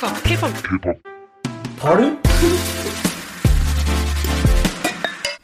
K-Pop, 0.00 0.52
K-Pop. 0.62 0.98
Pardon? 1.78 2.18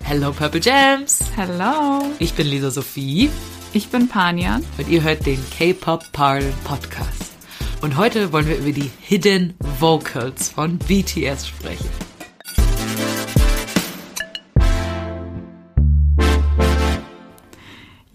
Hello 0.04 0.30
Purple 0.30 0.60
Jams. 0.60 1.20
Hello, 1.34 2.02
Ich 2.18 2.34
bin 2.34 2.46
Lisa 2.46 2.70
Sophie 2.70 3.30
ich 3.72 3.88
bin 3.88 4.08
Panjan. 4.08 4.62
und 4.76 4.88
ihr 4.90 5.02
hört 5.02 5.24
den 5.24 5.42
K-Pop 5.56 6.04
Parl 6.12 6.44
Podcast. 6.64 7.32
Und 7.80 7.96
heute 7.96 8.30
wollen 8.30 8.46
wir 8.46 8.58
über 8.58 8.72
die 8.72 8.90
Hidden 9.00 9.54
Vocals 9.80 10.50
von 10.50 10.76
BTS 10.76 11.48
sprechen. 11.48 11.88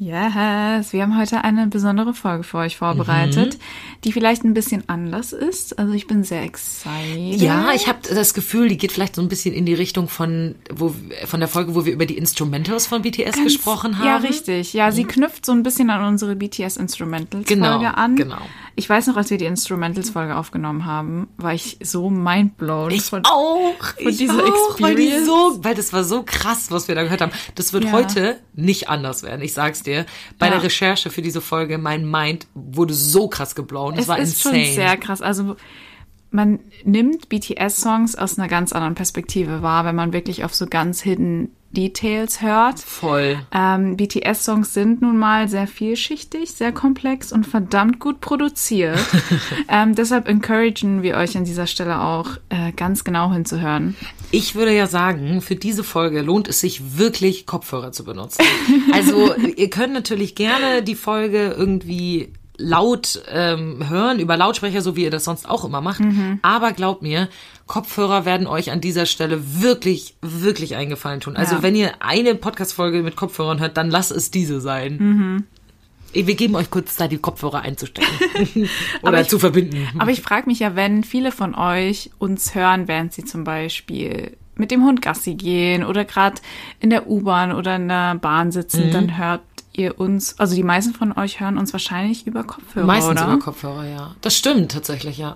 Yes, 0.07 0.93
wir 0.93 1.01
haben 1.01 1.17
heute 1.19 1.43
eine 1.43 1.67
besondere 1.67 2.13
Folge 2.13 2.43
für 2.43 2.59
euch 2.59 2.77
vorbereitet, 2.77 3.55
Mhm. 3.55 3.59
die 4.05 4.11
vielleicht 4.13 4.45
ein 4.45 4.53
bisschen 4.53 4.83
anders 4.87 5.33
ist. 5.33 5.77
Also 5.77 5.91
ich 5.93 6.07
bin 6.07 6.23
sehr 6.23 6.43
excited. 6.43 7.41
Ja, 7.41 7.71
ich 7.73 7.89
habe 7.89 7.99
das 8.13 8.33
Gefühl, 8.33 8.69
die 8.69 8.77
geht 8.77 8.93
vielleicht 8.93 9.15
so 9.15 9.21
ein 9.21 9.27
bisschen 9.27 9.53
in 9.53 9.65
die 9.65 9.73
Richtung 9.73 10.07
von, 10.07 10.55
wo, 10.73 10.95
von 11.25 11.39
der 11.41 11.49
Folge, 11.49 11.75
wo 11.75 11.85
wir 11.85 11.91
über 11.91 12.05
die 12.05 12.17
Instrumentals 12.17 12.87
von 12.87 13.01
BTS 13.01 13.35
gesprochen 13.43 13.97
haben. 13.99 14.05
Ja, 14.07 14.17
richtig. 14.17 14.71
Ja, 14.73 14.91
sie 14.93 15.03
knüpft 15.03 15.45
so 15.45 15.51
ein 15.51 15.61
bisschen 15.63 15.89
an 15.89 16.03
unsere 16.05 16.37
BTS 16.37 16.77
Instrumentals 16.77 17.45
Genau, 17.45 17.73
Folge 17.73 17.97
an. 17.97 18.15
genau. 18.15 18.37
Ich 18.79 18.87
weiß 18.87 19.07
noch, 19.07 19.17
als 19.17 19.31
wir 19.31 19.39
die 19.39 19.45
Instrumentals 19.45 20.11
Folge 20.11 20.35
aufgenommen 20.37 20.85
haben, 20.85 21.29
war 21.37 21.51
ich 21.51 21.79
so 21.81 22.11
mindblown 22.11 22.91
Ich 22.91 23.05
von 23.05 23.25
auch. 23.25 23.73
von 23.99 24.07
ich 24.07 24.17
dieser 24.17 24.35
auch, 24.35 24.79
weil, 24.79 24.93
die 24.95 25.07
Experience. 25.07 25.25
so, 25.25 25.63
weil 25.63 25.73
das 25.73 25.91
war 25.93 26.03
so 26.03 26.21
krass, 26.23 26.67
was 26.69 26.87
wir 26.87 26.93
da 26.93 27.01
gehört 27.01 27.21
haben. 27.21 27.31
Das 27.55 27.73
wird 27.73 27.85
Ja. 27.85 27.91
heute 27.93 28.37
nicht 28.53 28.87
anders 28.87 29.23
werden. 29.23 29.41
Ich 29.41 29.53
sag's 29.53 29.81
dir. 29.81 30.05
Bei 30.37 30.45
Ja. 30.45 30.51
der 30.53 30.63
Recherche 30.63 31.09
für 31.09 31.23
diese 31.23 31.41
Folge, 31.41 31.79
mein 31.79 32.09
Mind 32.09 32.45
wurde 32.53 32.93
so 32.93 33.27
krass 33.27 33.55
geblown. 33.55 33.95
Das 33.95 34.03
es 34.03 34.07
war 34.09 34.19
ist 34.19 34.33
insane. 34.45 34.63
schon 34.65 34.75
sehr 34.75 34.97
krass. 34.97 35.21
Also 35.23 35.55
man 36.37 36.59
nimmt 36.83 37.29
BTS-Songs 37.29 38.15
aus 38.15 38.37
einer 38.37 38.47
ganz 38.47 38.71
anderen 38.71 38.93
Perspektive 38.93 39.63
wahr, 39.63 39.85
wenn 39.85 39.95
man 39.95 40.13
wirklich 40.13 40.45
auf 40.45 40.53
so 40.53 40.67
ganz 40.67 41.01
hidden 41.01 41.49
Details 41.71 42.41
hört. 42.41 42.79
Voll. 42.79 43.39
Ähm, 43.51 43.97
BTS-Songs 43.97 44.73
sind 44.73 45.01
nun 45.01 45.17
mal 45.17 45.49
sehr 45.49 45.67
vielschichtig, 45.67 46.51
sehr 46.51 46.71
komplex 46.71 47.33
und 47.33 47.45
verdammt 47.45 47.99
gut 47.99 48.21
produziert. 48.21 48.99
ähm, 49.67 49.95
deshalb 49.95 50.27
encouragen 50.27 51.01
wir 51.01 51.17
euch 51.17 51.35
an 51.35 51.43
dieser 51.43 51.65
Stelle 51.65 52.01
auch, 52.01 52.37
äh, 52.49 52.71
ganz 52.71 53.03
genau 53.03 53.33
hinzuhören. 53.33 53.95
Ich 54.29 54.53
würde 54.53 54.75
ja 54.75 54.85
sagen, 54.85 55.41
für 55.41 55.55
diese 55.55 55.83
Folge 55.83 56.21
lohnt 56.21 56.47
es 56.47 56.59
sich 56.59 56.97
wirklich, 56.97 57.47
Kopfhörer 57.47 57.91
zu 57.91 58.03
benutzen. 58.03 58.45
Also, 58.91 59.33
ihr 59.55 59.69
könnt 59.69 59.93
natürlich 59.93 60.35
gerne 60.35 60.83
die 60.83 60.95
Folge 60.95 61.55
irgendwie 61.57 62.31
laut 62.57 63.21
ähm, 63.31 63.87
hören, 63.89 64.19
über 64.19 64.35
Lautsprecher, 64.35 64.81
so 64.81 64.95
wie 64.95 65.03
ihr 65.03 65.11
das 65.11 65.23
sonst 65.25 65.47
auch 65.47 65.63
immer 65.63 65.81
macht. 65.81 66.01
Aber 66.41 66.71
glaubt 66.73 67.01
mir, 67.03 67.29
Kopfhörer 67.67 68.25
werden 68.25 68.47
euch 68.47 68.71
an 68.71 68.81
dieser 68.81 69.05
Stelle 69.05 69.61
wirklich, 69.61 70.15
wirklich 70.21 70.75
eingefallen 70.75 71.19
tun. 71.19 71.35
Also, 71.35 71.55
Ja. 71.55 71.63
wenn 71.63 71.75
ihr 71.75 71.91
eine 71.99 72.33
Podcast-Folge 72.35 73.03
mit 73.03 73.15
Kopfhörern 73.15 73.59
hört, 73.59 73.77
dann 73.77 73.91
lasst 73.91 74.11
es 74.11 74.31
diese 74.31 74.59
sein. 74.61 75.45
Wir 76.13 76.35
geben 76.35 76.55
euch 76.55 76.71
kurz 76.71 76.95
Zeit, 76.95 77.11
die 77.11 77.17
Kopfhörer 77.17 77.61
einzustecken. 77.61 78.09
Oder 79.03 79.21
ich- 79.21 79.27
zu 79.27 79.37
verbinden. 79.39 79.87
Aber 79.99 80.09
ich 80.11 80.21
frage 80.21 80.47
mich 80.47 80.59
ja, 80.59 80.75
wenn 80.75 81.03
viele 81.03 81.31
von 81.31 81.53
euch 81.53 82.09
uns 82.17 82.55
hören, 82.55 82.87
während 82.87 83.13
sie 83.13 83.25
zum 83.25 83.43
Beispiel 83.43 84.35
mit 84.55 84.71
dem 84.71 84.83
Hund 84.83 85.03
Gassi 85.03 85.35
gehen 85.35 85.83
oder 85.83 86.03
gerade 86.05 86.41
in 86.79 86.89
der 86.89 87.07
U-Bahn 87.07 87.51
oder 87.51 87.75
in 87.75 87.87
der 87.89 88.15
Bahn 88.15 88.51
sitzen, 88.51 88.89
dann 88.91 89.15
hört 89.17 89.41
ihr 89.77 89.99
uns, 89.99 90.39
also 90.39 90.55
die 90.55 90.63
meisten 90.63 90.93
von 90.93 91.11
euch 91.17 91.39
hören 91.39 91.57
uns 91.57 91.71
wahrscheinlich 91.73 92.25
über 92.27 92.43
Kopfhörer, 92.43 92.85
Meistens 92.85 93.21
oder? 93.21 93.33
über 93.33 93.39
Kopfhörer, 93.39 93.85
ja. 93.87 94.15
Das 94.21 94.35
stimmt 94.35 94.71
tatsächlich, 94.71 95.17
ja. 95.17 95.35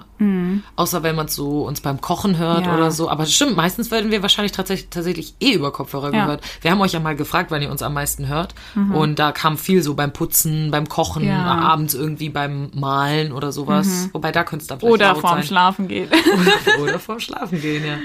Außer 0.76 1.04
wenn 1.04 1.16
man 1.16 1.28
so 1.28 1.64
uns 1.66 1.82
beim 1.82 2.02
Kochen 2.02 2.38
hört 2.38 2.66
Ja. 2.66 2.76
oder 2.76 2.92
so. 2.92 3.10
Aber 3.10 3.24
das 3.24 3.34
stimmt, 3.34 3.56
meistens 3.56 3.92
werden 3.92 4.12
wir 4.12 4.22
wahrscheinlich 4.22 4.52
tatsächlich, 4.52 4.90
tatsächlich 4.90 5.36
eh 5.40 5.54
über 5.54 5.72
Kopfhörer 5.72 6.14
Ja. 6.14 6.26
gehört. 6.26 6.44
Wir 6.62 6.72
haben 6.72 6.82
euch 6.82 6.92
ja 6.94 7.00
mal 7.00 7.16
gefragt, 7.16 7.52
wann 7.52 7.62
ihr 7.62 7.72
uns 7.72 7.82
am 7.82 7.94
meisten 7.94 8.28
hört. 8.28 8.54
Und 8.94 9.20
da 9.20 9.32
kam 9.32 9.58
viel 9.58 9.82
so 9.84 9.94
beim 9.94 10.14
Putzen, 10.14 10.72
beim 10.72 10.88
Kochen, 10.90 11.24
Ja. 11.26 11.44
abends 11.46 11.94
irgendwie 11.94 12.30
beim 12.30 12.70
Malen 12.74 13.32
oder 13.32 13.52
sowas. 13.52 14.10
Wobei 14.14 14.32
da 14.32 14.44
könnte 14.44 14.64
es 14.64 14.68
dann 14.68 14.80
vielleicht 14.80 14.94
Oder 14.94 15.16
vorm 15.16 15.36
sein. 15.36 15.44
Schlafen 15.44 15.88
geht. 15.88 16.10
Oder, 16.12 16.82
oder 16.84 17.00
vorm 17.00 17.20
Schlafen 17.20 17.62
gehen, 17.62 17.86
ja. 17.86 17.98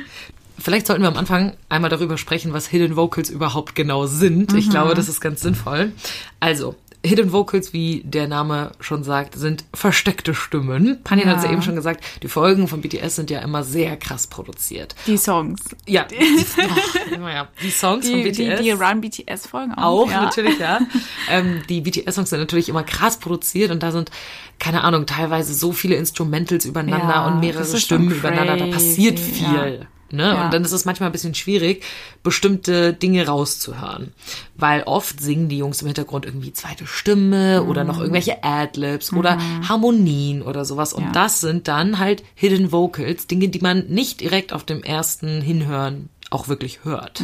Vielleicht 0.59 0.87
sollten 0.87 1.03
wir 1.03 1.09
am 1.09 1.17
Anfang 1.17 1.53
einmal 1.69 1.91
darüber 1.91 2.17
sprechen, 2.19 2.53
was 2.53 2.67
Hidden 2.67 2.97
Vocals 2.97 3.31
überhaupt 3.31 3.75
genau 3.75 4.07
sind. 4.07 4.53
Ich 4.55 4.71
glaube, 4.71 4.95
das 4.95 5.09
ist 5.09 5.21
ganz 5.21 5.41
sinnvoll. 5.41 5.93
Also, 6.41 6.75
Hidden 7.05 7.31
Vocals, 7.31 7.73
wie 7.73 8.03
der 8.05 8.27
Name 8.27 8.73
schon 8.81 9.05
sagt, 9.05 9.37
sind 9.37 9.65
versteckte 9.73 10.35
Stimmen. 10.35 10.99
Panjan 11.05 11.29
hat 11.29 11.37
es 11.37 11.43
ja 11.45 11.51
Ja. 11.51 11.53
eben 11.55 11.63
schon 11.63 11.77
gesagt, 11.77 12.03
die 12.23 12.29
Folgen 12.29 12.67
von 12.67 12.81
BTS 12.81 13.15
sind 13.17 13.31
ja 13.31 13.41
immer 13.41 13.63
sehr 13.63 13.97
krass 13.97 14.27
produziert. 14.27 14.97
Die 15.07 15.17
Songs. 15.17 15.61
Ja, 15.87 16.05
die, 16.05 16.17
oh, 16.17 17.29
ja. 17.29 17.47
die 17.63 17.71
Songs 17.71 18.09
von 18.09 18.17
Die, 18.19 18.25
BTS. 18.25 18.37
die, 18.59 18.65
die 18.65 18.71
Run 18.73 19.01
BTS-Folgen 19.01 19.75
auch. 19.75 20.07
Auch, 20.07 20.11
ja. 20.11 20.23
natürlich, 20.25 20.59
ja. 20.59 20.81
ähm, 21.31 21.63
die 21.69 21.81
BTS-Songs 21.83 22.31
sind 22.31 22.41
natürlich 22.41 22.69
immer 22.69 22.83
krass 22.83 23.19
produziert 23.19 23.71
und 23.71 23.85
da 23.85 23.93
sind, 23.93 24.11
keine 24.59 24.83
Ahnung, 24.83 25.07
teilweise 25.07 25.55
so 25.55 25.71
viele 25.71 25.95
Instrumentals 25.97 26.65
übereinander 26.65 27.09
Ja, 27.15 27.27
und 27.29 27.39
mehrere 27.41 27.77
Stimmen 27.77 28.11
übereinander. 28.11 28.57
Da 28.57 28.67
passiert 28.67 29.21
viel. 29.21 29.87
Ne? 30.11 30.23
Ja. 30.23 30.45
Und 30.45 30.55
dann 30.55 30.65
ist 30.65 30.73
es 30.73 30.85
manchmal 30.85 31.09
ein 31.09 31.13
bisschen 31.13 31.35
schwierig, 31.35 31.83
bestimmte 32.23 32.93
Dinge 32.93 33.27
rauszuhören. 33.27 34.13
Weil 34.57 34.83
oft 34.85 35.21
singen 35.21 35.49
die 35.49 35.59
Jungs 35.59 35.81
im 35.83 35.87
Hintergrund 35.89 36.25
irgendwie 36.27 36.53
zweite 36.53 36.87
Stimme 36.87 37.65
oder 37.65 37.83
Mhm. 37.83 37.89
noch 37.89 37.99
irgendwelche 37.99 38.43
Adlibs 38.45 39.13
oder 39.13 39.39
Harmonien 39.69 40.43
oder 40.43 40.65
sowas. 40.65 40.93
Und 40.93 41.05
Ja. 41.05 41.13
das 41.13 41.41
sind 41.41 41.69
dann 41.69 41.99
halt 41.99 42.23
Hidden 42.35 42.73
Vocals, 42.73 43.27
Dinge, 43.27 43.49
die 43.49 43.61
man 43.61 43.87
nicht 43.89 44.21
direkt 44.21 44.53
auf 44.53 44.65
dem 44.65 44.83
ersten 44.83 45.41
Hinhören 45.41 46.09
auch 46.31 46.49
wirklich 46.49 46.81
hört. 46.85 47.21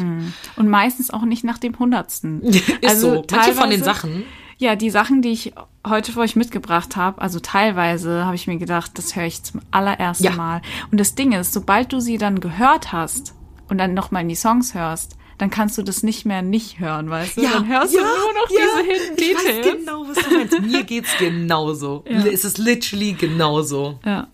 Und 0.57 0.69
meistens 0.69 1.11
auch 1.11 1.23
nicht 1.23 1.43
nach 1.45 1.59
dem 1.59 1.79
Hundertsten. 1.79 2.43
Ist 2.81 3.01
so. 3.01 3.25
Manche 3.31 3.53
von 3.55 3.71
den 3.71 3.83
Sachen 3.83 4.25
Ja, 4.59 4.77
die 4.77 4.91
Sachen, 4.91 5.23
die 5.23 5.31
ich 5.33 5.53
heute 5.87 6.13
für 6.13 6.21
euch 6.21 6.37
mitgebracht 6.37 6.97
habe, 6.97 7.21
also 7.21 7.41
teilweise 7.41 8.25
habe 8.25 8.35
ich 8.37 8.47
mir 8.47 8.59
gedacht, 8.59 8.93
das 8.95 9.17
höre 9.17 9.25
ich 9.27 9.43
zum 9.43 9.61
allerersten 9.71 10.25
Ja. 10.25 10.31
Mal. 10.33 10.63
Und 10.91 10.99
das 11.01 11.15
Ding 11.15 11.33
ist, 11.33 11.53
sobald 11.53 11.93
du 11.93 12.01
sie 12.01 12.19
dann 12.19 12.41
gehört 12.41 12.93
hast 12.93 13.35
und 13.69 13.79
dann 13.79 13.95
nochmal 13.95 14.23
in 14.23 14.29
die 14.29 14.35
Songs 14.37 14.75
hörst, 14.75 15.17
dann 15.39 15.51
kannst 15.51 15.77
du 15.79 15.83
das 15.83 16.03
nicht 16.05 16.25
mehr 16.25 16.43
nicht 16.43 16.79
hören, 16.79 17.11
weißt 17.11 17.37
du? 17.39 17.43
dann 17.43 17.67
hörst 17.67 17.95
du 17.95 17.99
nur 17.99 18.07
noch 18.07 18.49
diese 18.49 18.93
Hidden 18.93 19.17
Ich 19.19 19.35
weiß 19.35 19.45
Details. 19.45 19.77
genau, 19.79 20.05
was 20.09 20.25
du 20.25 20.35
meinst. 20.37 20.61
Mir 20.61 20.83
geht's 20.85 21.11
genauso. 21.19 22.05
Es 22.07 22.45
ist 22.45 22.59
literally 22.59 23.15
genauso. 23.15 23.99
Ja. 24.05 24.29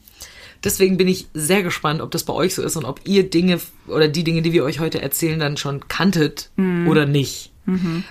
Deswegen 0.65 0.97
bin 0.97 1.07
ich 1.09 1.29
sehr 1.35 1.63
gespannt, 1.63 2.01
ob 2.03 2.11
das 2.11 2.25
bei 2.25 2.33
euch 2.35 2.55
so 2.55 2.63
ist 2.63 2.77
und 2.77 2.85
ob 2.85 3.01
ihr 3.05 3.31
Dinge 3.31 3.61
oder 3.87 4.09
die 4.09 4.25
Dinge, 4.25 4.43
die 4.43 4.53
wir 4.53 4.65
euch 4.65 4.81
heute 4.81 5.01
erzählen, 5.01 5.39
dann 5.39 5.57
schon 5.57 5.87
kanntet 5.89 6.51
Mhm. 6.57 6.89
oder 6.89 7.07
nicht. 7.07 7.53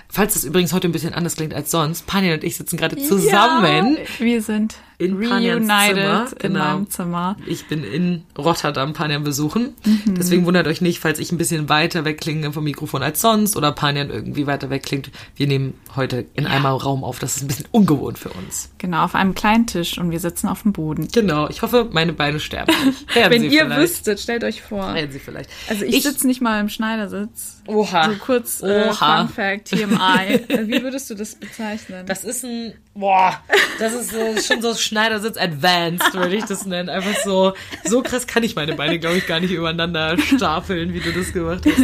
Falls 0.08 0.36
es 0.36 0.44
übrigens 0.44 0.72
heute 0.72 0.88
ein 0.88 0.92
bisschen 0.92 1.14
anders 1.14 1.36
klingt 1.36 1.54
als 1.54 1.70
sonst, 1.70 2.06
Panjan 2.06 2.34
und 2.34 2.44
ich 2.44 2.56
sitzen 2.56 2.76
gerade 2.76 2.96
zusammen. 2.96 3.96
Ja, 3.96 4.24
wir 4.24 4.42
sind 4.42 4.76
In 5.00 5.20
Panjans 5.20 5.66
Zimmer, 5.66 6.18
reunited 6.18 6.42
in 6.42 6.52
genau. 6.52 6.64
meinem 6.64 6.90
Zimmer. 6.90 7.36
Ich 7.46 7.68
bin 7.68 7.84
in 7.84 8.24
Rotterdam 8.36 8.94
Panjan 8.94 9.22
besuchen. 9.22 9.74
Mhm. 9.84 10.16
Deswegen 10.16 10.44
wundert 10.44 10.66
euch 10.66 10.80
nicht, 10.80 10.98
falls 10.98 11.20
ich 11.20 11.30
ein 11.30 11.38
bisschen 11.38 11.68
weiter 11.68 12.04
wegklinge 12.04 12.52
vom 12.52 12.64
Mikrofon 12.64 13.04
als 13.04 13.20
sonst 13.20 13.56
oder 13.56 13.70
Panjan 13.70 14.10
irgendwie 14.10 14.48
weiter 14.48 14.70
wegklingt. 14.70 15.12
Wir 15.36 15.46
nehmen 15.46 15.74
heute 15.94 16.26
in 16.34 16.48
einem 16.48 16.66
Raum 16.66 17.04
auf. 17.04 17.20
Das 17.20 17.36
ist 17.36 17.42
ein 17.42 17.46
bisschen 17.46 17.66
ungewohnt 17.70 18.18
für 18.18 18.30
uns. 18.30 18.70
Genau, 18.78 19.04
auf 19.04 19.14
einem 19.14 19.36
kleinen 19.36 19.68
Tisch 19.68 19.98
und 19.98 20.10
wir 20.10 20.18
sitzen 20.18 20.48
auf 20.48 20.62
dem 20.62 20.72
Boden. 20.72 21.06
Genau. 21.12 21.48
Ich 21.48 21.62
hoffe, 21.62 21.88
meine 21.92 22.12
Beine 22.12 22.40
sterben 22.40 22.72
nicht. 22.84 23.06
Wenn 23.14 23.44
ihr 23.44 23.50
vielleicht. 23.50 23.80
wüsstet, 23.80 24.18
stellt 24.18 24.42
euch 24.42 24.62
vor. 24.62 24.94
Werden 24.94 25.12
sie 25.12 25.20
vielleicht. 25.20 25.48
Also 25.68 25.84
ich, 25.84 26.02
sitze 26.02 26.26
nicht 26.26 26.40
mal 26.40 26.60
im 26.60 26.68
Schneidersitz. 26.68 27.62
Oha. 27.66 28.10
So 28.10 28.16
kurz 28.16 28.62
äh, 28.62 28.88
Oha. 28.88 29.26
Fun 29.26 29.28
Fact, 29.28 29.68
TMI. 29.68 30.40
Wie 30.66 30.82
würdest 30.82 31.08
du 31.08 31.14
das 31.14 31.36
bezeichnen? 31.36 32.04
Das 32.06 32.24
ist 32.24 32.44
ein, 32.44 32.74
boah, 32.94 33.40
das 33.78 33.92
ist 33.94 34.10
so, 34.10 34.40
schon 34.40 34.60
so 34.60 34.74
Schneidersitz 34.88 35.36
Advanced, 35.36 36.14
würde 36.14 36.34
ich 36.34 36.44
das 36.44 36.66
nennen. 36.66 36.88
Einfach 36.88 37.14
so, 37.24 37.52
so 37.84 38.02
krass 38.02 38.26
kann 38.26 38.42
ich 38.42 38.56
meine 38.56 38.74
Beine, 38.74 38.98
glaube 38.98 39.18
ich, 39.18 39.26
gar 39.26 39.38
nicht 39.38 39.52
übereinander 39.52 40.16
stapeln, 40.18 40.94
wie 40.94 41.00
du 41.00 41.12
das 41.12 41.32
gemacht 41.32 41.64
hast. 41.66 41.82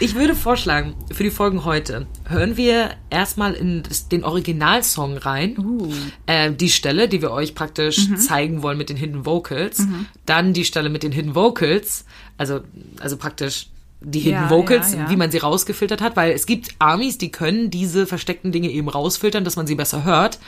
Ich 0.00 0.14
würde 0.14 0.34
vorschlagen, 0.34 0.94
für 1.10 1.22
die 1.22 1.30
Folgen 1.30 1.64
heute 1.64 2.06
hören 2.28 2.56
wir 2.56 2.90
erstmal 3.10 3.54
in 3.54 3.82
den 4.10 4.24
Originalsong 4.24 5.16
rein. 5.18 5.56
Äh, 6.26 6.52
die 6.52 6.70
Stelle, 6.70 7.08
die 7.08 7.22
wir 7.22 7.30
euch 7.30 7.54
praktisch 7.54 8.08
zeigen 8.16 8.62
wollen 8.62 8.78
mit 8.78 8.90
den 8.90 8.96
Hidden 8.96 9.24
Vocals. 9.26 9.86
Dann 10.26 10.52
die 10.52 10.64
Stelle 10.64 10.90
mit 10.90 11.02
den 11.02 11.12
Hidden 11.12 11.34
Vocals. 11.34 12.04
Also, 12.36 12.60
also 13.00 13.16
praktisch 13.16 13.68
die 14.04 14.20
Hidden 14.20 14.42
Ja, 14.42 14.50
Vocals, 14.50 14.92
ja, 14.92 15.00
ja. 15.00 15.10
wie 15.10 15.16
man 15.16 15.30
sie 15.30 15.38
rausgefiltert 15.38 16.00
hat, 16.00 16.16
weil 16.16 16.32
es 16.32 16.46
gibt 16.46 16.70
Armies, 16.78 17.18
die 17.18 17.30
können 17.30 17.70
diese 17.70 18.06
versteckten 18.06 18.52
Dinge 18.52 18.68
eben 18.70 18.88
rausfiltern, 18.88 19.44
dass 19.44 19.56
man 19.56 19.66
sie 19.66 19.74
besser 19.74 20.04
hört. 20.04 20.38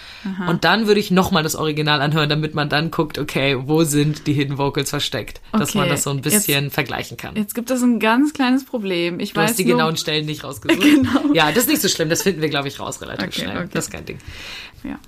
Und 0.49 0.65
dann 0.65 0.87
würde 0.87 1.01
ich 1.01 1.11
nochmal 1.11 1.43
das 1.43 1.55
Original 1.57 2.01
anhören, 2.01 2.29
damit 2.29 2.55
man 2.55 2.69
dann 2.69 2.91
guckt, 2.91 3.19
okay, 3.19 3.57
wo 3.61 3.85
sind 3.85 4.27
die 4.27 4.33
Hidden 4.33 4.59
Vocals 4.59 4.91
versteckt, 4.91 5.41
dass 5.53 5.71
Okay, 5.71 5.79
man 5.79 5.89
das 5.89 6.03
so 6.03 6.11
ein 6.11 6.21
bisschen 6.21 6.71
vergleichen 6.71 7.17
kann. 7.17 7.37
Jetzt 7.37 7.55
gibt 7.55 7.71
es 7.71 7.83
ein 7.83 8.01
ganz 8.01 8.33
kleines 8.33 8.65
Problem. 8.65 9.21
Ich 9.21 9.33
Du 9.33 9.41
weiß 9.41 9.51
hast 9.51 9.59
die 9.59 9.65
nur, 9.65 9.77
genauen 9.77 9.97
Stellen 9.97 10.27
nicht 10.27 10.45
rausgesucht. 10.45 10.81
Genau. 10.85 11.33
Ja, 11.35 11.49
das 11.51 11.65
ist 11.65 11.69
nicht 11.71 11.83
so 11.83 11.89
schlimm, 11.89 12.09
das 12.09 12.23
finden 12.23 12.41
wir, 12.43 12.49
glaube 12.49 12.69
ich, 12.69 12.79
raus 12.81 13.01
relativ 13.01 13.27
Okay, 13.29 13.43
schnell. 13.43 13.57
okay. 13.59 13.69
Das 13.73 13.85
ist 13.87 13.91
kein 13.91 14.05
Ding. 14.05 14.19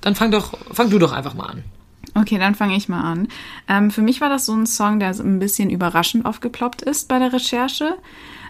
Dann 0.01 0.15
fang 0.15 0.31
doch, 0.31 0.55
fang 0.73 0.89
du 0.91 0.99
doch 0.99 1.13
einfach 1.13 1.35
mal 1.35 1.47
an. 1.47 1.65
Okay, 2.15 2.39
dann 2.39 2.55
fange 2.55 2.77
ich 2.77 2.89
mal 2.89 3.03
an. 3.03 3.29
Ähm, 3.69 3.91
für 3.91 4.01
mich 4.01 4.23
war 4.23 4.31
das 4.31 4.47
so 4.47 4.55
ein 4.55 4.65
Song, 4.67 5.01
der 5.01 5.13
so 5.13 5.23
ein 5.23 5.39
bisschen 5.39 5.69
überraschend 5.69 6.25
aufgeploppt 6.25 6.81
ist 6.81 7.09
bei 7.09 7.19
der 7.19 7.33
Recherche, 7.33 7.97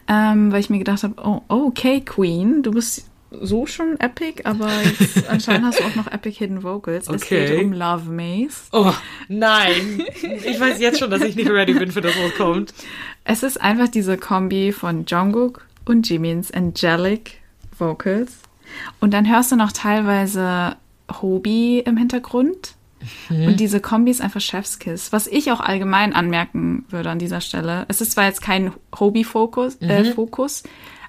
ähm, 0.09 0.53
weil 0.53 0.61
ich 0.61 0.71
mir 0.71 0.79
gedacht 0.79 1.03
habe, 1.03 1.15
oh, 1.23 1.41
okay, 1.49 2.01
Queen, 2.01 2.63
du 2.63 2.71
bist 2.73 3.07
so 3.31 3.67
schon 3.67 3.99
epic, 3.99 4.43
aber 4.45 4.69
jetzt 4.85 5.29
anscheinend 5.29 5.67
hast 5.67 5.81
du 5.81 5.85
auch 5.85 5.95
noch 5.97 6.07
epic 6.11 6.39
Hidden 6.39 6.63
Vocals. 6.63 7.09
Es 7.09 7.23
Okay. 7.23 7.47
geht 7.47 7.65
um 7.65 7.73
Love 7.73 8.09
Maze. 8.11 8.69
Oh, 8.73 8.93
nein. 9.29 10.05
Ich 10.45 10.59
weiß 10.61 10.79
jetzt 10.81 11.01
schon, 11.01 11.11
dass 11.11 11.23
ich 11.23 11.35
nicht 11.37 11.51
ready 11.51 11.75
bin 11.75 11.91
für 11.91 12.01
das, 12.01 12.15
was 12.23 12.35
kommt. 12.37 12.73
Es 13.25 13.43
ist 13.43 13.61
einfach 13.61 13.89
diese 13.89 14.17
Kombi 14.17 14.73
von 14.73 15.05
Jungkook 15.07 15.67
und 15.85 16.09
Jimins 16.09 16.53
Angelic 16.53 17.39
Vocals. 17.77 18.39
Und 19.01 19.13
dann 19.13 19.29
hörst 19.29 19.51
du 19.53 19.57
noch 19.57 19.73
teilweise 19.73 20.77
Hobie 21.21 21.81
im 21.81 21.97
Hintergrund. 21.97 22.76
Und 23.29 23.61
diese 23.61 23.81
Kombi 23.81 24.11
ist 24.11 24.21
einfach 24.21 24.41
Chefskiss. 24.41 25.13
Was 25.13 25.27
ich 25.27 25.51
auch 25.53 25.61
allgemein 25.61 26.13
anmerken 26.13 26.85
würde 26.89 27.11
an 27.11 27.19
dieser 27.19 27.41
Stelle. 27.41 27.85
Es 27.89 28.01
ist 28.01 28.13
zwar 28.13 28.25
jetzt 28.27 28.43
kein 28.43 28.73
Hobie-Fokus, 28.99 29.81
äh, 29.81 30.13
Fokus, 30.13 30.63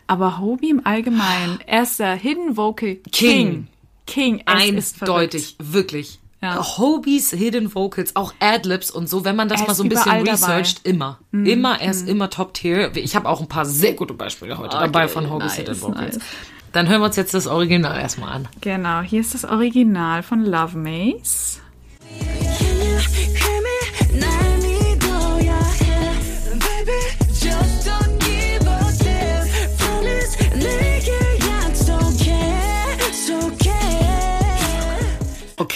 aber 0.08 0.40
Hobie 0.40 0.70
im 0.70 0.86
Allgemeinen, 0.86 1.60
er 1.66 1.84
ist 1.84 2.00
der 2.00 2.16
Hidden 2.16 2.58
Vocal 2.58 2.96
King. 3.12 3.68
King. 4.06 4.44
Verrückt. 4.46 5.02
Eindeutig, 5.02 5.56
wirklich. 5.60 6.20
Ja. 6.42 6.78
Hobies, 6.78 7.32
Hidden 7.32 7.74
Vocals, 7.74 8.16
auch 8.16 8.34
Adlibs 8.40 8.92
und 8.92 9.10
so, 9.10 9.26
wenn 9.26 9.36
man 9.36 9.50
das 9.50 9.62
Er 9.62 9.68
mal 9.68 9.74
so 9.74 9.84
ein 9.84 9.90
bisschen 9.90 10.04
überall 10.04 10.24
dabei. 10.24 10.38
Mhm. 10.38 10.44
researcht, 10.44 10.86
immer. 10.86 11.20
Immer, 11.32 11.82
er 11.82 11.92
ist 11.92 12.08
immer 12.08 12.30
Top-Tier. 12.30 12.96
Ich 12.96 13.16
habe 13.16 13.28
auch 13.28 13.42
ein 13.42 13.48
paar 13.48 13.66
sehr 13.66 13.94
gute 13.94 14.14
Beispiele 14.14 14.58
heute 14.58 14.78
dabei 14.78 15.08
von 15.08 15.30
Hobies 15.30 15.48
nice, 15.48 15.56
Hidden 15.58 15.82
Vocals. 15.82 16.16
nice. 16.18 16.26
Dann 16.74 16.88
hören 16.88 17.02
wir 17.02 17.06
uns 17.06 17.16
jetzt 17.16 17.34
das 17.34 17.48
Original 17.48 18.00
erstmal 18.00 18.34
an. 18.34 18.48
Genau, 18.62 19.02
hier 19.02 19.22
ist 19.22 19.34
das 19.34 19.46
Original 19.46 20.22
von 20.22 20.46
Love 20.46 20.78
Maze. 20.78 21.60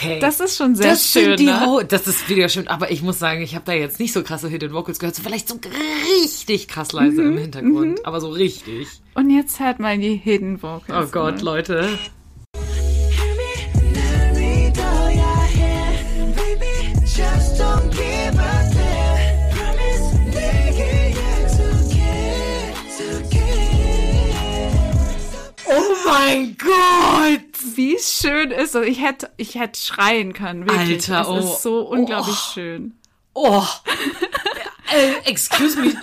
Okay. 0.01 0.19
Das 0.19 0.39
ist 0.39 0.57
schon 0.57 0.75
sehr 0.75 0.91
das 0.91 1.07
schön. 1.07 1.37
Die 1.37 1.45
ne? 1.45 1.65
Ho 1.65 1.81
das 1.81 2.07
ist 2.07 2.27
wieder 2.27 2.49
schön, 2.49 2.67
aber 2.67 2.91
ich 2.91 3.01
muss 3.01 3.19
sagen, 3.19 3.41
ich 3.41 3.55
habe 3.55 3.65
da 3.65 3.73
jetzt 3.73 3.99
nicht 3.99 4.13
so 4.13 4.23
krasse 4.23 4.47
Hidden 4.47 4.73
Vocals 4.73 4.99
gehört, 4.99 5.15
so 5.15 5.21
vielleicht 5.21 5.47
so 5.47 5.59
richtig 6.23 6.67
krass 6.67 6.91
leise 6.91 7.21
mhm, 7.21 7.33
im 7.33 7.37
Hintergrund, 7.37 7.99
mhm. 7.99 8.05
aber 8.05 8.21
so 8.21 8.29
richtig. 8.29 8.87
Und 9.13 9.29
jetzt 9.29 9.59
hört 9.59 9.79
mal 9.79 9.97
die 9.97 10.15
Hidden 10.15 10.61
Vocals. 10.61 11.09
Oh 11.09 11.11
Gott, 11.11 11.37
ne? 11.37 11.41
Leute. 11.41 11.89
Mein 26.11 26.57
Gott! 26.57 27.75
Wie 27.75 27.97
schön 27.99 28.51
ist 28.51 28.75
das? 28.75 28.85
Ich 28.85 29.01
hätte, 29.01 29.31
ich 29.37 29.55
hätte 29.55 29.79
schreien 29.79 30.33
können, 30.33 30.67
wirklich. 30.67 31.09
Alter, 31.09 31.29
oh. 31.31 31.37
ist 31.37 31.61
so 31.61 31.81
unglaublich 31.81 32.35
Oh. 32.35 32.53
schön. 32.53 32.93
Oh. 33.33 33.63
äh, 34.93 35.29
excuse 35.29 35.79
me. 35.79 35.93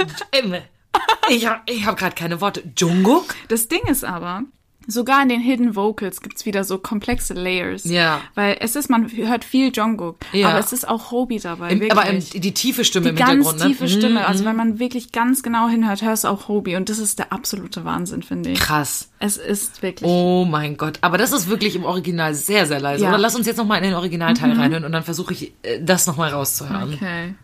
Ich 1.28 1.46
habe 1.46 1.60
ich 1.66 1.86
hab 1.86 1.98
gerade 1.98 2.14
keine 2.14 2.40
Worte. 2.40 2.62
Jungkook? 2.76 3.34
Das 3.48 3.68
Ding 3.68 3.82
ist 3.86 4.04
aber, 4.04 4.42
sogar 4.90 5.22
in 5.22 5.28
den 5.28 5.40
Hidden 5.40 5.76
Vocals 5.76 6.22
gibt's 6.22 6.46
wieder 6.46 6.64
so 6.64 6.78
komplexe 6.78 7.34
Layers. 7.34 7.84
Ja. 7.84 8.22
Weil 8.34 8.56
es 8.60 8.74
ist, 8.74 8.88
man 8.88 9.08
hört 9.14 9.44
viel 9.44 9.70
Jungkook, 9.72 10.16
Ja. 10.32 10.48
aber 10.48 10.58
es 10.58 10.72
ist 10.72 10.88
auch 10.88 11.10
Hobie 11.10 11.38
dabei. 11.38 11.70
Im, 11.70 11.90
aber 11.90 12.06
im, 12.06 12.18
die 12.20 12.54
tiefe 12.54 12.84
Stimme 12.84 13.04
die 13.04 13.10
im 13.10 13.16
ganz 13.16 13.30
Hintergrund, 13.30 13.58
ne? 13.60 13.66
tiefe 13.66 13.88
Stimme. 13.88 14.20
Mhm, 14.20 14.26
Also 14.26 14.44
wenn 14.46 14.56
man 14.56 14.78
wirklich 14.78 15.12
ganz 15.12 15.42
genau 15.42 15.68
hinhört, 15.68 16.00
hörst 16.02 16.24
du 16.24 16.28
auch 16.28 16.48
Hobie. 16.48 16.74
Und 16.76 16.88
das 16.88 16.98
ist 16.98 17.18
der 17.18 17.32
absolute 17.32 17.84
Wahnsinn, 17.84 18.22
finde 18.22 18.50
ich. 18.50 18.58
Krass. 18.60 19.10
Es 19.18 19.36
ist 19.36 19.82
wirklich. 19.82 20.08
Oh 20.10 20.46
mein 20.48 20.76
Gott. 20.78 20.98
Aber 21.02 21.18
das 21.18 21.32
ist 21.32 21.48
wirklich 21.50 21.76
im 21.76 21.84
Original 21.84 22.34
sehr, 22.34 22.66
sehr 22.66 22.80
leise. 22.80 23.02
Ja. 23.04 23.10
Mhm. 23.10 23.14
Oder 23.14 23.22
lass 23.22 23.36
uns 23.36 23.46
jetzt 23.46 23.58
nochmal 23.58 23.78
in 23.78 23.84
den 23.84 23.94
Originalteil 23.94 24.52
reinhören 24.52 24.84
und 24.84 24.92
dann 24.92 25.02
versuche 25.04 25.34
ich, 25.34 25.52
äh, 25.62 25.80
das 25.82 26.06
nochmal 26.06 26.30
rauszuhören. 26.30 26.94
Okay. 26.94 27.34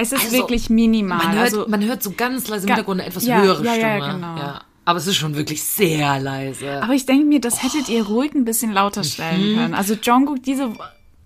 Es 0.00 0.12
ist 0.12 0.22
Also, 0.24 0.36
wirklich 0.36 0.70
minimal. 0.70 1.18
Man 1.18 1.32
hört, 1.34 1.44
also, 1.44 1.66
man 1.68 1.84
hört 1.84 2.02
so 2.02 2.12
ganz 2.16 2.46
leise 2.48 2.64
im 2.64 2.68
Hintergrund 2.68 3.00
eine 3.00 3.08
etwas 3.10 3.26
ja, 3.26 3.40
höhere 3.40 3.64
ja, 3.64 3.72
Stimme. 3.72 3.98
ja, 3.98 4.12
genau. 4.12 4.36
Ja. 4.36 4.60
Aber 4.84 4.98
es 4.98 5.06
ist 5.06 5.16
schon 5.16 5.34
wirklich 5.36 5.62
sehr 5.62 6.18
leise. 6.20 6.82
aber 6.82 6.94
ich 6.94 7.04
denke 7.04 7.26
mir, 7.26 7.40
das 7.40 7.62
hättet 7.62 7.88
ihr 7.88 8.04
ruhig 8.06 8.32
ein 8.34 8.44
bisschen 8.44 8.72
lauter 8.72 9.04
stellen 9.04 9.52
Mhm. 9.52 9.56
können. 9.56 9.74
Also 9.74 9.94
Jungkook, 9.94 10.42
diese, 10.42 10.70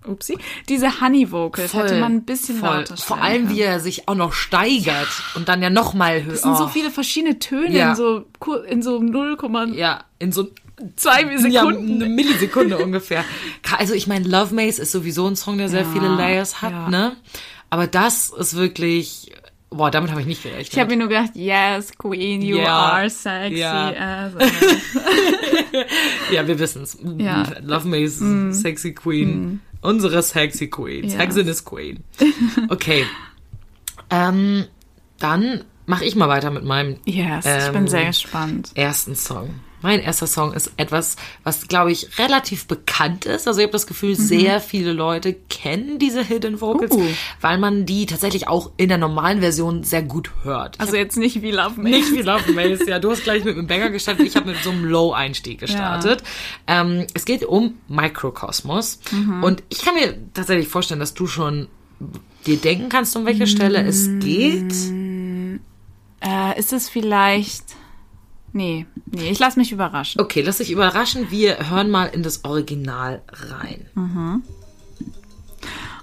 upsie, 0.05 0.37
diese 0.67 0.99
Honey 1.01 1.31
Vocals 1.31 1.73
hätte 1.73 1.97
man 1.99 2.11
ein 2.13 2.23
bisschen 2.25 2.57
voll. 2.57 2.69
lauter 2.69 2.97
stellen 2.97 3.07
Vor 3.07 3.21
allem, 3.21 3.43
können. 3.45 3.55
wie 3.55 3.61
er 3.61 3.79
sich 3.79 4.07
auch 4.09 4.15
noch 4.15 4.33
steigert 4.33 5.07
und 5.35 5.47
dann 5.47 5.61
ja 5.61 5.69
nochmal 5.69 6.23
höher. 6.25 6.33
Es 6.33 6.41
sind 6.41 6.57
so 6.57 6.67
viele 6.67 6.89
verschiedene 6.91 7.39
Töne 7.39 7.77
Ja. 7.77 7.91
in 7.91 7.95
so 7.95 8.25
in 8.67 8.81
so 8.81 8.97
0,2 8.99 9.75
Ja, 9.75 10.03
in 10.19 10.31
so 10.33 10.49
Sekunden. 10.97 11.51
Ja, 11.51 11.61
eine 11.63 12.05
Millisekunde 12.09 12.77
ungefähr. 12.79 13.23
Also 13.77 13.93
ich 13.93 14.07
meine, 14.07 14.27
Love 14.27 14.53
Maze 14.53 14.81
ist 14.81 14.91
sowieso 14.91 15.27
ein 15.27 15.35
Song, 15.35 15.57
der 15.57 15.69
sehr 15.69 15.85
viele 15.85 16.07
Layers 16.09 16.61
hat, 16.61 16.89
ne? 16.89 17.15
Aber 17.73 17.87
das 17.87 18.29
ist 18.29 18.55
wirklich, 18.55 19.31
boah, 19.71 19.89
damit 19.89 20.11
habe 20.11 20.21
ich 20.21 20.27
nicht 20.27 20.43
gerechnet. 20.43 20.69
Ich 20.73 20.77
habe 20.79 20.91
mir 20.91 20.97
nur 20.97 21.07
gedacht, 21.07 21.31
yes, 21.33 21.91
Queen, 21.97 22.43
you 22.43 22.57
Ja. 22.57 22.91
are 22.91 23.09
sexy. 23.09 23.57
Ja. 23.61 23.87
as 24.27 24.33
ja, 26.31 26.47
wir 26.47 26.59
wissen's. 26.59 26.97
Ja. 27.17 27.47
Love 27.63 27.87
Maze, 27.87 28.53
sexy 28.53 28.93
Queen. 28.93 29.59
Unsere 29.81 30.21
sexy 30.21 30.67
Queen. 30.67 31.05
Ja. 31.09 31.17
Sexiness 31.17 31.65
Queen. 31.65 32.03
Okay. 32.69 33.05
ähm, 34.11 34.65
dann 35.19 35.63
mache 35.87 36.05
ich 36.05 36.15
mal 36.15 36.29
weiter 36.29 36.51
mit 36.51 36.63
meinem 36.63 36.97
Yes, 37.05 37.45
ich 37.45 37.71
bin 37.71 37.81
Ähm, 37.83 37.87
sehr 37.87 38.05
gespannt. 38.05 38.69
ersten 38.75 39.15
Song. 39.15 39.49
Mein 39.81 39.99
erster 39.99 40.27
Song 40.27 40.53
ist 40.53 40.71
etwas, 40.77 41.17
was, 41.43 41.67
glaube 41.67 41.91
ich, 41.91 42.17
relativ 42.17 42.67
bekannt 42.67 43.25
ist. 43.25 43.49
Also 43.49 43.59
ich 43.59 43.63
habe 43.65 43.73
das 43.73 43.85
Gefühl, 43.85 44.15
sehr 44.15 44.61
viele 44.61 44.93
Leute 44.93 45.33
kennen 45.63 45.97
diese 45.99 46.21
Hidden 46.23 46.59
Vocals, 46.59 46.91
Mhm. 46.95 47.01
Uh. 47.03 47.07
weil 47.41 47.57
man 47.57 47.85
die 47.85 48.05
tatsächlich 48.05 48.47
auch 48.49 48.71
in 48.77 48.89
der 48.89 48.97
normalen 48.97 49.39
Version 49.39 49.83
sehr 49.83 50.01
gut 50.03 50.31
hört. 50.43 50.79
Also 50.81 50.95
jetzt 50.97 51.15
nicht 51.17 51.41
wie 51.41 51.51
Love 51.51 51.79
Me. 51.81 51.89
nicht 51.91 52.11
wie 52.11 52.21
Love 52.21 52.51
Maze, 52.51 52.89
ja. 52.89 52.99
Du 52.99 53.11
hast 53.11 53.23
gleich 53.23 53.43
mit 53.45 53.57
einem 53.57 53.67
Banger 53.67 53.89
gestartet, 53.89 54.27
ich 54.27 54.35
habe 54.35 54.47
mit 54.51 54.61
so 54.61 54.71
einem 54.71 54.83
Low-Einstieg 54.85 55.59
gestartet. 55.59 56.21
Ähm, 56.67 57.07
es 57.13 57.23
geht 57.25 57.45
um 57.45 57.75
Microcosmos. 57.87 58.99
Mhm. 59.11 59.43
Und 59.43 59.63
ich 59.69 59.81
kann 59.83 59.95
mir 59.95 60.15
tatsächlich 60.33 60.67
vorstellen, 60.67 60.99
dass 60.99 61.13
du 61.13 61.27
schon 61.27 61.67
dir 62.45 62.57
denken 62.57 62.89
kannst, 62.89 63.15
um 63.15 63.25
welche 63.25 63.47
Stelle 63.47 63.81
es 63.83 64.07
Mm. 64.07 64.19
geht. 64.19 64.73
Äh, 66.21 66.59
ist 66.59 66.73
es 66.73 66.89
vielleicht. 66.89 67.63
Nee, 68.51 68.85
nee, 69.05 69.29
ich 69.31 69.39
lasse 69.39 69.57
mich 69.57 69.71
überraschen. 69.71 70.19
Okay, 70.21 70.41
lass 70.41 70.57
dich 70.57 70.69
überraschen. 70.71 71.31
Wir 71.31 71.69
hören 71.69 71.89
mal 71.89 72.05
in 72.07 72.21
das 72.21 72.43
Original 72.43 73.21
rein 73.31 73.89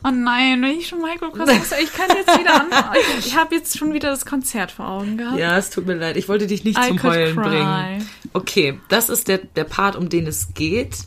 Oh 0.03 0.11
nein, 0.11 0.61
wenn 0.61 0.77
ich 0.77 0.87
schon 0.87 1.01
Microcosmos. 1.01 1.71
Ich 1.81 1.91
kann 1.93 2.09
jetzt 2.15 2.39
wieder 2.39 2.53
an. 2.61 2.67
Ich, 3.19 3.27
ich 3.27 3.35
habe 3.35 3.55
jetzt 3.55 3.77
schon 3.77 3.93
wieder 3.93 4.09
das 4.09 4.25
Konzert 4.25 4.71
vor 4.71 4.87
Augen 4.87 5.17
gehabt. 5.17 5.37
Ja, 5.39 5.57
es 5.57 5.69
tut 5.71 5.85
mir 5.87 5.95
leid. 5.95 6.15
Ich 6.17 6.29
wollte 6.29 6.45
dich 6.47 6.63
nicht 6.63 6.77
I 6.77 6.89
zum 6.89 6.97
could 6.97 7.13
Heulen 7.13 7.35
cry. 7.35 7.43
bringen. 7.49 8.09
Okay, 8.33 8.79
das 8.89 9.09
ist 9.09 9.27
der, 9.27 9.39
der 9.39 9.63
Part, 9.63 9.95
um 9.95 10.09
den 10.09 10.27
es 10.27 10.53
geht. 10.53 10.97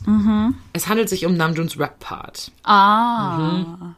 Es 0.73 0.87
handelt 0.87 1.07
sich 1.09 1.25
um 1.25 1.35
Namjoons 1.35 1.79
Rap-Part. 1.79 2.51
Ah. 2.63 3.37
Mhm. 3.37 3.95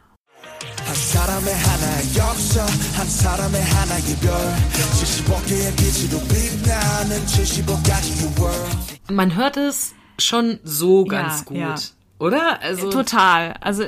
한 0.85 0.95
사람의 0.95 1.53
하나의 1.53 2.03
역사 2.17 2.61
한 2.97 3.07
사람의 3.07 3.61
하나의 3.63 4.15
별 4.21 4.31
75개의 4.99 5.75
빛으로 5.77 6.19
빛나는 6.27 7.25
75가지의 7.25 8.39
world 8.39 8.77
Man 9.11 9.35
hört 9.35 9.57
es 9.57 9.93
schon 10.19 10.59
so 10.63 11.03
ganz 11.05 11.39
Ja, 11.39 11.43
gut. 11.45 11.57
ja. 11.57 11.75
Oder? 12.18 12.62
Also, 12.62 12.90
Total. 12.90 13.54
Also 13.60 13.84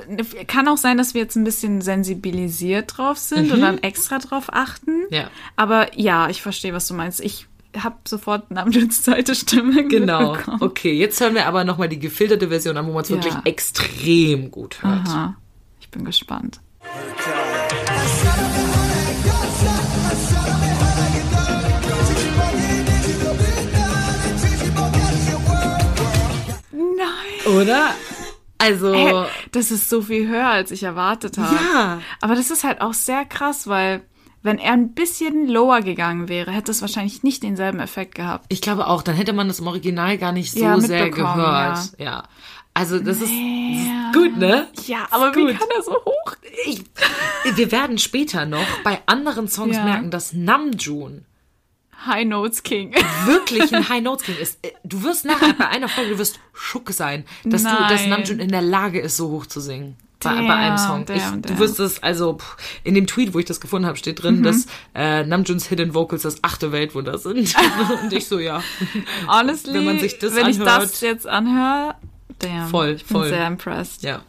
kann 0.46 0.68
auch 0.68 0.76
sein, 0.76 0.98
dass 0.98 1.14
wir 1.14 1.22
jetzt 1.22 1.36
ein 1.36 1.44
bisschen 1.44 1.80
sensibilisiert 1.80 2.96
drauf 2.98 3.16
sind 3.18 3.50
und 3.52 3.60
dann 3.60 3.78
extra 3.78 4.18
drauf 4.18 4.46
achten. 4.52 4.90
Mhm. 5.00 5.06
Ja. 5.10 5.30
Aber 5.56 5.98
ja, 5.98 6.28
ich 6.28 6.42
verstehe, 6.42 6.74
was 6.74 6.86
du 6.88 6.94
meinst. 6.94 7.20
Ich 7.20 7.46
habe 7.76 7.96
sofort 8.06 8.50
Namjoons 8.50 9.02
zweite 9.04 9.34
Stimme 9.34 9.84
Genau. 9.88 10.32
mitbekommen. 10.32 10.58
Okay, 10.62 10.92
jetzt 10.92 11.20
hören 11.20 11.34
wir 11.34 11.46
aber 11.46 11.64
nochmal 11.64 11.88
die 11.88 11.98
gefilterte 11.98 12.48
Version 12.48 12.76
an, 12.76 12.86
wo 12.86 12.92
man 12.92 13.02
es 13.02 13.08
Ja. 13.08 13.16
wirklich 13.16 13.34
extrem 13.44 14.50
gut 14.50 14.82
hört. 14.82 15.08
Aha. 15.08 15.36
Ich 15.80 15.88
bin 15.90 16.04
gespannt. 16.04 16.60
Nein. 26.72 27.54
Oder? 27.56 27.90
Also, 28.58 28.92
Hä? 28.94 29.24
das 29.52 29.70
ist 29.70 29.88
so 29.88 30.02
viel 30.02 30.28
höher, 30.28 30.48
als 30.48 30.70
ich 30.70 30.82
erwartet 30.82 31.38
habe. 31.38 31.54
Ja. 31.54 32.00
Aber 32.20 32.34
das 32.34 32.50
ist 32.50 32.64
halt 32.64 32.80
auch 32.80 32.92
sehr 32.94 33.24
krass, 33.24 33.68
weil 33.68 34.02
wenn 34.42 34.58
er 34.58 34.72
ein 34.72 34.94
bisschen 34.94 35.48
lower 35.48 35.80
gegangen 35.80 36.28
wäre, 36.28 36.50
hätte 36.50 36.70
es 36.70 36.80
wahrscheinlich 36.80 37.22
nicht 37.22 37.42
denselben 37.42 37.80
Effekt 37.80 38.14
gehabt. 38.14 38.46
Ich 38.48 38.60
glaube 38.60 38.86
auch, 38.88 39.02
dann 39.02 39.14
hätte 39.16 39.32
man 39.32 39.48
das 39.48 39.60
im 39.60 39.66
Original 39.66 40.16
gar 40.18 40.32
nicht 40.32 40.52
so 40.52 40.60
Ja, 40.60 40.78
sehr 40.80 41.10
gehört. 41.10 41.92
Ja. 41.98 42.24
Also 42.74 42.98
das 43.00 43.16
ist, 43.16 43.22
das 43.22 43.30
Ja. 43.30 44.10
ist 44.10 44.14
gut, 44.14 44.36
ne? 44.36 44.68
Ja, 44.86 45.06
aber 45.10 45.34
wie 45.34 45.46
gut. 45.46 45.58
kann 45.58 45.68
er 45.76 45.82
so 45.82 45.92
hoch? 45.92 46.34
Ich, 46.66 46.84
wir 47.56 47.72
werden 47.72 47.98
später 47.98 48.46
noch 48.46 48.66
bei 48.84 49.00
anderen 49.06 49.48
Songs 49.48 49.76
Ja. 49.76 49.84
merken, 49.84 50.10
dass 50.12 50.32
Namjoon 50.32 51.24
High 52.06 52.26
Notes 52.26 52.62
King. 52.62 52.92
wirklich 53.26 53.74
ein 53.74 53.88
High 53.88 54.02
Notes 54.02 54.24
King 54.24 54.36
ist. 54.40 54.58
Äh, 54.64 54.72
Du 54.84 55.02
wirst 55.02 55.24
nachher 55.24 55.52
bei 55.54 55.68
einer 55.68 55.88
Folge, 55.88 56.12
du 56.12 56.18
wirst 56.18 56.38
schock 56.54 56.90
sein, 56.90 57.24
dass 57.44 57.62
du, 57.62 57.68
dass 57.68 58.00
Nein. 58.02 58.10
Namjoon 58.10 58.38
in 58.40 58.48
der 58.50 58.62
Lage 58.62 59.00
ist, 59.00 59.16
so 59.16 59.30
hoch 59.30 59.46
zu 59.46 59.60
singen. 59.60 59.96
Bei, 60.20 60.30
bei 60.30 60.36
Damn, 60.36 60.50
einem 60.50 60.78
Song. 60.78 61.04
damn, 61.04 61.16
ich, 61.16 61.22
damn. 61.22 61.42
Du 61.42 61.58
wirst 61.60 61.78
es, 61.78 62.02
also 62.02 62.38
pff, 62.38 62.56
in 62.82 62.94
dem 62.96 63.06
Tweet, 63.06 63.34
wo 63.34 63.38
ich 63.38 63.44
das 63.44 63.60
gefunden 63.60 63.86
habe, 63.86 63.96
steht 63.96 64.18
Mhm. 64.18 64.22
drin, 64.22 64.42
dass 64.42 64.66
äh, 64.94 65.24
Namjoons 65.24 65.66
Hidden 65.66 65.94
Vocals 65.94 66.22
das 66.22 66.42
achte 66.42 66.72
Weltwunder 66.72 67.18
sind. 67.18 67.54
Und 68.02 68.12
ich 68.12 68.26
so, 68.26 68.38
ja. 68.40 68.60
Honestly, 69.28 69.74
Wenn 69.74 69.84
man 69.84 69.98
sich 70.00 70.18
das 70.18 70.34
wenn 70.34 70.48
ich 70.48 70.60
anhört. 70.60 70.82
das 70.82 71.00
jetzt 71.02 71.26
anhöre, 71.28 71.94
damn, 72.40 72.68
Voll, 72.68 72.94
ich 72.96 73.04
bin 73.04 73.16
voll. 73.16 73.28
sehr 73.28 73.46
impressed. 73.46 74.02
Ja. 74.02 74.22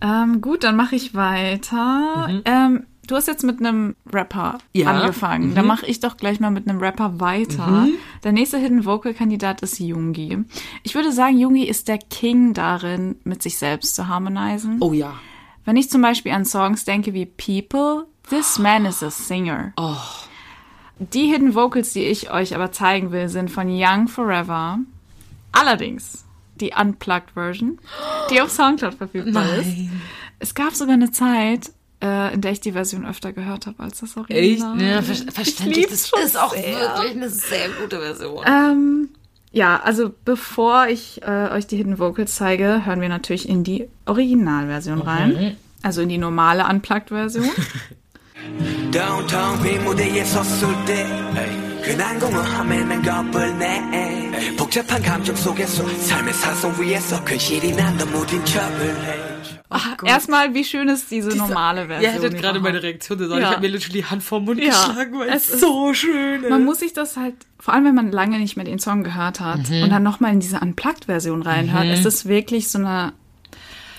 Ähm, 0.00 0.40
gut, 0.40 0.62
dann 0.64 0.76
mache 0.76 0.94
ich 0.94 1.12
weiter. 1.14 2.42
Ähm, 2.44 2.86
du 3.10 3.16
hast 3.16 3.26
jetzt 3.28 3.44
mit 3.44 3.58
einem 3.60 3.96
Rapper 4.12 4.54
Mhm. 4.74 4.80
Ja. 4.80 4.92
Mhm. 4.92 4.98
angefangen. 5.00 5.54
Dann 5.54 5.66
mache 5.66 5.86
ich 5.86 6.00
doch 6.00 6.16
gleich 6.16 6.40
mal 6.40 6.50
mit 6.50 6.68
einem 6.68 6.78
Rapper 6.80 7.20
weiter. 7.20 7.88
Der 8.24 8.32
nächste 8.32 8.58
Hidden 8.58 8.84
Vocal 8.84 9.14
Kandidat 9.14 9.62
ist 9.62 9.78
Jungi. 9.78 10.38
Ich 10.82 10.94
würde 10.94 11.12
sagen, 11.12 11.38
Jungi 11.38 11.64
ist 11.64 11.88
der 11.88 11.98
King 11.98 12.54
darin, 12.54 13.16
mit 13.24 13.42
sich 13.42 13.58
selbst 13.58 13.94
zu 13.94 14.08
harmonisieren. 14.08 14.78
Oh 14.80 14.92
ja. 14.92 15.14
Wenn 15.64 15.76
ich 15.76 15.90
zum 15.90 16.02
Beispiel 16.02 16.32
an 16.32 16.44
Songs 16.44 16.84
denke 16.84 17.12
wie 17.14 17.26
People, 17.26 18.06
This 18.28 18.58
Man 18.58 18.86
is 18.86 19.02
a 19.02 19.10
Singer. 19.10 19.72
Oh. 19.76 19.96
Die 20.98 21.26
Hidden 21.32 21.54
Vocals, 21.54 21.92
die 21.92 22.04
ich 22.04 22.30
euch 22.30 22.54
aber 22.54 22.72
zeigen 22.72 23.10
will, 23.12 23.28
sind 23.28 23.50
von 23.50 23.68
Young 23.68 24.06
Forever. 24.08 24.78
Allerdings 25.52 26.24
die 26.60 26.72
Unplugged 26.78 27.30
Version, 27.32 27.78
die 28.30 28.40
auf 28.40 28.50
Soundcloud 28.50 28.94
verfügbar 28.94 29.46
ist. 29.56 29.72
Es 30.38 30.54
gab 30.54 30.74
sogar 30.74 30.94
eine 30.94 31.10
Zeit, 31.10 31.72
äh, 32.01 32.33
in 32.33 32.41
der 32.41 32.51
ich 32.51 32.59
die 32.59 32.73
Version 32.73 33.05
öfter 33.05 33.33
gehört 33.33 33.67
habe 33.67 33.81
als 33.83 33.99
das 33.99 34.11
Echt? 34.11 34.17
Original. 34.63 34.81
Ja, 34.81 35.01
ver 35.01 35.15
verständlich. 35.31 35.77
lieb's 35.77 35.91
Das 35.91 36.09
schon 36.09 36.19
ist 36.21 36.37
auch 36.37 36.53
sehr. 36.53 36.63
wirklich 36.79 37.11
eine 37.11 37.29
sehr 37.29 37.69
gute 37.81 37.99
Version. 37.99 38.43
Ähm, 38.47 39.09
ja, 39.51 39.79
also 39.81 40.11
bevor 40.25 40.87
ich 40.87 41.21
äh, 41.23 41.49
euch 41.51 41.65
die 41.67 41.77
Hidden 41.77 41.97
Vocals 41.97 42.35
zeige, 42.35 42.85
hören 42.85 42.99
wir 43.01 43.09
natürlich 43.09 43.47
in 43.47 43.63
die 43.63 43.87
Originalversion 44.05 45.01
rein. 45.01 45.57
Also 45.81 46.01
in 46.01 46.09
die 46.09 46.17
normale 46.17 46.65
Unplugged-Version. 46.65 47.49
Downtown 48.91 49.61
빈 49.63 49.83
무대에 49.83 50.23
섰을 50.23 50.67
때 50.85 51.03
흔한 51.83 52.19
공허함에 52.19 52.83
난 52.83 53.01
겁을 53.01 53.57
내 53.57 54.55
복잡한 54.57 55.01
감정 55.01 55.35
속에서 55.35 55.87
삶의 55.87 56.33
사선 56.33 56.81
위에서 56.81 57.23
근실이 57.23 57.75
난더 57.75 58.05
무딘 58.07 58.43
척을 58.45 59.03
해 59.05 59.28
Erstmal, 60.04 60.52
wie 60.54 60.64
schön 60.64 60.88
ist 60.88 61.10
diese 61.10 61.36
normale 61.36 61.86
Version? 61.86 62.02
Ihr 62.02 62.10
hättet 62.20 62.38
gerade 62.40 62.58
meine 62.60 62.82
Reaktion 62.82 63.18
gesagt. 63.18 63.40
Ja. 63.40 63.48
Ich 63.48 63.54
habe 63.56 63.66
mir 63.66 63.72
literally 63.72 63.92
die 64.00 64.04
Hand 64.04 64.22
vor 64.22 64.40
den 64.40 64.44
Mund 64.46 64.60
Ja. 64.60 64.70
geschlagen, 64.70 65.18
weil 65.18 65.28
Es 65.28 65.48
es 65.48 65.54
ist- 65.54 65.60
so 65.60 65.94
schön 65.94 66.42
ist. 66.42 66.50
Man 66.50 66.64
muss 66.64 66.80
sich 66.80 66.92
das 66.92 67.16
halt, 67.16 67.34
vor 67.58 67.74
allem 67.74 67.84
wenn 67.84 67.94
man 67.94 68.10
lange 68.10 68.38
nicht 68.38 68.56
mehr 68.56 68.64
den 68.64 68.78
Song 68.80 69.04
gehört 69.04 69.38
hat 69.40 69.68
Mhm. 69.70 69.84
und 69.84 69.90
dann 69.90 70.02
nochmal 70.02 70.32
in 70.32 70.40
diese 70.40 70.58
Unplugged-Version 70.60 71.42
reinhört, 71.42 71.86
ist 71.86 72.04
es 72.06 72.26
wirklich 72.26 72.68
so 72.68 72.78
eine 72.78 73.12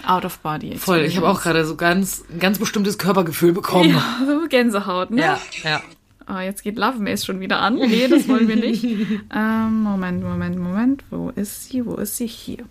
Out-of-Body. 0.05 0.77
Voll, 0.77 1.01
ich 1.01 1.15
habe 1.17 1.29
auch 1.29 1.41
gerade 1.41 1.63
so 1.65 1.75
ganz, 1.75 2.23
ein 2.33 2.39
ganz 2.39 2.57
bestimmtes 2.59 2.97
Körpergefühl 2.97 3.53
bekommen. 3.53 3.91
ja, 3.91 4.03
so 4.25 4.47
Gänsehaut, 4.49 5.11
ne? 5.11 5.21
ja. 5.21 5.39
ja. 5.63 5.81
Oh, 6.29 6.39
jetzt 6.39 6.63
geht 6.63 6.77
Love 6.77 6.99
Maze 6.99 7.25
schon 7.25 7.39
wieder 7.39 7.59
an. 7.59 7.75
Nee, 7.75 8.07
das 8.07 8.27
wollen 8.27 8.47
wir 8.47 8.55
nicht. 8.55 8.83
ähm, 9.35 9.81
Moment, 9.83 10.23
Moment, 10.23 10.57
Moment. 10.57 11.03
Wo 11.09 11.29
ist 11.29 11.69
sie? 11.69 11.85
Wo 11.85 11.95
ist 11.95 12.17
sie? 12.17 12.27
Hier. 12.27 12.63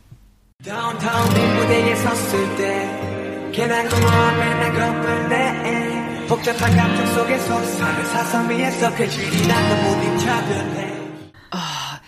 Downtown 0.63 1.33
빈 1.33 1.55
무대에 1.57 1.95
섰을 1.95 2.55
때 2.57 3.51
괜한 3.53 3.87
공허함에 3.89 4.55
난 4.55 4.73
겁을 4.73 5.29
내 5.29 6.27
복잡한 6.27 6.75
감정 6.75 7.05
속에서 7.13 7.63
삶의 7.63 8.05
사선 8.05 8.49
위에서 8.49 8.95
근실이 8.95 9.47
난더 9.47 9.75
무딘 9.89 10.17
척을 10.19 10.55
해 10.77 10.95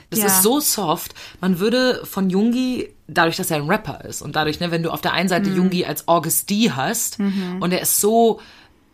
Das 0.09 0.19
Ja. 0.21 0.27
ist 0.27 0.41
so 0.41 0.61
soft. 0.61 1.13
Man 1.41 1.59
würde 1.59 2.05
von 2.05 2.29
Jungi, 2.29 2.87
dadurch, 3.09 3.35
dass 3.35 3.51
er 3.51 3.57
ein 3.57 3.67
Rapper 3.69 4.05
ist 4.05 4.21
und 4.21 4.37
dadurch, 4.37 4.61
ne, 4.61 4.71
wenn 4.71 4.81
du 4.81 4.89
auf 4.89 5.01
der 5.01 5.11
einen 5.11 5.27
Seite 5.27 5.49
Mhm. 5.49 5.57
Jungi 5.57 5.83
als 5.85 6.07
August 6.07 6.49
D 6.49 6.71
hast 6.71 7.19
und 7.19 7.71
er 7.73 7.81
ist 7.81 7.99
so 7.99 8.39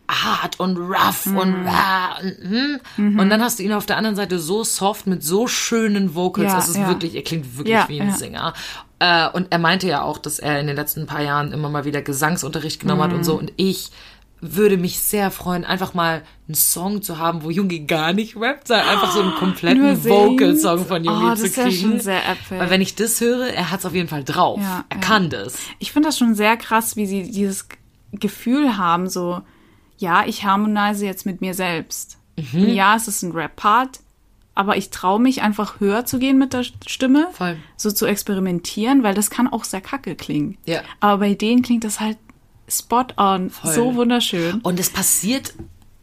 hart 0.08 0.58
und 0.58 0.76
rough 0.76 1.26
Mhm. 1.26 1.38
und 1.38 1.54
rah 1.66 2.16
und, 2.20 2.80
hm, 2.98 3.18
und 3.20 3.30
dann 3.30 3.40
hast 3.42 3.60
du 3.60 3.62
ihn 3.62 3.72
auf 3.72 3.86
der 3.86 3.96
anderen 3.96 4.16
Seite 4.16 4.40
so 4.40 4.64
soft 4.64 5.06
mit 5.06 5.22
so 5.22 5.46
schönen 5.46 6.16
Vocals. 6.16 6.50
Ja, 6.50 6.56
das 6.56 6.68
ist 6.68 6.76
ja. 6.78 6.88
wirklich, 6.88 7.14
er 7.14 7.22
klingt 7.22 7.56
wirklich 7.56 7.72
Ja, 7.74 7.88
wie 7.88 8.00
ein 8.00 8.08
ja. 8.08 8.16
Sänger. 8.16 8.52
Äh, 8.99 9.29
und 9.29 9.47
er 9.49 9.59
meinte 9.59 9.87
ja 9.87 10.01
auch, 10.03 10.17
dass 10.17 10.39
er 10.39 10.59
in 10.59 10.67
den 10.67 10.75
letzten 10.75 11.05
paar 11.07 11.21
Jahren 11.23 11.51
immer 11.53 11.69
mal 11.69 11.85
wieder 11.85 12.01
Gesangsunterricht 12.01 12.81
genommen 12.81 13.01
hat 13.03 13.11
und 13.13 13.19
Mhm. 13.19 13.23
so. 13.23 13.35
Und 13.37 13.53
ich 13.55 13.91
würde 14.41 14.77
mich 14.77 14.99
sehr 14.99 15.31
freuen, 15.31 15.65
einfach 15.65 15.93
mal 15.93 16.21
einen 16.47 16.55
Song 16.55 17.01
zu 17.01 17.17
haben, 17.17 17.43
wo 17.43 17.49
Jungi 17.49 17.81
gar 17.81 18.13
nicht 18.13 18.37
rappt, 18.37 18.69
sondern 18.69 18.87
einfach 18.87 19.11
so 19.11 19.19
einen 19.19 19.29
Nur 19.31 19.37
kompletten. 19.39 20.03
Vocal-Song 20.05 20.85
von 20.85 21.03
Jungi 21.03 21.25
Oh, 21.31 21.35
zu 21.35 21.43
das 21.43 21.57
wär 21.57 21.63
kriegen. 21.65 21.81
schon 21.81 21.99
sehr 21.99 22.21
epic. 22.29 22.57
Weil 22.57 22.69
wenn 22.69 22.79
ich 22.81 22.95
das 22.95 23.19
höre, 23.19 23.47
er 23.47 23.69
hat 23.71 23.79
es 23.81 23.85
auf 23.85 23.93
jeden 23.93 24.07
Fall 24.07 24.23
drauf. 24.23 24.59
Ja, 24.61 24.85
er 24.89 24.95
ja. 24.95 25.01
kann 25.01 25.29
das. 25.29 25.55
Ich 25.79 25.91
finde 25.91 26.07
das 26.07 26.17
schon 26.17 26.35
sehr 26.35 26.55
krass, 26.55 26.95
wie 26.95 27.05
sie 27.05 27.23
dieses 27.29 27.67
Gefühl 28.13 28.77
haben, 28.77 29.09
so, 29.09 29.41
ja, 29.97 30.23
ich 30.25 30.45
harmonise 30.45 31.05
jetzt 31.05 31.25
mit 31.25 31.41
mir 31.41 31.53
selbst. 31.53 32.17
Mhm. 32.37 32.69
Ja, 32.69 32.95
es 32.95 33.09
ist 33.09 33.21
ein 33.23 33.33
Rap-Part, 33.33 33.99
aber 34.59 34.75
ich 34.75 34.89
traue 34.89 35.19
mich 35.21 35.41
einfach 35.41 35.79
höher 35.79 36.05
zu 36.05 36.19
gehen 36.19 36.37
mit 36.37 36.51
der 36.51 36.63
Stimme, 36.85 37.27
Voll. 37.31 37.55
so 37.77 37.91
zu 37.91 38.05
experimentieren, 38.05 39.03
weil 39.03 39.13
das 39.15 39.29
kann 39.29 39.47
auch 39.47 39.63
sehr 39.63 39.79
kacke 39.81 40.15
klingen. 40.15 40.57
Ja. 40.65 40.81
Aber 40.99 41.19
bei 41.19 41.33
denen 41.33 41.61
klingt 41.61 41.85
das 41.85 41.99
halt 42.01 42.17
spot 42.67 43.05
on, 43.17 43.51
so 43.63 43.95
wunderschön. 43.95 44.59
Und 44.61 44.79
es 44.79 44.89
passiert 44.89 45.53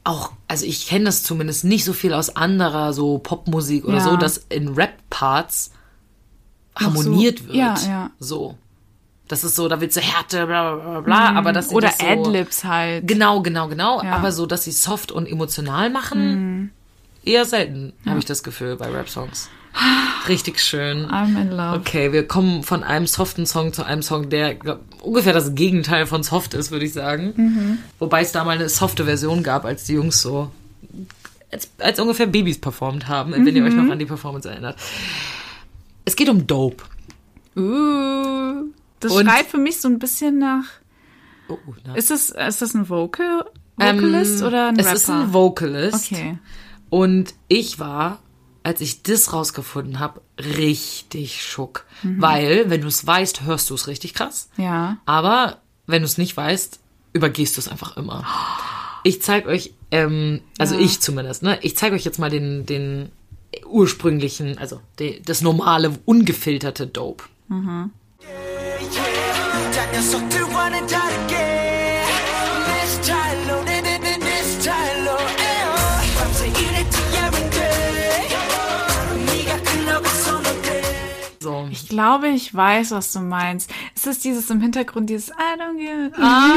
auch, 0.04 0.32
also 0.48 0.64
ich 0.64 0.86
kenne 0.88 1.04
das 1.04 1.22
zumindest 1.22 1.64
nicht 1.64 1.84
so 1.84 1.92
viel 1.92 2.14
aus 2.14 2.34
anderer 2.34 2.92
so 2.94 3.18
Popmusik 3.18 3.84
oder 3.84 3.98
Ja. 3.98 4.04
so, 4.04 4.16
dass 4.16 4.38
in 4.48 4.68
Rap-Parts 4.75 5.70
Noch 6.80 6.80
so- 6.80 6.86
harmoniert 7.04 7.44
wird. 7.46 7.56
ja, 7.56 7.75
ja. 7.86 8.10
So. 8.18 8.56
Das 9.28 9.42
ist 9.42 9.56
so, 9.56 9.66
da 9.68 9.80
wird 9.80 9.92
so 9.92 10.00
Härte, 10.00 10.46
bla 10.46 10.75
bla 10.76 10.84
bla, 10.84 11.00
bla 11.00 11.32
aber 11.38 11.60
sie 11.62 11.75
Oder 11.75 11.88
das 11.88 11.98
so, 11.98 12.06
Adlibs 12.06 12.62
halt. 12.64 13.08
Genau, 13.08 13.42
genau, 13.42 13.66
genau. 13.68 13.98
Ja. 13.98 14.04
Mhm. 14.04 14.12
Aber 14.12 14.30
so, 14.32 14.46
dass 14.46 14.62
sie 14.64 14.70
soft 14.72 15.10
und 15.10 15.26
emotional 15.26 15.90
machen, 15.90 16.70
eher 17.26 17.45
selten, 17.45 17.92
habe 18.06 18.18
ich 18.18 18.25
das 18.25 18.42
Gefühl, 18.42 18.76
bei 18.76 18.88
Rap-Songs. 18.88 19.49
Richtig 20.28 20.61
schön. 20.61 21.06
I'm 21.06 21.38
in 21.40 21.50
love. 21.50 21.76
Okay, 21.78 22.11
wir 22.12 22.26
kommen 22.26 22.62
von 22.62 22.83
einem 22.83 23.06
soften 23.06 23.45
Song 23.47 23.73
zu 23.75 23.85
einem 23.85 24.00
Song, 24.02 24.30
der 24.30 24.54
glaub, 24.54 24.80
ungefähr 25.02 25.35
das 25.35 25.54
Gegenteil 25.54 26.06
von 26.06 26.23
soft 26.23 26.54
ist, 26.54 26.71
würde 26.71 26.87
ich 26.87 26.92
sagen. 26.95 27.35
Mhm. 27.37 27.78
Wobei 27.99 28.23
es 28.23 28.33
da 28.33 28.42
mal 28.45 28.56
eine 28.56 28.68
softe 28.71 29.04
Version 29.04 29.42
gab, 29.42 29.64
als 29.66 29.85
die 29.85 29.92
Jungs 29.95 30.23
so 30.23 30.50
als, 31.52 31.71
als 31.78 32.00
ungefähr 32.00 32.26
Babys 32.26 32.59
performt 32.59 33.06
haben, 33.06 33.33
wenn 33.33 33.54
ihr 33.54 33.64
euch 33.64 33.73
Mhm. 33.75 33.85
noch 33.87 33.92
an 33.92 33.99
die 33.99 34.06
Performance 34.06 34.49
erinnert. 34.49 34.76
Es 36.04 36.16
geht 36.16 36.28
um 36.28 36.47
Dope. 36.47 36.83
Uh, 37.56 38.64
das 39.00 39.12
Und- 39.12 39.25
schreit 39.26 39.47
für 39.47 39.59
mich 39.59 39.80
so 39.80 39.88
ein 39.88 39.99
bisschen 39.99 40.38
nach. 40.38 40.64
Oh, 41.49 41.56
na. 41.85 41.95
Ist 41.95 42.11
das, 42.11 42.30
ist 42.30 42.62
das 42.62 42.75
ein 42.75 42.88
Vocal, 42.88 43.45
Vocalist 43.76 44.40
Ähm, 44.40 44.47
oder 44.47 44.68
ein 44.68 44.78
es 44.78 44.87
Rapper? 44.87 44.97
ist 44.97 45.11
ein 45.11 45.33
Vocalist. 45.33 46.12
Okay. 46.12 46.38
Und 46.90 47.34
ich 47.48 47.78
war, 47.78 48.20
als 48.62 48.80
ich 48.80 49.02
das 49.02 49.32
rausgefunden 49.32 49.98
habe, 49.98 50.20
richtig 50.38 51.42
schock. 51.44 51.84
Mhm. 52.02 52.20
Weil, 52.20 52.70
wenn 52.70 52.80
du 52.80 52.88
es 52.88 53.06
weißt, 53.06 53.42
hörst 53.42 53.70
du 53.70 53.74
es 53.74 53.86
richtig 53.86 54.14
krass. 54.14 54.48
Ja. 54.56 54.98
Aber 55.06 55.58
wenn 55.86 56.02
du 56.02 56.06
es 56.06 56.18
nicht 56.18 56.36
weißt, 56.36 56.80
übergehst 57.12 57.56
du 57.56 57.60
es 57.60 57.68
einfach 57.68 57.96
immer. 57.96 58.24
Ich 59.04 59.22
zeige 59.22 59.48
euch, 59.48 59.72
ähm, 59.90 60.40
also 60.58 60.74
ja. 60.74 60.80
ich 60.80 61.00
zumindest, 61.00 61.42
ne? 61.42 61.58
Ich 61.62 61.76
zeige 61.76 61.94
euch 61.94 62.04
jetzt 62.04 62.18
mal 62.18 62.30
den, 62.30 62.66
den 62.66 63.10
ursprünglichen, 63.64 64.58
also 64.58 64.80
de, 64.98 65.22
das 65.22 65.42
normale, 65.42 65.92
ungefilterte 66.04 66.86
Dope. 66.86 67.24
Mhm. 67.48 67.92
Yeah, 68.22 68.80
yeah. 71.30 71.55
Glaube, 81.96 82.28
ich 82.28 82.54
weiß, 82.54 82.90
was 82.90 83.12
du 83.12 83.20
meinst. 83.20 83.70
Ist 83.94 84.06
das 84.06 84.18
dieses 84.18 84.50
im 84.50 84.60
Hintergrund, 84.60 85.08
dieses 85.08 85.30
I 85.30 85.58
don't 85.58 85.78
give 85.78 86.12
ah. 86.22 86.50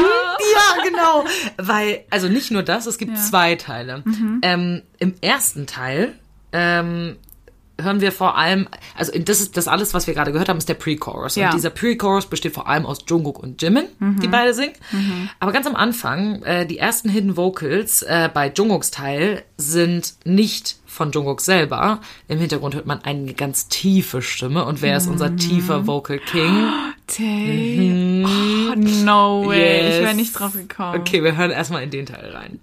Ja, 0.54 0.84
genau. 0.84 1.24
Weil, 1.56 2.04
also 2.10 2.28
nicht 2.28 2.50
nur 2.50 2.62
das, 2.62 2.84
es 2.86 2.98
gibt 2.98 3.12
Ja. 3.16 3.22
zwei 3.22 3.54
Teile. 3.54 4.04
Ähm, 4.42 4.82
Im 4.98 5.14
ersten 5.22 5.66
Teil 5.66 6.12
ähm, 6.52 7.16
hören 7.80 8.02
wir 8.02 8.12
vor 8.12 8.36
allem, 8.36 8.68
also 8.94 9.12
das 9.18 9.40
ist 9.40 9.56
das 9.56 9.66
alles, 9.66 9.94
was 9.94 10.06
wir 10.06 10.12
gerade 10.12 10.32
gehört 10.32 10.50
haben, 10.50 10.58
ist 10.58 10.68
der 10.68 10.74
Pre-Chorus. 10.74 11.36
Ja. 11.36 11.46
Und 11.48 11.54
dieser 11.54 11.70
Pre-Chorus 11.70 12.26
besteht 12.26 12.52
vor 12.52 12.68
allem 12.68 12.84
aus 12.84 12.98
Jungkook 13.08 13.38
und 13.38 13.62
Jimin, 13.62 13.86
die 14.22 14.28
beide 14.28 14.52
singen. 14.52 14.74
Aber 15.38 15.52
ganz 15.52 15.66
am 15.66 15.74
Anfang, 15.76 16.42
äh, 16.42 16.66
die 16.66 16.76
ersten 16.76 17.08
Hidden 17.08 17.38
Vocals 17.38 18.02
äh, 18.02 18.28
bei 18.32 18.52
Jungkooks 18.54 18.90
Teil 18.90 19.42
sind 19.56 20.14
nicht 20.26 20.76
von 20.90 21.12
Jungkook 21.12 21.40
selber. 21.40 22.00
Im 22.28 22.38
Hintergrund 22.38 22.74
hört 22.74 22.86
man 22.86 23.02
eine 23.04 23.32
ganz 23.34 23.68
tiefe 23.68 24.20
Stimme. 24.22 24.64
Und 24.64 24.82
wer 24.82 24.96
ist 24.96 25.06
unser 25.06 25.36
tiefer 25.36 25.86
Vocal 25.86 26.18
King? 26.18 26.68
Tay. 27.06 28.24
Oh, 28.24 28.74
no 28.76 29.46
way. 29.46 29.80
Ich 29.80 29.94
Yes. 29.94 30.02
wäre 30.02 30.14
nicht 30.14 30.32
drauf 30.38 30.52
gekommen. 30.54 31.00
Okay, 31.00 31.22
wir 31.22 31.36
hören 31.36 31.50
erstmal 31.50 31.82
in 31.82 31.90
den 31.90 32.06
Teil 32.06 32.30
rein. 32.30 32.60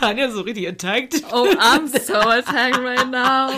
Tanja 0.00 0.30
so 0.30 0.40
richtig 0.40 0.66
attacked. 0.66 1.22
Oh, 1.32 1.46
I'm 1.58 1.86
so 2.06 2.14
attacked 2.14 2.78
right 2.78 3.10
now. 3.10 3.50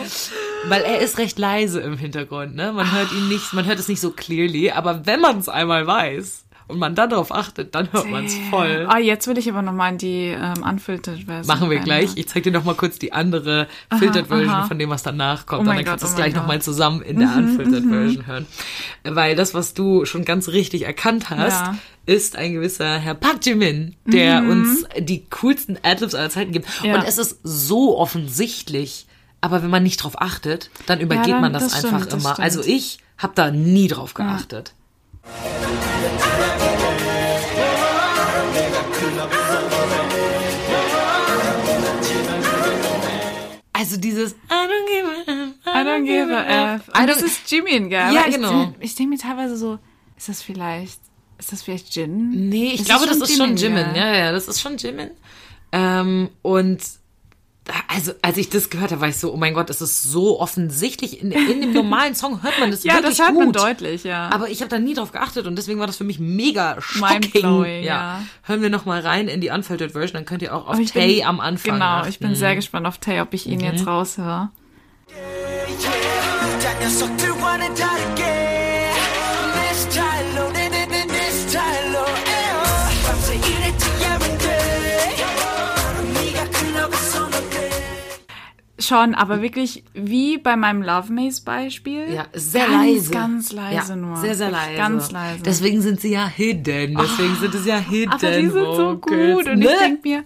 Weil 0.67 0.83
er 0.83 0.99
ist 1.01 1.19
recht 1.19 1.39
leise 1.39 1.81
im 1.81 1.97
Hintergrund, 1.97 2.55
ne? 2.57 2.73
Man 2.73 2.91
hört 2.93 3.13
ihn 3.13 3.29
nicht, 3.29 3.53
man 3.53 3.65
hört 3.65 3.79
es 3.79 3.89
nicht 3.89 4.01
so 4.01 4.11
clearly, 4.11 4.71
aber 4.71 5.07
wenn 5.07 5.21
man 5.21 5.39
es 5.39 5.49
einmal 5.49 5.87
weiß 5.87 6.45
und 6.69 6.79
man 6.79 6.95
dann 6.95 7.11
darauf 7.11 7.33
achtet, 7.33 7.75
dann 7.75 7.93
hört 7.93 8.09
man 8.11 8.25
es 8.27 8.35
voll. 8.51 8.87
Ah, 8.89 8.99
jetzt 8.99 9.27
will 9.27 9.37
ich 9.39 9.49
aber 9.51 9.63
nochmal 9.63 9.93
in 9.93 9.99
die 9.99 10.27
ähm, 10.29 10.63
unfiltered 10.63 11.25
Version. 11.25 11.47
Machen 11.47 11.71
wir 11.71 11.79
rein, 11.79 11.85
gleich. 11.85 12.11
ja. 12.11 12.17
Ich 12.17 12.29
zeig 12.29 12.43
dir 12.45 12.53
noch 12.53 12.65
mal 12.65 12.75
kurz 12.75 12.99
die 12.99 13.13
andere 13.13 13.67
Filtered 13.99 14.27
Version 14.29 14.49
aha. 14.51 14.67
von 14.69 14.79
dem, 14.79 14.91
was 14.91 15.03
danach 15.03 15.47
kommt. 15.47 15.63
Oh 15.63 15.65
dann 15.67 15.77
Gott, 15.77 15.87
kannst 15.87 16.05
du 16.05 16.09
es 16.09 16.15
gleich 16.17 16.33
mein 16.35 16.43
noch 16.43 16.49
mal 16.49 16.55
Gott. 16.57 16.63
zusammen 16.65 17.03
in 17.03 17.19
der 17.19 17.29
Unfiltered 17.37 17.85
Version 17.85 18.27
hören. 18.27 18.47
Weil 19.05 19.37
das, 19.37 19.55
was 19.55 19.75
du 19.75 20.05
schon 20.05 20.25
ganz 20.25 20.49
richtig 20.49 20.83
erkannt 20.87 21.31
hast, 21.31 21.61
Ja. 21.67 21.77
ist 22.07 22.37
ein 22.37 22.53
gewisser 22.55 22.99
Herr 22.99 23.15
Park 23.15 23.45
Jimin, 23.45 23.97
der 24.07 24.41
uns 24.43 24.85
die 24.99 25.25
coolsten 25.31 25.79
Adlibs 25.83 26.15
aller 26.15 26.31
Zeiten 26.31 26.53
gibt. 26.53 26.67
Ja. 26.83 26.95
Und 26.95 27.05
es 27.07 27.19
ist 27.19 27.39
so 27.43 27.99
offensichtlich, 27.99 29.07
aber 29.41 29.63
wenn 29.63 29.71
man 29.71 29.83
nicht 29.83 29.97
drauf 30.03 30.21
achtet, 30.21 30.71
dann 30.87 31.01
übergeht 31.01 31.35
dann- 31.35 31.41
man 31.41 31.53
das, 31.53 31.65
das 31.69 31.79
stimmt, 31.79 31.95
einfach 31.95 32.07
das 32.07 32.15
immer. 32.23 32.33
stimmt. 32.35 32.45
Also 32.45 32.63
ich 32.65 32.99
habe 33.19 33.33
da 33.35 33.51
nie 33.51 33.89
drauf 33.89 34.15
geachtet. 34.15 34.73
Also 43.83 43.97
dieses 43.97 44.33
I 44.33 44.37
don't 44.49 44.87
give 44.87 45.09
a 45.09 45.33
F, 45.33 45.49
I 45.67 45.79
don't 45.89 46.05
give 46.05 46.33
a 46.33 46.75
F. 46.77 46.89
Und 46.89 47.07
das 47.09 47.21
ist 47.21 47.51
Jimin, 47.51 47.89
gell? 47.89 48.13
Ja, 48.15 48.21
Aber 48.21 48.29
ich, 48.29 48.35
genau. 48.37 48.73
Ich 48.79 48.95
denke 48.95 49.11
mir 49.11 49.19
teilweise 49.19 49.57
so, 49.57 49.81
ist 50.17 50.29
das 50.29 50.41
vielleicht, 50.41 51.01
ist 51.39 51.51
das 51.51 51.65
vielleicht 51.65 51.93
Jin? 51.97 52.49
Nee, 52.49 52.75
ich 52.75 52.81
Ist 52.83 52.87
glaube, 52.87 53.07
das 53.07 53.17
ist 53.17 53.37
schon 53.37 53.57
Jimin. 53.57 53.97
Ja, 53.97 54.15
ja, 54.15 54.31
das 54.31 54.47
ist 54.47 54.61
schon 54.61 54.77
Jimin. 54.77 55.11
Ähm, 55.73 56.29
und 56.43 56.81
also, 57.87 58.13
als 58.23 58.37
ich 58.39 58.49
das 58.51 58.71
gehört 58.71 58.91
habe, 58.91 59.01
war 59.03 59.09
ich 59.09 59.17
so, 59.19 59.33
oh 59.33 59.37
mein 59.37 59.55
Gott, 59.55 59.71
das 59.71 59.81
ist 59.81 60.03
so 60.03 60.41
offensichtlich. 60.41 61.21
In, 61.23 61.31
in 61.31 61.61
dem 61.61 61.73
normalen 61.73 62.15
Song 62.17 62.43
hört 62.43 62.59
man 62.59 62.71
das 62.73 62.83
Ja, 62.85 62.95
wirklich 62.95 63.17
das 63.19 63.27
hört 63.27 63.37
gut. 63.37 63.45
man 63.45 63.53
deutlich, 63.53 64.03
ja. 64.03 64.31
Aber 64.31 64.49
ich 64.51 64.61
habe 64.63 64.69
da 64.69 64.79
nie 64.81 64.95
drauf 64.95 65.13
geachtet 65.13 65.47
und 65.47 65.55
deswegen 65.57 65.79
war 65.79 65.87
das 65.87 65.97
für 65.97 66.03
mich 66.05 66.19
mega 66.19 66.81
shocking. 66.81 67.21
Mindblowing, 67.21 67.85
ja. 67.85 68.23
Hören 68.43 68.63
wir 68.63 68.71
noch 68.71 68.85
mal 68.85 69.01
rein 69.01 69.29
in 69.29 69.41
die 69.41 69.51
Unfiltered 69.51 69.93
Version, 69.93 70.15
dann 70.15 70.25
könnt 70.25 70.43
ihr 70.43 70.55
auch 70.55 70.65
auf 70.67 70.71
Aber 70.75 70.81
ich 70.81 70.91
Tay 70.93 71.17
bin- 71.19 71.25
am 71.27 71.39
Anfang 71.39 71.75
Genau, 71.75 71.85
achten. 71.85 72.09
ich 72.09 72.19
bin 72.19 72.35
sehr 72.35 72.57
gespannt 72.57 72.87
auf 72.87 72.99
Tay, 72.99 73.21
ob 73.21 73.33
ich 73.33 73.47
ihn 73.47 73.61
jetzt 73.61 73.87
raushöre. 73.87 74.51
자녀 76.61 78.52
Schon, 88.93 89.15
aber 89.15 89.41
wirklich 89.41 89.85
wie 89.95 90.37
bei 90.39 90.57
meinem 90.57 90.83
Love 90.83 91.13
Maze 91.13 91.43
Beispiel. 91.43 92.13
Ja, 92.13 92.27
sehr 92.35 92.67
ganz, 92.67 92.75
leise. 92.75 93.11
Ganz 93.11 93.53
leise 93.53 93.93
ja, 93.93 93.97
nur. 93.97 94.17
Sehr, 94.19 94.35
sehr 94.35 94.51
leise. 94.51 94.77
Ganz 94.77 95.11
leise. 95.11 95.43
Deswegen 95.43 95.81
sind 95.81 96.01
sie 96.01 96.13
ja 96.13 96.27
hidden. 96.27 96.97
Deswegen 97.01 97.37
sind 97.37 97.55
es 97.55 97.65
ja 97.67 97.79
hidden. 97.79 98.13
aber 98.13 98.31
die 98.31 98.49
sind 98.49 98.53
so 98.53 99.01
Vocals, 99.01 99.37
gut. 99.37 99.49
Und 99.49 99.59
ne? 99.61 99.65
ich 99.73 99.79
denke 99.79 100.09
mir, 100.09 100.25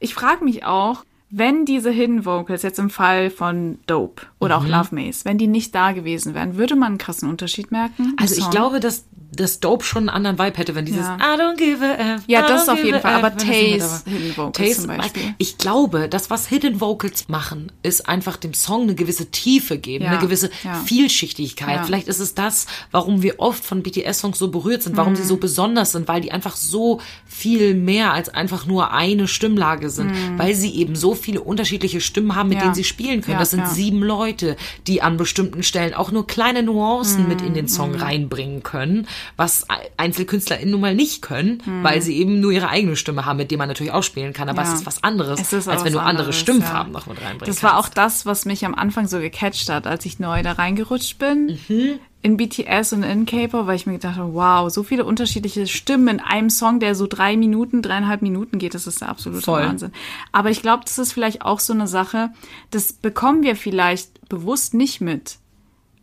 ich 0.00 0.14
frage 0.14 0.44
mich 0.44 0.64
auch, 0.64 1.04
wenn 1.36 1.64
diese 1.64 1.90
Hidden 1.90 2.24
Vocals 2.24 2.62
jetzt 2.62 2.78
im 2.78 2.90
Fall 2.90 3.28
von 3.30 3.78
Dope 3.86 4.22
oder 4.38 4.60
Mhm. 4.60 4.66
auch 4.66 4.68
Love 4.68 4.94
Maze, 4.94 5.24
wenn 5.24 5.36
die 5.38 5.48
nicht 5.48 5.74
da 5.74 5.90
gewesen 5.92 6.34
wären, 6.34 6.56
würde 6.56 6.76
man 6.76 6.88
einen 6.88 6.98
krassen 6.98 7.28
Unterschied 7.28 7.72
merken? 7.72 8.14
Also 8.18 8.36
ich 8.36 8.48
glaube, 8.50 8.78
dass 8.78 9.06
das 9.36 9.60
Dope 9.60 9.84
schon 9.84 10.08
einen 10.08 10.26
anderen 10.26 10.38
Vibe 10.38 10.58
hätte, 10.58 10.74
wenn 10.74 10.84
dieses 10.84 11.06
Ja. 11.06 11.16
I 11.16 11.38
don't 11.40 11.56
give 11.56 11.84
a 11.84 12.14
F. 12.16 12.22
Ja, 12.26 12.46
das 12.46 12.68
auf 12.68 12.82
jeden 12.82 13.00
Fall, 13.00 13.12
F, 13.20 13.24
aber 13.24 13.34
war. 13.36 13.44
Hidden 13.44 14.36
Vocals 14.36 14.56
Tays 14.56 14.76
zum 14.82 14.86
Beispiel. 14.88 15.34
Ich 15.38 15.58
glaube, 15.58 16.08
das, 16.08 16.30
was 16.30 16.46
Hidden 16.46 16.80
Vocals 16.80 17.28
machen, 17.28 17.70
ist 17.82 18.08
einfach 18.08 18.36
dem 18.36 18.54
Song 18.54 18.82
eine 18.82 18.94
gewisse 18.94 19.30
Tiefe 19.30 19.78
geben, 19.78 20.04
Ja, 20.04 20.10
eine 20.12 20.20
gewisse 20.20 20.50
ja. 20.64 20.74
Vielschichtigkeit. 20.84 21.84
Vielleicht 21.86 22.08
ist 22.08 22.20
es 22.20 22.34
das, 22.34 22.66
warum 22.90 23.22
wir 23.22 23.38
oft 23.40 23.64
von 23.64 23.82
BTS-Songs 23.82 24.38
so 24.38 24.48
berührt 24.50 24.82
sind, 24.82 24.96
warum 24.96 25.12
Mhm. 25.12 25.16
sie 25.16 25.24
so 25.24 25.36
besonders 25.36 25.92
sind, 25.92 26.08
weil 26.08 26.20
die 26.20 26.32
einfach 26.32 26.56
so 26.56 27.00
viel 27.26 27.74
mehr 27.74 28.12
als 28.12 28.28
einfach 28.28 28.66
nur 28.66 28.92
eine 28.92 29.28
Stimmlage 29.28 29.90
sind, 29.90 30.12
weil 30.38 30.54
sie 30.54 30.74
eben 30.74 30.96
so 30.96 31.14
viele 31.14 31.40
unterschiedliche 31.40 32.00
Stimmen 32.00 32.34
haben, 32.34 32.48
mit 32.48 32.58
Mhm. 32.58 32.62
Denen 32.62 32.74
sie 32.74 32.84
spielen 32.84 33.20
können. 33.20 33.38
Das 33.38 33.50
sind 33.50 33.68
sieben 33.68 34.02
Leute, 34.02 34.56
die 34.86 35.02
an 35.02 35.16
bestimmten 35.16 35.62
Stellen 35.62 35.94
auch 35.94 36.10
nur 36.10 36.26
kleine 36.26 36.62
Nuancen 36.62 37.28
mit 37.28 37.42
in 37.42 37.54
den 37.54 37.64
Mhm. 37.66 37.68
Song 37.68 37.94
reinbringen 37.94 38.62
können, 38.62 39.06
was 39.36 39.66
EinzelkünstlerInnen 39.96 40.70
nun 40.72 40.80
mal 40.80 40.94
nicht 40.94 41.22
können, 41.22 41.62
Mhm. 41.64 41.82
weil 41.82 42.02
sie 42.02 42.16
eben 42.16 42.40
nur 42.40 42.52
ihre 42.52 42.68
eigene 42.68 42.96
Stimme 42.96 43.24
haben, 43.26 43.36
mit 43.38 43.50
der 43.50 43.58
man 43.58 43.68
natürlich 43.68 43.92
auch 43.92 44.02
spielen 44.02 44.32
kann. 44.32 44.48
Aber 44.48 44.62
Ja. 44.62 44.68
es 44.68 44.74
ist 44.80 44.86
was 44.86 45.02
anderes, 45.02 45.40
Es 45.40 45.52
ist 45.52 45.68
als 45.68 45.84
wenn 45.84 45.92
du 45.92 45.98
andere 45.98 46.10
anderes, 46.24 46.36
Stimmfarben 46.38 46.92
ja. 46.92 46.98
noch 46.98 47.06
mit 47.06 47.20
reinbringst. 47.22 47.48
Das 47.48 47.62
war 47.62 47.78
auch 47.78 47.88
das, 47.88 48.26
was 48.26 48.44
mich 48.44 48.64
am 48.64 48.74
Anfang 48.74 49.06
so 49.08 49.18
gecatcht 49.18 49.68
hat, 49.68 49.86
als 49.86 50.04
ich 50.06 50.18
neu 50.18 50.42
da 50.42 50.52
reingerutscht 50.52 51.18
bin. 51.18 51.58
Mhm. 51.68 51.98
In 52.22 52.38
BTS 52.38 52.94
und 52.94 53.02
in 53.02 53.26
K-Pop, 53.26 53.66
weil 53.66 53.76
ich 53.76 53.84
mir 53.84 53.92
gedacht 53.92 54.16
habe, 54.16 54.32
wow, 54.32 54.70
so 54.72 54.82
viele 54.82 55.04
unterschiedliche 55.04 55.66
Stimmen 55.66 56.08
in 56.08 56.20
einem 56.20 56.48
Song, 56.48 56.80
der 56.80 56.94
so 56.94 57.06
drei 57.06 57.36
Minuten, 57.36 57.82
dreieinhalb 57.82 58.22
Minuten 58.22 58.58
geht, 58.58 58.74
das 58.74 58.86
ist 58.86 59.02
der 59.02 59.10
absolute 59.10 59.42
Voll. 59.42 59.60
Wahnsinn. 59.62 59.92
Aber 60.32 60.48
ich 60.50 60.62
glaube, 60.62 60.84
das 60.86 60.96
ist 60.96 61.12
vielleicht 61.12 61.42
auch 61.42 61.60
so 61.60 61.74
eine 61.74 61.86
Sache, 61.86 62.30
das 62.70 62.94
bekommen 62.94 63.42
wir 63.42 63.56
vielleicht 63.56 64.26
bewusst 64.30 64.72
nicht 64.72 65.02
mit. 65.02 65.36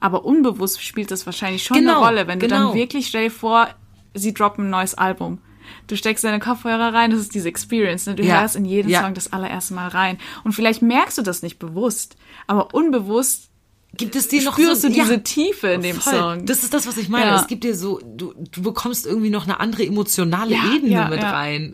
Aber 0.01 0.25
unbewusst 0.25 0.83
spielt 0.83 1.11
das 1.11 1.25
wahrscheinlich 1.25 1.63
schon 1.63 1.77
Genau, 1.77 2.01
eine 2.01 2.05
Rolle, 2.05 2.27
wenn 2.27 2.39
du 2.39 2.47
genau. 2.47 2.67
dann 2.69 2.75
wirklich, 2.75 3.07
stell 3.07 3.25
dir 3.25 3.31
vor, 3.31 3.69
sie 4.13 4.33
droppen 4.33 4.65
ein 4.65 4.69
neues 4.69 4.95
Album. 4.95 5.39
Du 5.87 5.95
steckst 5.95 6.23
deine 6.23 6.39
Kopfhörer 6.39 6.93
rein, 6.93 7.11
das 7.11 7.21
ist 7.21 7.33
diese 7.33 7.47
Experience. 7.47 8.05
Ne? 8.07 8.15
Du 8.15 8.23
Ja, 8.23 8.41
hörst 8.41 8.55
in 8.57 8.65
jeden 8.65 8.89
ja. 8.89 9.03
Song 9.03 9.13
das 9.13 9.31
allererste 9.31 9.73
Mal 9.73 9.87
rein. 9.87 10.17
Und 10.43 10.51
vielleicht 10.51 10.81
merkst 10.81 11.17
du 11.17 11.21
das 11.21 11.43
nicht 11.43 11.59
bewusst, 11.59 12.17
aber 12.47 12.73
unbewusst 12.73 13.51
Gibt 13.97 14.15
es 14.15 14.29
dir 14.29 14.41
noch 14.43 14.53
spürst 14.53 14.83
so, 14.83 14.87
du 14.87 14.93
diese 14.93 15.15
ja, 15.15 15.19
Tiefe 15.19 15.67
in 15.67 15.81
dem 15.81 15.97
voll. 15.97 16.13
Song. 16.13 16.45
Das 16.45 16.63
ist 16.63 16.73
das, 16.73 16.87
was 16.87 16.95
ich 16.95 17.09
meine. 17.09 17.25
Ja. 17.25 17.41
Es 17.41 17.47
gibt 17.47 17.65
dir 17.65 17.75
so, 17.75 17.99
du, 18.01 18.33
du 18.49 18.61
bekommst 18.61 19.05
irgendwie 19.05 19.29
noch 19.29 19.43
eine 19.43 19.59
andere 19.59 19.85
emotionale 19.85 20.55
Ja, 20.55 20.73
Ebene 20.73 21.07
mit 21.09 21.21
rein. 21.21 21.73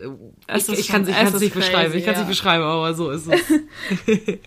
Ich, 0.52 0.68
ich 0.68 0.88
kann 0.88 1.06
es 1.06 1.40
nicht 1.40 1.54
beschreiben. 1.54 1.94
Ich 1.94 2.04
kann 2.04 2.14
es 2.14 2.20
nicht 2.20 2.28
beschreiben, 2.28 2.64
aber 2.64 2.94
so 2.94 3.10
ist 3.10 3.28
es. 3.28 3.40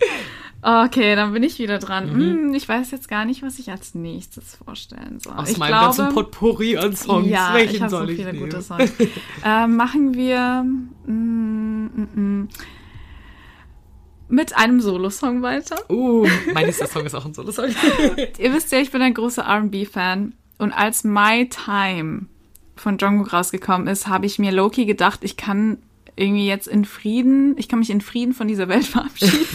Okay, 0.63 1.15
dann 1.15 1.34
bin 1.34 1.41
ich 1.41 1.58
wieder 1.58 1.80
dran. 1.80 2.12
Hm, 2.12 2.54
ich 2.54 2.69
weiß 2.69 2.91
jetzt 2.91 3.08
gar 3.08 3.26
nicht, 3.26 3.41
was 3.41 3.58
ich 3.58 3.71
als 3.71 3.95
nächstes 3.95 4.56
vorstellen 4.56 5.19
soll. 5.19 5.34
Mhm. 5.34 5.39
Aus 5.39 5.50
ich 5.50 5.58
meinem 5.58 5.69
glaube, 5.69 5.86
ganzen 5.86 6.13
Potpourri 6.13 6.78
an 6.78 6.95
Songs. 6.95 7.28
Ja, 7.28 7.54
Welchen 7.56 7.76
ich 7.76 7.82
habe 7.82 7.89
so 7.89 8.06
viele 8.06 8.32
nehmen? 8.32 8.45
gute 8.45 8.62
Songs. 8.62 8.91
ähm, 9.45 9.76
machen 9.76 10.13
wir 10.13 10.63
mm, 10.63 11.86
mm, 11.86 12.10
mm, 12.13 12.50
mit 14.30 14.56
einem 14.56 14.82
Solo-Song 14.82 15.41
weiter. 15.41 15.78
Uh, 15.89 16.28
mein 16.54 16.67
nächster 16.67 16.88
Song 16.88 17.06
ist 17.06 17.15
auch 17.15 17.26
ein 17.26 17.34
Solo-Song. 17.34 17.69
Ihr 18.38 18.54
wisst 18.54 18.71
ja, 18.71 18.80
ich 18.80 18.91
bin 18.91 19.02
ein 19.02 19.15
großer 19.15 19.43
R&B-Fan 19.43 20.34
und 20.60 20.71
als 20.74 21.04
My 21.04 21.50
Time 21.50 22.28
von 22.76 22.97
Jungkook 23.00 23.34
rausgekommen 23.34 23.88
ist, 23.88 24.08
habe 24.08 24.28
ich 24.28 24.38
mir 24.38 24.52
Loki 24.52 24.86
gedacht, 24.86 25.21
ich 25.24 25.38
kann 25.38 25.80
irgendwie 26.15 26.47
jetzt 26.47 26.67
in 26.67 26.86
Frieden, 26.86 27.56
ich 27.58 27.67
kann 27.67 27.80
mich 27.80 27.89
in 27.89 28.02
Frieden 28.02 28.34
von 28.34 28.47
dieser 28.47 28.67
Welt 28.67 28.86
verabschieden. 28.86 29.47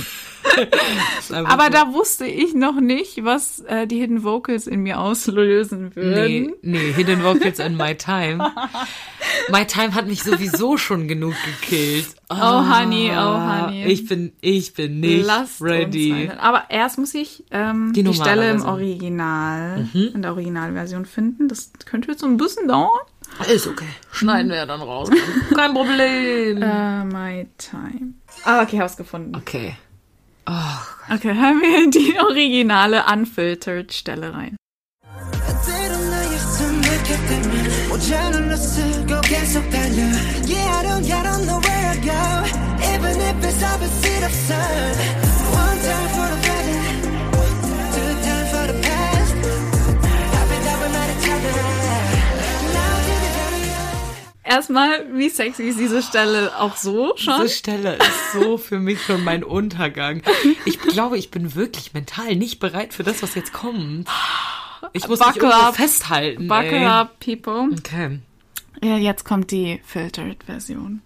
Aber 1.45 1.71
da 1.71 1.93
wusste 1.93 2.27
ich 2.27 2.55
noch 2.55 2.81
nicht, 2.81 3.25
was 3.25 3.61
äh, 3.61 3.87
die 3.87 3.99
Hidden 4.01 4.23
Vocals 4.25 4.67
in 4.67 4.81
mir 4.83 5.01
auslösen 5.01 5.93
Nee, 5.95 6.03
würden. 6.03 6.55
nee, 6.63 6.93
Hidden 6.93 7.23
Vocals 7.25 7.59
in 7.59 7.77
My 7.77 7.95
Time. 7.95 8.53
My 9.51 9.65
Time 9.67 9.95
hat 9.95 10.07
mich 10.07 10.23
sowieso 10.23 10.77
schon 10.77 11.09
genug 11.09 11.35
gekillt. 11.45 12.09
Oh, 12.31 12.35
Honey, 12.37 13.11
oh, 13.13 13.39
Honey. 13.39 13.85
Ich 13.87 14.07
bin, 14.07 14.33
ich 14.41 14.75
bin 14.75 15.01
nicht 15.01 15.27
Lasst 15.27 15.61
ready. 15.63 16.31
Aber 16.39 16.65
erst 16.71 16.99
muss 16.99 17.15
ich 17.15 17.45
ähm, 17.51 17.93
Die 17.95 18.03
die, 18.03 18.15
Stelle 18.15 18.51
im 18.51 18.61
Version. 18.61 18.75
Original, 18.75 19.89
in 19.95 20.23
der 20.23 20.33
Originalversion 20.33 21.05
finden. 21.07 21.49
Das 21.49 21.71
könnte 21.85 22.09
jetzt 22.11 22.21
so 22.21 22.27
ein 22.27 22.37
bisschen 22.37 22.67
dauern. 22.69 22.91
Ist 23.53 23.67
okay. 23.67 23.87
Schneiden 24.13 24.51
wir 24.51 24.65
dann 24.67 24.81
raus. 24.81 25.11
Kein 25.55 25.75
Problem. 25.75 26.63
Äh, 26.63 27.05
my 27.05 27.47
time. 27.59 28.15
Ah, 28.45 28.63
okay, 28.63 28.79
hab's 28.81 28.97
gefunden. 28.97 29.35
Okay. 29.37 29.75
Oh 30.47 30.87
Okay, 31.09 31.35
hören 31.35 31.61
wir 31.61 31.91
die 31.91 32.19
originale 32.19 33.05
Unfiltered 33.13 33.93
Stelle 33.93 34.35
rein. 34.35 34.57
One 45.53 45.79
time 45.81 46.09
for 46.09 46.27
the 46.29 46.46
Erstmal, 54.47 55.07
wie 55.13 55.29
sexy 55.29 55.65
ist 55.65 55.79
diese 55.79 56.03
Stelle 56.03 56.53
auch 56.61 56.77
so 56.77 57.15
schon? 57.17 57.43
Diese 57.43 57.55
Stelle 57.55 57.97
ist 57.97 58.33
so 58.33 58.59
für 58.59 58.79
mich 58.79 59.03
schon 59.03 59.25
mein 59.25 59.43
Untergang. 59.43 60.23
Ich 60.65 60.79
glaube, 60.79 61.19
ich 61.19 61.33
bin 61.33 61.57
wirklich 61.57 61.95
mental 61.95 62.37
nicht 62.37 62.61
bereit 62.61 62.95
für 62.95 63.03
das, 63.03 63.23
was 63.23 63.35
jetzt 63.35 63.53
kommt. 63.53 64.09
Ich 64.93 65.09
muss 65.09 65.19
mich 65.19 65.29
Buckle 65.29 65.49
irgendwo 65.49 65.67
up. 65.67 65.77
festhalten. 65.77 66.47
Buckle 66.47 66.79
ey. 66.79 66.87
up, 66.87 67.19
people. 67.19 67.71
Okay. 67.77 68.21
Ja, 68.83 68.97
jetzt 68.97 69.25
kommt 69.25 69.51
die 69.51 69.81
Filtered-Version. 69.85 71.03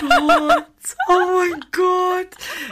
Gott, 0.00 0.66
oh 1.08 1.38
mein 1.38 1.60
Gott. 1.72 2.28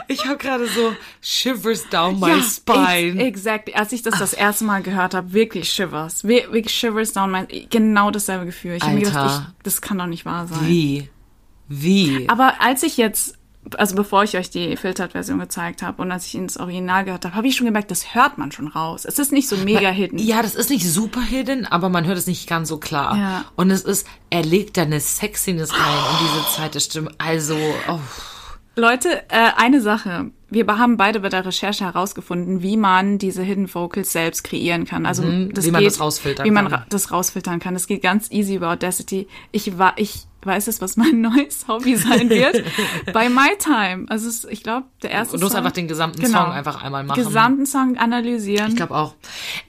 Ich 0.07 0.25
habe 0.25 0.37
gerade 0.37 0.67
so 0.67 0.93
Shivers 1.21 1.87
down 1.89 2.19
my 2.19 2.41
spine. 2.41 3.19
Ex 3.19 3.39
exactly. 3.39 3.73
Als 3.75 3.91
ich 3.91 4.01
das 4.01 4.17
das 4.19 4.33
erste 4.33 4.65
Mal 4.65 4.81
gehört 4.81 5.13
habe, 5.13 5.33
wirklich 5.33 5.71
Shivers. 5.71 6.23
Wir- 6.27 6.51
Wirklich 6.51 6.73
Shivers 6.73 7.13
down 7.13 7.31
my... 7.31 7.45
Genau 7.69 8.11
dasselbe 8.11 8.45
Gefühl. 8.45 8.75
Ich 8.75 8.83
habe 8.83 8.95
mir 8.95 9.01
gedacht, 9.05 9.41
ich, 9.57 9.63
das 9.63 9.81
kann 9.81 9.97
doch 9.97 10.07
nicht 10.07 10.25
wahr 10.25 10.47
sein. 10.47 10.67
Wie? 10.67 11.09
Wie? 11.67 12.27
Aber 12.29 12.61
als 12.61 12.83
ich 12.83 12.97
jetzt, 12.97 13.37
also 13.77 13.95
bevor 13.95 14.23
ich 14.23 14.37
euch 14.37 14.49
die 14.49 14.75
Filtered-Version 14.77 15.39
gezeigt 15.39 15.81
habe 15.81 16.01
und 16.01 16.11
als 16.11 16.25
ich 16.27 16.35
ins 16.35 16.57
Original 16.57 17.05
gehört 17.05 17.25
habe, 17.25 17.35
habe 17.35 17.47
ich 17.47 17.55
schon 17.55 17.65
gemerkt, 17.65 17.91
das 17.91 18.13
hört 18.15 18.37
man 18.37 18.51
schon 18.51 18.67
raus. 18.67 19.05
Es 19.05 19.19
ist 19.19 19.31
nicht 19.31 19.47
so 19.47 19.57
mega 19.57 19.89
hidden. 19.89 20.17
Ja, 20.19 20.41
das 20.41 20.55
ist 20.55 20.69
nicht 20.69 20.89
super 20.89 21.21
hidden, 21.21 21.65
aber 21.65 21.89
man 21.89 22.05
hört 22.05 22.17
es 22.17 22.27
nicht 22.27 22.47
ganz 22.47 22.69
so 22.69 22.77
klar. 22.77 23.17
Ja. 23.17 23.45
Und 23.55 23.71
es 23.71 23.81
ist, 23.81 24.07
er 24.29 24.43
legt 24.43 24.77
da 24.77 24.83
eine 24.83 24.99
Sexiness 24.99 25.73
rein 25.73 25.79
in 26.11 26.27
diese 26.27 26.55
zweite 26.55 26.79
Stimme. 26.79 27.11
Also, 27.17 27.55
oh. 27.87 27.99
Leute, 28.75 29.23
äh, 29.29 29.51
eine 29.57 29.81
Sache. 29.81 30.31
Wir 30.49 30.65
haben 30.67 30.95
beide 30.97 31.19
bei 31.19 31.29
der 31.29 31.45
Recherche 31.45 31.83
herausgefunden, 31.83 32.61
wie 32.63 32.77
man 32.77 33.17
diese 33.17 33.43
Hidden 33.43 33.71
Vocals 33.73 34.13
selbst 34.13 34.43
kreieren 34.43 34.85
kann. 34.85 35.05
Also 35.05 35.21
das 35.23 35.31
Mhm. 35.31 35.67
wie 35.67 35.71
man 35.71 35.81
geht, 35.81 35.91
das 35.91 35.99
rausfiltern 35.99 36.45
wie 36.45 36.51
man 36.51 36.69
kann. 36.69 36.73
ra 36.81 36.85
das 36.89 37.11
rausfiltern 37.11 37.59
kann. 37.59 37.73
Das 37.73 37.87
geht 37.87 38.01
ganz 38.01 38.31
easy 38.31 38.55
über 38.55 38.71
Audacity. 38.71 39.27
Ich 39.51 39.77
war, 39.77 39.93
ich 39.97 40.25
weiß 40.43 40.67
es, 40.67 40.81
was 40.81 40.97
mein 40.97 41.21
neues 41.21 41.67
Hobby 41.67 41.95
sein 41.95 42.29
wird. 42.29 42.63
bei 43.13 43.29
My 43.29 43.49
Time. 43.57 44.05
Also 44.09 44.27
es, 44.29 44.45
ich 44.45 44.63
glaube, 44.63 44.85
der 45.03 45.11
erste 45.11 45.33
Und 45.33 45.41
du 45.41 45.45
musst 45.45 45.53
Song. 45.53 45.59
einfach 45.65 45.73
den 45.73 45.87
gesamten 45.87 46.21
Genau. 46.21 46.43
Song 46.45 46.51
einfach 46.51 46.81
einmal 46.83 47.03
machen. 47.03 47.23
Gesamten 47.23 47.65
Song 47.65 47.97
analysieren. 47.97 48.69
Ich 48.69 48.75
glaube 48.75 48.95
auch. 48.95 49.15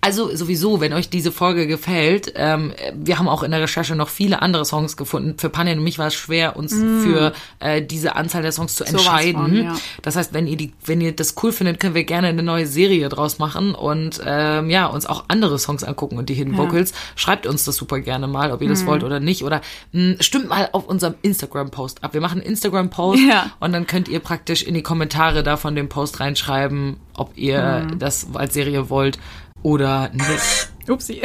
Also 0.00 0.34
sowieso, 0.36 0.80
wenn 0.80 0.92
euch 0.92 1.08
diese 1.10 1.32
Folge 1.32 1.66
gefällt, 1.66 2.32
ähm, 2.36 2.72
wir 2.94 3.18
haben 3.18 3.28
auch 3.28 3.42
in 3.42 3.50
der 3.50 3.60
Recherche 3.62 3.94
noch 3.96 4.08
viele 4.08 4.42
andere 4.42 4.64
Songs 4.64 4.96
gefunden. 4.96 5.34
Für 5.38 5.50
Panne 5.50 5.72
und 5.72 5.82
mich 5.84 5.98
war 5.98 6.06
es 6.08 6.14
schwer, 6.14 6.56
uns 6.56 6.72
für 6.74 7.32
äh, 7.58 7.82
diese 7.82 8.16
Anzahl 8.16 8.42
der 8.42 8.52
Songs 8.52 8.74
zu 8.76 8.84
Mm. 8.84 8.86
Sowas 8.86 9.02
entscheiden. 9.06 9.42
von, 9.42 9.56
ja. 9.64 9.76
Das 10.02 10.16
heißt, 10.16 10.32
wenn 10.32 10.46
ihr 10.46 10.56
die, 10.56 10.72
wenn 10.84 11.00
ihr 11.00 11.12
das 11.14 11.34
cool 11.42 11.52
findet, 11.52 11.80
können 11.80 11.94
wir 11.94 12.04
gerne 12.04 12.28
eine 12.28 12.42
neue 12.42 12.66
Serie 12.66 13.08
draus 13.08 13.38
machen 13.38 13.74
und 13.74 14.20
ähm, 14.24 14.70
ja 14.70 14.86
uns 14.86 15.06
auch 15.06 15.24
andere 15.28 15.58
Songs 15.58 15.84
angucken 15.84 16.16
und 16.18 16.28
die 16.28 16.34
Hidden 16.34 16.56
Vocals. 16.56 16.92
Schreibt 17.16 17.46
uns 17.46 17.64
das 17.64 17.76
super 17.76 18.00
gerne 18.00 18.26
mal, 18.28 18.52
ob 18.52 18.62
ihr 18.62 18.68
Mm. 18.68 18.70
das 18.70 18.86
wollt 18.86 19.04
oder 19.04 19.20
nicht. 19.20 19.44
Oder 19.44 19.60
mh, 19.92 20.16
stimmt 20.20 20.48
mal 20.48 20.59
auf 20.72 20.86
unserem 20.86 21.14
Instagram-Post 21.22 22.04
ab. 22.04 22.14
Wir 22.14 22.20
machen 22.20 22.40
einen 22.40 22.48
Instagram-Post 22.50 23.20
Ja. 23.28 23.50
und 23.60 23.72
dann 23.72 23.86
könnt 23.86 24.08
ihr 24.08 24.20
praktisch 24.20 24.62
in 24.62 24.74
die 24.74 24.82
Kommentare 24.82 25.42
da 25.42 25.56
von 25.56 25.74
dem 25.74 25.88
Post 25.88 26.20
reinschreiben, 26.20 26.96
ob 27.16 27.36
ihr 27.36 27.86
Mhm. 27.90 27.98
das 27.98 28.26
als 28.34 28.54
Serie 28.54 28.90
wollt 28.90 29.18
oder 29.62 30.08
nicht. 30.12 30.68
Upsi. 30.88 31.20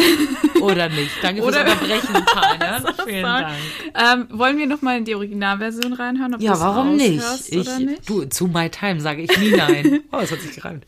Oder 0.61 0.89
nicht. 0.89 1.11
Danke 1.23 1.41
fürs 1.41 1.55
Oder- 1.55 1.61
Unterbrechen, 1.71 2.13
Tanja. 2.25 2.93
Vielen 3.05 3.23
Dank. 3.23 3.47
ähm, 3.95 4.27
wollen 4.37 4.57
wir 4.57 4.67
noch 4.67 4.81
mal 4.81 4.97
in 4.97 5.05
die 5.05 5.15
Originalversion 5.15 5.93
reinhören? 5.93 6.35
Ob 6.35 6.41
Ja, 6.41 6.59
warum 6.59 6.95
nicht? 6.97 7.23
Ich, 7.49 7.59
oder 7.59 7.79
nicht? 7.79 8.07
du, 8.09 8.25
zu 8.25 8.47
My 8.47 8.69
Time 8.69 8.99
sage 9.01 9.21
ich 9.23 9.37
nie 9.39 9.51
nein. 9.51 10.01
Oh, 10.11 10.17
es 10.19 10.31
hat 10.31 10.39
sich 10.41 10.55
gereimt. 10.55 10.85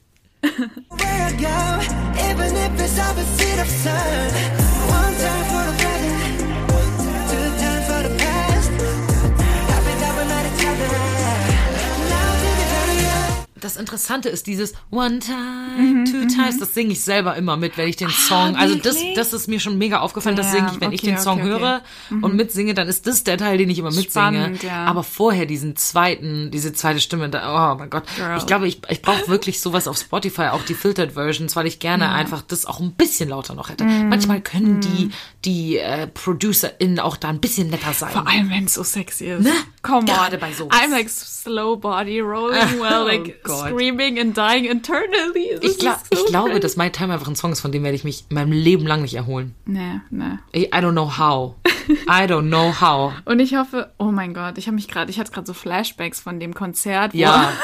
Das 13.68 13.76
Interessante 13.76 14.30
ist 14.30 14.48
dieses 14.48 14.72
One 14.92 15.20
Time, 15.20 16.06
Two 16.06 16.26
Times, 16.34 16.58
das 16.58 16.74
singe 16.74 16.94
ich 16.94 17.02
selber 17.02 17.36
immer 17.36 17.58
mit, 17.58 17.78
wenn 17.78 17.90
ich 17.90 17.98
den 17.98 18.10
Song, 18.10 18.56
also 18.56 18.76
das, 18.76 18.96
das 19.14 19.34
ist 19.34 19.50
mir 19.50 19.60
schon 19.60 19.78
mega 19.78 20.00
aufgefallen, 20.00 20.38
das 20.38 20.46
Ja, 20.46 20.52
singe 20.54 20.72
ich, 20.74 20.80
wenn 20.80 20.92
ich 20.94 21.02
okay, 21.02 21.12
den 21.12 21.18
Song 21.18 21.42
okay, 21.42 21.52
okay. 21.52 21.62
höre 21.62 21.82
und 22.22 22.34
mitsinge, 22.34 22.74
dann 22.74 22.88
ist 22.88 23.06
das 23.08 23.26
der 23.26 23.38
Teil, 23.38 23.58
den 23.58 23.70
ich 23.70 23.78
immer 23.78 23.90
mitsinge. 23.90 24.10
Spannend, 24.10 24.64
ja. 24.64 24.86
Aber 24.86 25.04
vorher 25.04 25.46
diesen 25.46 25.76
zweiten, 25.76 26.50
diese 26.50 26.72
zweite 26.72 27.02
Stimme, 27.02 27.28
da, 27.28 27.74
oh 27.74 27.78
mein 27.78 27.90
Gott. 27.90 28.04
Girl. 28.16 28.38
Ich 28.38 28.46
glaube, 28.46 28.70
ich, 28.70 28.80
ich 28.88 29.02
brauche 29.02 29.28
wirklich 29.28 29.60
sowas 29.60 29.90
auf 29.90 29.98
Spotify, 29.98 30.44
auch 30.54 30.64
die 30.64 30.74
Filtered 30.74 31.12
Versions, 31.12 31.58
weil 31.58 31.68
ich 31.68 31.80
gerne 31.80 32.10
einfach 32.14 32.44
das 32.44 32.66
auch 32.66 32.80
ein 32.80 32.94
bisschen 32.94 33.28
lauter 33.28 33.54
noch 33.54 33.68
hätte. 33.70 33.84
Mhm. 33.84 34.08
Manchmal 34.08 34.40
können 34.40 34.80
die, 34.80 35.10
die 35.44 35.78
äh, 35.78 36.08
ProducerInnen 36.08 37.02
auch 37.02 37.18
da 37.18 37.28
ein 37.28 37.42
bisschen 37.42 37.70
netter 37.70 37.92
sein. 37.92 38.14
Vor 38.14 38.30
allem, 38.30 38.50
wenn 38.50 38.64
es 38.64 38.76
so 38.76 38.84
sexy 38.84 39.26
ist. 39.26 39.44
Ne? 39.44 39.52
Come 39.82 39.98
on. 39.98 40.06
Gerade 40.06 40.38
bei 40.38 40.54
sowas. 40.54 40.78
I'm 40.80 40.92
like 40.92 41.10
slow 41.10 41.76
body 41.76 42.22
rolling 42.22 42.80
well, 42.80 43.08
Oh 43.50 43.57
Gott. 43.62 43.70
screaming 43.70 44.20
and 44.20 44.36
dying 44.38 44.66
internally. 44.66 45.52
Das 45.62 45.72
Ich, 45.72 45.80
gla 45.80 46.00
so 46.12 46.20
ich 46.20 46.26
glaube, 46.28 46.60
dass 46.60 46.78
My 46.78 46.90
Time 46.90 47.14
einfach 47.14 47.28
ein 47.28 47.36
Song 47.36 47.52
ist, 47.52 47.60
von 47.62 47.72
dem 47.72 47.84
werde 47.84 47.96
ich 47.96 48.04
mich 48.04 48.26
mein 48.30 48.52
Leben 48.52 48.86
lang 48.88 49.02
nicht 49.02 49.14
erholen. 49.16 49.56
Nee, 49.66 50.00
nee. 50.10 50.38
I 50.56 50.66
I 50.68 50.80
don't 50.80 50.92
know 50.92 51.18
how. 51.18 51.56
I 51.90 52.24
don't 52.26 52.48
know 52.48 52.74
how. 52.82 53.14
Und 53.26 53.40
ich 53.40 53.56
hoffe, 53.56 53.92
oh 53.98 54.12
mein 54.12 54.34
Gott, 54.34 54.58
ich 54.58 54.68
habe 54.68 54.76
mich 54.76 54.88
gerade, 54.88 55.10
ich 55.12 55.20
hatte 55.20 55.32
gerade 55.32 55.48
so 55.48 55.54
Flashbacks 55.54 56.20
von 56.20 56.40
dem 56.40 56.54
Konzert. 56.54 57.14
wo- 57.14 57.18
Ja. 57.18 57.52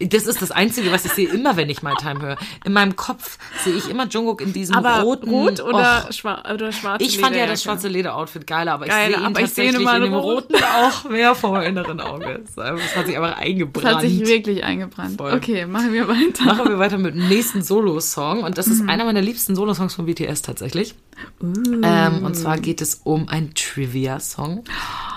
Das 0.00 0.26
ist 0.26 0.42
das 0.42 0.50
Einzige, 0.50 0.90
was 0.92 1.04
ich 1.04 1.12
sehe, 1.12 1.28
immer 1.28 1.56
wenn 1.56 1.70
ich 1.70 1.82
My 1.82 1.92
Time 2.00 2.20
höre. 2.20 2.36
In 2.64 2.72
meinem 2.72 2.96
Kopf 2.96 3.38
sehe 3.64 3.74
ich 3.74 3.88
immer 3.88 4.06
Jungkook 4.06 4.40
in 4.40 4.52
diesem 4.52 4.74
aber 4.76 5.02
roten... 5.02 5.28
rot 5.30 5.60
oder, 5.60 6.06
Och, 6.08 6.12
schwa 6.12 6.42
oder 6.52 6.72
schwarz? 6.72 7.02
ich 7.02 7.18
fand 7.18 7.36
ja 7.36 7.46
das 7.46 7.62
schwarze 7.62 7.88
Lederoutfit 7.88 8.46
geiler, 8.46 8.72
aber 8.74 8.86
ich 8.86 8.90
Geiler, 8.90 9.16
sehe 9.18 9.20
ihn 9.20 9.26
aber 9.26 9.40
ich 9.40 9.50
sehe 9.50 9.64
ihn 9.66 9.72
tatsächlich 9.72 9.80
immer 9.94 9.96
in 9.96 10.02
dem 10.12 10.14
rot. 10.14 10.44
roten 10.52 10.56
auch 10.64 11.04
mehr 11.10 11.34
vor 11.34 11.52
meinem 11.52 11.68
inneren 11.68 12.00
Auge. 12.00 12.42
Das 12.56 12.94
hat 12.96 13.06
sich 13.06 13.14
Das 13.24 13.36
eingebrannt. 13.36 13.94
hat 13.96 14.00
sich 14.02 14.20
wirklich 14.26 14.64
eingebrannt. 14.64 15.16
Voll. 15.18 15.32
Okay, 15.32 15.66
machen 15.66 15.92
wir 15.92 16.08
weiter. 16.08 16.44
Machen 16.44 16.68
wir 16.68 16.78
weiter 16.78 16.98
mit 16.98 17.14
dem 17.14 17.28
nächsten 17.28 17.62
Solo-Song. 17.62 18.42
Und 18.42 18.58
das 18.58 18.66
ist 18.66 18.82
Mhm. 18.82 18.88
einer 18.90 19.04
meiner 19.04 19.22
liebsten 19.22 19.54
Solo-Songs 19.56 19.94
von 19.94 20.06
BTS 20.06 20.42
tatsächlich. 20.42 20.94
Ähm, 21.40 22.24
und 22.24 22.34
zwar 22.34 22.58
geht 22.58 22.80
es 22.80 23.00
um 23.04 23.28
einen 23.28 23.54
Trivia-Song. 23.54 24.64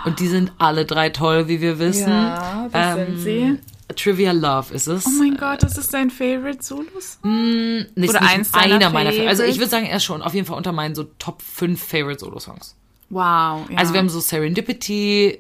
Und 0.06 0.20
die 0.20 0.28
sind 0.28 0.52
alle 0.58 0.86
drei 0.86 1.10
toll, 1.10 1.48
wie 1.48 1.62
wir 1.62 1.80
wissen. 1.80 2.10
Ja, 2.12 2.70
das 2.72 2.96
sind 2.96 3.20
sie. 3.20 3.60
Trivia 3.96 4.32
Love 4.34 4.74
ist 4.74 4.88
es. 4.88 5.06
Oh 5.06 5.12
mein 5.18 5.38
Gott, 5.38 5.64
das 5.64 5.78
ist 5.78 5.94
dein 5.94 6.10
Favorite 6.10 6.62
Solos? 6.62 7.20
Nicht, 7.24 7.88
Oder 7.96 7.96
nicht 7.96 8.16
eins 8.16 8.54
einer 8.54 8.90
meiner 8.90 9.12
Favorites. 9.12 9.30
Also 9.40 9.44
ich 9.44 9.58
würde 9.58 9.70
sagen, 9.70 9.86
er 9.86 9.98
ist 9.98 10.04
schon 10.04 10.22
auf 10.22 10.34
jeden 10.34 10.46
Fall 10.46 10.58
unter 10.58 10.74
meinen 10.74 10.94
so 10.94 11.06
Top 11.20 11.42
5 11.42 11.82
Favorite 11.82 12.20
Solo-Songs. 12.20 12.76
Wow. 13.10 13.70
Ja. 13.70 13.78
Also 13.78 13.94
wir 13.94 14.00
haben 14.00 14.10
so 14.10 14.20
Serendipity, 14.20 15.40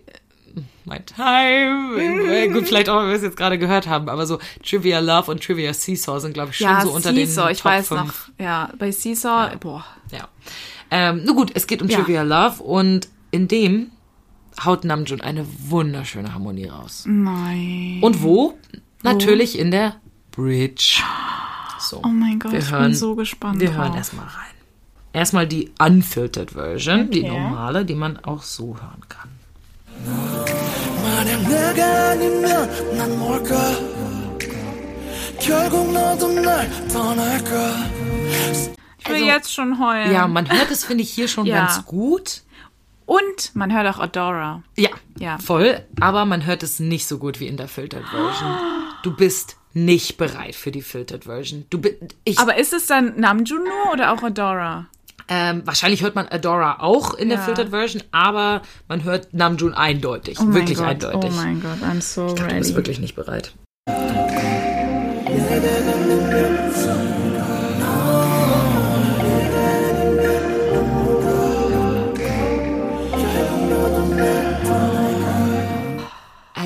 My 0.85 0.99
Time, 1.01 2.49
gut, 2.53 2.67
vielleicht 2.67 2.87
auch, 2.87 2.95
weil 2.95 3.09
wir 3.09 3.15
es 3.15 3.21
jetzt 3.21 3.35
gerade 3.35 3.57
gehört 3.57 3.87
haben, 3.87 4.07
aber 4.07 4.25
so 4.25 4.39
Trivia 4.63 4.99
Love 4.99 5.31
und 5.31 5.43
Trivia 5.43 5.73
Seesaw 5.73 6.19
sind, 6.19 6.33
glaube 6.33 6.51
ich, 6.51 6.57
schon 6.57 6.67
ja, 6.67 6.81
so 6.81 6.91
unter 6.91 7.13
Seesaw, 7.13 7.47
den 7.47 7.51
ich 7.51 7.57
Top 7.61 7.71
weiß 7.71 7.87
5. 7.89 8.01
noch. 8.01 8.13
Ja, 8.39 8.71
bei 8.79 8.91
Seesaw, 8.91 9.57
boah. 9.59 9.85
Ja. 10.10 10.28
Ähm, 10.90 11.24
nur 11.24 11.34
gut, 11.34 11.52
es 11.54 11.66
geht 11.66 11.80
um 11.82 11.88
Ja. 11.88 11.98
Trivia 11.98 12.22
Love 12.22 12.62
und 12.62 13.08
in 13.30 13.48
dem 13.48 13.90
haut 14.64 14.84
Namjoon 14.84 15.20
eine 15.22 15.46
wunderschöne 15.68 16.34
Harmonie 16.34 16.66
raus. 16.66 17.04
Nein. 17.06 17.98
Und 18.02 18.22
wo? 18.22 18.58
Natürlich 19.02 19.58
in 19.58 19.70
der 19.70 19.96
Bridge. 20.30 21.02
So. 21.80 22.00
Oh 22.04 22.08
mein 22.08 22.38
Gott, 22.38 22.52
wir 22.52 22.58
ich 22.60 22.70
hören, 22.70 22.84
bin 22.84 22.94
so 22.94 23.14
gespannt. 23.16 23.60
Wir 23.60 23.72
hören 23.74 23.88
drauf. 23.88 23.96
erstmal 23.96 24.26
rein. 24.26 24.54
Erstmal 25.14 25.46
die 25.46 25.70
unfiltered 25.78 26.52
Version, 26.52 27.10
die 27.10 27.22
Okay. 27.24 27.30
normale, 27.30 27.84
die 27.84 27.94
man 27.94 28.18
auch 28.24 28.42
so 28.42 28.76
hören 28.76 29.02
kann. 29.08 29.30
만약 31.02 31.42
내가 31.48 32.10
아니면 32.10 32.96
난 32.96 33.18
뭘까 33.18 33.54
결국 35.40 35.92
너도 35.92 36.28
날 36.40 36.68
떠날까 36.88 37.74
ich 39.07 39.13
will 39.13 39.15
Also- 39.23 39.25
jetzt 39.37 39.53
schon 39.53 39.79
heulen. 39.79 40.11
Ja, 40.11 40.27
man 40.27 40.49
hört 40.51 40.69
es, 40.71 40.83
finde 40.83 41.03
ich, 41.03 41.09
hier 41.11 41.27
schon 41.27 41.45
Ja. 41.47 41.65
ganz 41.65 41.85
gut. 41.85 42.41
Und 43.05 43.55
man 43.55 43.73
hört 43.73 43.87
auch 43.87 43.99
Adora. 43.99 44.63
Ja, 44.75 44.89
Ja. 45.17 45.37
voll. 45.37 45.81
Aber 46.01 46.25
man 46.25 46.45
hört 46.45 46.61
es 46.63 46.79
nicht 46.79 47.07
so 47.07 47.17
gut 47.19 47.39
wie 47.39 47.47
in 47.47 47.55
der 47.57 47.67
Filtered 47.67 48.05
Version. 48.07 48.57
Du 49.03 49.15
bist 49.15 49.55
nicht 49.73 50.17
bereit 50.17 50.55
für 50.55 50.71
die 50.71 50.81
Filtered 50.81 51.25
Version. 51.25 51.65
Du 51.69 51.79
ich 52.25 52.39
Aber 52.39 52.57
ist 52.57 52.73
es 52.73 52.87
dann 52.87 53.17
Namjoon 53.19 53.63
nur 53.63 53.93
oder 53.93 54.11
auch 54.11 54.23
Adora? 54.23 54.87
ähm, 55.29 55.61
wahrscheinlich 55.65 56.01
hört 56.01 56.15
man 56.15 56.27
Adora 56.27 56.77
auch 56.81 57.13
in 57.13 57.29
der 57.29 57.37
Ja. 57.37 57.43
Filtered 57.45 57.69
Version, 57.69 58.01
aber 58.11 58.61
man 58.87 59.03
hört 59.03 59.33
Namjoon 59.33 59.73
eindeutig, 59.75 60.39
Oh 60.39 60.43
mein 60.45 60.53
wirklich 60.55 60.77
Gott, 60.79 60.87
eindeutig. 60.87 61.31
Oh 61.31 61.35
mein 61.35 61.61
Gott, 61.61 61.77
I'm 61.87 62.01
so 62.01 62.33
Du 62.33 62.43
ready. 62.43 62.57
bist 62.59 62.75
wirklich 62.75 62.99
nicht 62.99 63.15
bereit. 63.15 63.53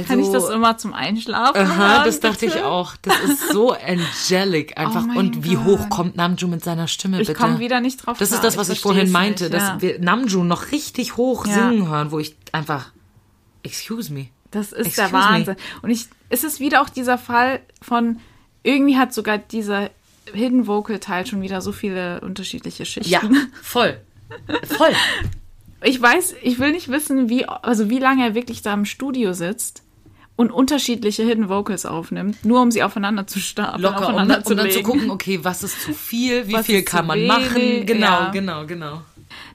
Also, 0.01 0.13
Kann 0.13 0.19
ich 0.19 0.29
das 0.31 0.49
immer 0.49 0.77
zum 0.77 0.93
Einschlafen 0.93 1.57
Aha, 1.61 1.75
hören, 1.95 2.05
das 2.05 2.19
dachte 2.19 2.45
bitte? 2.45 2.57
ich 2.59 2.63
auch. 2.63 2.95
Das 3.01 3.19
ist 3.21 3.49
so 3.49 3.71
angelic 3.87 4.77
einfach. 4.77 5.05
Oh 5.15 5.19
Und 5.19 5.43
wie 5.43 5.55
Gott. 5.55 5.65
hoch 5.65 5.89
kommt 5.89 6.15
Namjoon 6.15 6.51
mit 6.51 6.63
seiner 6.63 6.87
Stimme, 6.87 7.21
Ich 7.21 7.27
bitte? 7.27 7.39
komme 7.39 7.59
wieder 7.59 7.79
nicht 7.81 8.05
drauf 8.05 8.17
Das 8.17 8.29
ist 8.29 8.39
klar. 8.39 8.43
das, 8.43 8.57
was 8.57 8.69
ich, 8.69 8.79
versteh's 8.79 8.83
vorhin 8.83 9.11
meinte, 9.11 9.43
nicht, 9.45 9.53
dass 9.55 9.63
ja. 9.63 9.81
wir 9.81 9.99
Namjoon 9.99 10.47
noch 10.47 10.71
richtig 10.71 11.17
hoch 11.17 11.45
Ja. 11.45 11.53
singen 11.69 11.89
hören, 11.89 12.11
wo 12.11 12.19
ich 12.19 12.35
einfach, 12.51 12.91
excuse 13.63 14.11
me. 14.13 14.27
Das 14.51 14.71
ist 14.73 14.87
Excuse 14.87 14.95
der 14.95 15.11
Wahnsinn. 15.13 15.55
Und 15.81 15.89
ich, 15.91 16.07
es 16.29 16.43
ist 16.43 16.59
wieder 16.59 16.81
auch 16.81 16.89
dieser 16.89 17.17
Fall 17.17 17.61
von, 17.81 18.19
irgendwie 18.63 18.97
hat 18.97 19.13
sogar 19.13 19.37
dieser 19.37 19.89
Hidden 20.33 20.67
Vocal 20.67 20.99
Teil 20.99 21.25
schon 21.25 21.41
wieder 21.41 21.61
so 21.61 21.71
viele 21.71 22.21
unterschiedliche 22.21 22.85
Schichten. 22.85 23.09
Ja, 23.09 23.21
voll. 23.61 23.99
Voll. 24.65 24.91
Ich 25.83 25.99
weiß, 25.99 26.35
ich 26.43 26.59
will 26.59 26.73
nicht 26.73 26.89
wissen, 26.89 27.27
wie, 27.27 27.45
also 27.47 27.89
wie 27.89 27.97
lange 27.97 28.23
er 28.23 28.35
wirklich 28.35 28.61
da 28.61 28.71
im 28.71 28.85
Studio 28.85 29.33
sitzt 29.33 29.81
und 30.41 30.51
unterschiedliche 30.51 31.23
Hidden 31.23 31.47
Vocals 31.49 31.85
aufnimmt, 31.85 32.43
nur 32.43 32.61
um 32.61 32.71
sie 32.71 32.83
aufeinander 32.83 33.27
zu 33.27 33.39
stapeln, 33.39 33.81
Locker, 33.81 33.97
um, 33.99 34.03
aufeinander 34.15 34.41
dann- 34.41 34.51
um 34.51 34.57
dann 34.57 34.71
zu 34.71 34.81
gucken, 34.83 35.09
okay, 35.11 35.39
was 35.43 35.63
ist 35.63 35.81
zu 35.83 35.93
viel, 35.93 36.47
wie 36.47 36.53
Was 36.53 36.65
viel 36.65 36.81
kann 36.83 37.01
zu 37.01 37.07
man 37.07 37.17
wenig, 37.19 37.27
machen. 37.29 37.85
Genau, 37.85 38.05
ja. 38.07 38.29
genau, 38.31 38.65
genau. 38.65 39.01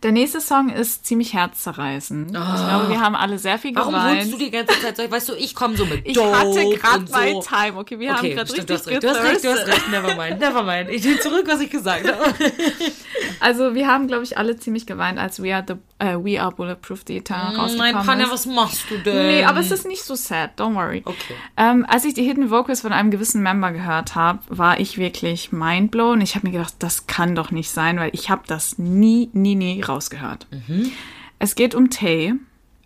Der 0.02 0.12
nächste 0.12 0.40
Song 0.40 0.68
ist 0.70 1.06
ziemlich 1.06 1.34
herzzerreißend. 1.34 2.28
Ich 2.28 2.32
glaube, 2.32 2.88
wir 2.88 3.00
haben 3.00 3.14
alle 3.14 3.38
sehr 3.38 3.58
viel 3.58 3.72
Ah. 3.76 3.80
Warum 3.80 3.94
geweint. 3.94 4.18
holst 4.20 4.32
du 4.32 4.38
die 4.38 4.50
ganze 4.50 4.80
Zeit 4.80 4.96
so? 4.96 5.10
Weißt 5.10 5.28
du, 5.28 5.34
ich 5.34 5.54
komme 5.54 5.76
so 5.76 5.84
mit 5.86 6.06
ich 6.06 6.14
Dope 6.14 6.38
hatte 6.38 6.68
gerade 6.76 7.06
so. 7.06 7.42
time. 7.42 7.76
Okay, 7.78 7.98
wir 7.98 8.10
haben 8.12 8.18
Okay, 8.18 8.34
gerade 8.34 8.48
stimmt, 8.50 8.70
du 8.70 8.74
richtig 8.74 8.92
recht. 8.92 9.02
Du 9.04 9.08
hast 9.08 9.22
recht, 9.22 9.44
du 9.44 9.48
hast 9.50 9.66
recht. 9.66 9.90
Never 9.90 10.14
mind, 10.14 10.38
never 10.40 10.62
mind. 10.62 10.90
Ich 10.90 11.04
nehme 11.04 11.18
zurück, 11.20 11.44
was 11.46 11.60
ich 11.60 11.70
gesagt 11.70 12.06
habe. 12.06 12.34
Also 13.40 13.74
wir 13.74 13.86
haben, 13.86 14.06
glaube 14.08 14.24
ich, 14.24 14.38
alle 14.38 14.56
ziemlich 14.56 14.86
geweint, 14.86 15.18
als 15.18 15.42
We 15.42 15.54
Are, 15.54 15.64
the, 15.66 15.74
äh, 15.98 16.16
We 16.16 16.40
Are 16.40 16.52
Bulletproof 16.52 17.04
die 17.04 17.14
Gitarre 17.14 17.56
rausgekommen 17.56 17.94
Nein, 17.94 18.04
Panja, 18.06 18.30
was 18.30 18.46
machst 18.46 18.84
du 18.90 18.98
denn? 18.98 19.26
Nee, 19.26 19.44
aber 19.44 19.60
es 19.60 19.70
ist 19.70 19.86
nicht 19.86 20.02
so 20.04 20.14
sad, 20.14 20.58
don't 20.58 20.74
worry. 20.74 21.02
Okay. 21.04 21.34
Ähm, 21.56 21.84
als 21.88 22.04
ich 22.04 22.14
die 22.14 22.22
Hidden 22.22 22.50
Vocals 22.50 22.80
von 22.82 22.92
einem 22.92 23.10
gewissen 23.10 23.42
Member 23.42 23.72
gehört 23.72 24.14
habe, 24.14 24.38
war 24.48 24.80
ich 24.80 24.96
wirklich 24.98 25.52
mindblown. 25.52 26.20
Ich 26.22 26.34
habe 26.34 26.46
mir 26.46 26.52
gedacht, 26.52 26.74
das 26.78 27.06
kann 27.06 27.34
doch 27.34 27.50
nicht 27.50 27.70
sein, 27.70 27.98
weil 27.98 28.10
ich 28.12 28.30
habe 28.30 28.42
das 28.46 28.78
nie, 28.78 29.28
nie, 29.32 29.54
nie 29.54 29.65
rausgehört. 29.86 30.46
Mhm. 30.50 30.92
Es 31.38 31.54
geht 31.54 31.74
um 31.74 31.90
Tay 31.90 32.34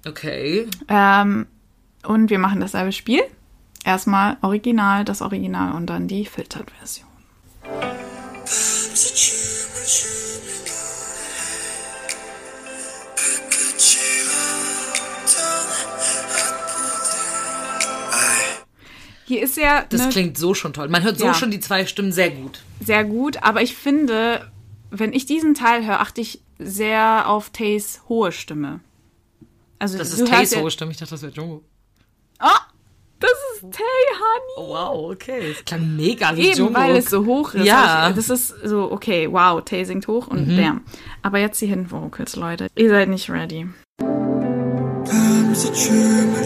Okay. 0.06 0.66
ähm, 0.88 1.46
und 2.04 2.30
wir 2.30 2.38
machen 2.38 2.60
dasselbe 2.60 2.92
Spiel. 2.92 3.22
Erstmal 3.84 4.36
Original, 4.42 5.04
das 5.04 5.22
Original 5.22 5.72
und 5.74 5.86
dann 5.86 6.06
die 6.08 6.26
Filtered-Version. 6.26 7.06
Hier 19.26 19.42
ist 19.42 19.56
ja 19.56 19.84
Das 19.88 20.08
klingt 20.08 20.36
so 20.36 20.54
schon 20.54 20.72
toll. 20.72 20.88
Man 20.88 21.04
hört 21.04 21.18
so 21.18 21.26
Ja. 21.26 21.34
schon 21.34 21.50
die 21.50 21.60
zwei 21.60 21.86
Stimmen 21.86 22.12
sehr 22.12 22.30
gut. 22.30 22.60
sehr 22.84 23.04
gut, 23.04 23.42
aber 23.42 23.62
ich 23.62 23.74
finde, 23.76 24.50
wenn 24.90 25.12
ich 25.12 25.26
diesen 25.26 25.54
Teil 25.54 25.86
höre, 25.86 26.00
achte 26.00 26.20
ich 26.20 26.42
sehr 26.58 27.28
auf 27.28 27.50
Tays 27.50 28.02
hohe 28.08 28.32
Stimme. 28.32 28.80
Also, 29.78 29.96
das 29.96 30.12
ist 30.12 30.26
Tays 30.28 30.56
hohe 30.56 30.70
Stimme, 30.70 30.90
ich 30.90 30.98
dachte, 30.98 31.12
das 31.12 31.22
wäre 31.22 31.32
Jungo. 31.32 31.62
Oh, 32.42 32.48
das 33.20 33.30
ist 33.54 33.62
Tay, 33.72 33.82
Honey. 33.82 34.52
Oh, 34.56 34.68
wow, 34.68 35.10
okay. 35.12 35.54
Das 35.54 35.64
klang 35.64 35.96
mega 35.96 36.36
wie 36.36 36.48
Eben, 36.48 36.58
Jungkook. 36.58 36.76
weil 36.76 36.96
es 36.96 37.08
so 37.10 37.24
hoch 37.26 37.54
ist. 37.54 37.64
Ja. 37.64 38.02
Also, 38.04 38.16
das 38.16 38.30
ist 38.30 38.48
so, 38.64 38.90
okay, 38.90 39.30
wow, 39.30 39.62
Tay 39.64 39.84
singt 39.84 40.08
hoch 40.08 40.26
und 40.26 40.48
mhm. 40.48 40.56
damn. 40.56 40.80
Aber 41.22 41.38
jetzt 41.38 41.60
die 41.60 41.66
Hidden 41.66 41.88
Vocals, 41.90 42.34
Leute. 42.36 42.68
Ihr 42.74 42.88
seid 42.88 43.08
nicht 43.08 43.30
ready. 43.30 43.68
Time's 45.04 45.66
a 45.66 45.72
trim, 45.72 46.34
a 46.34 46.44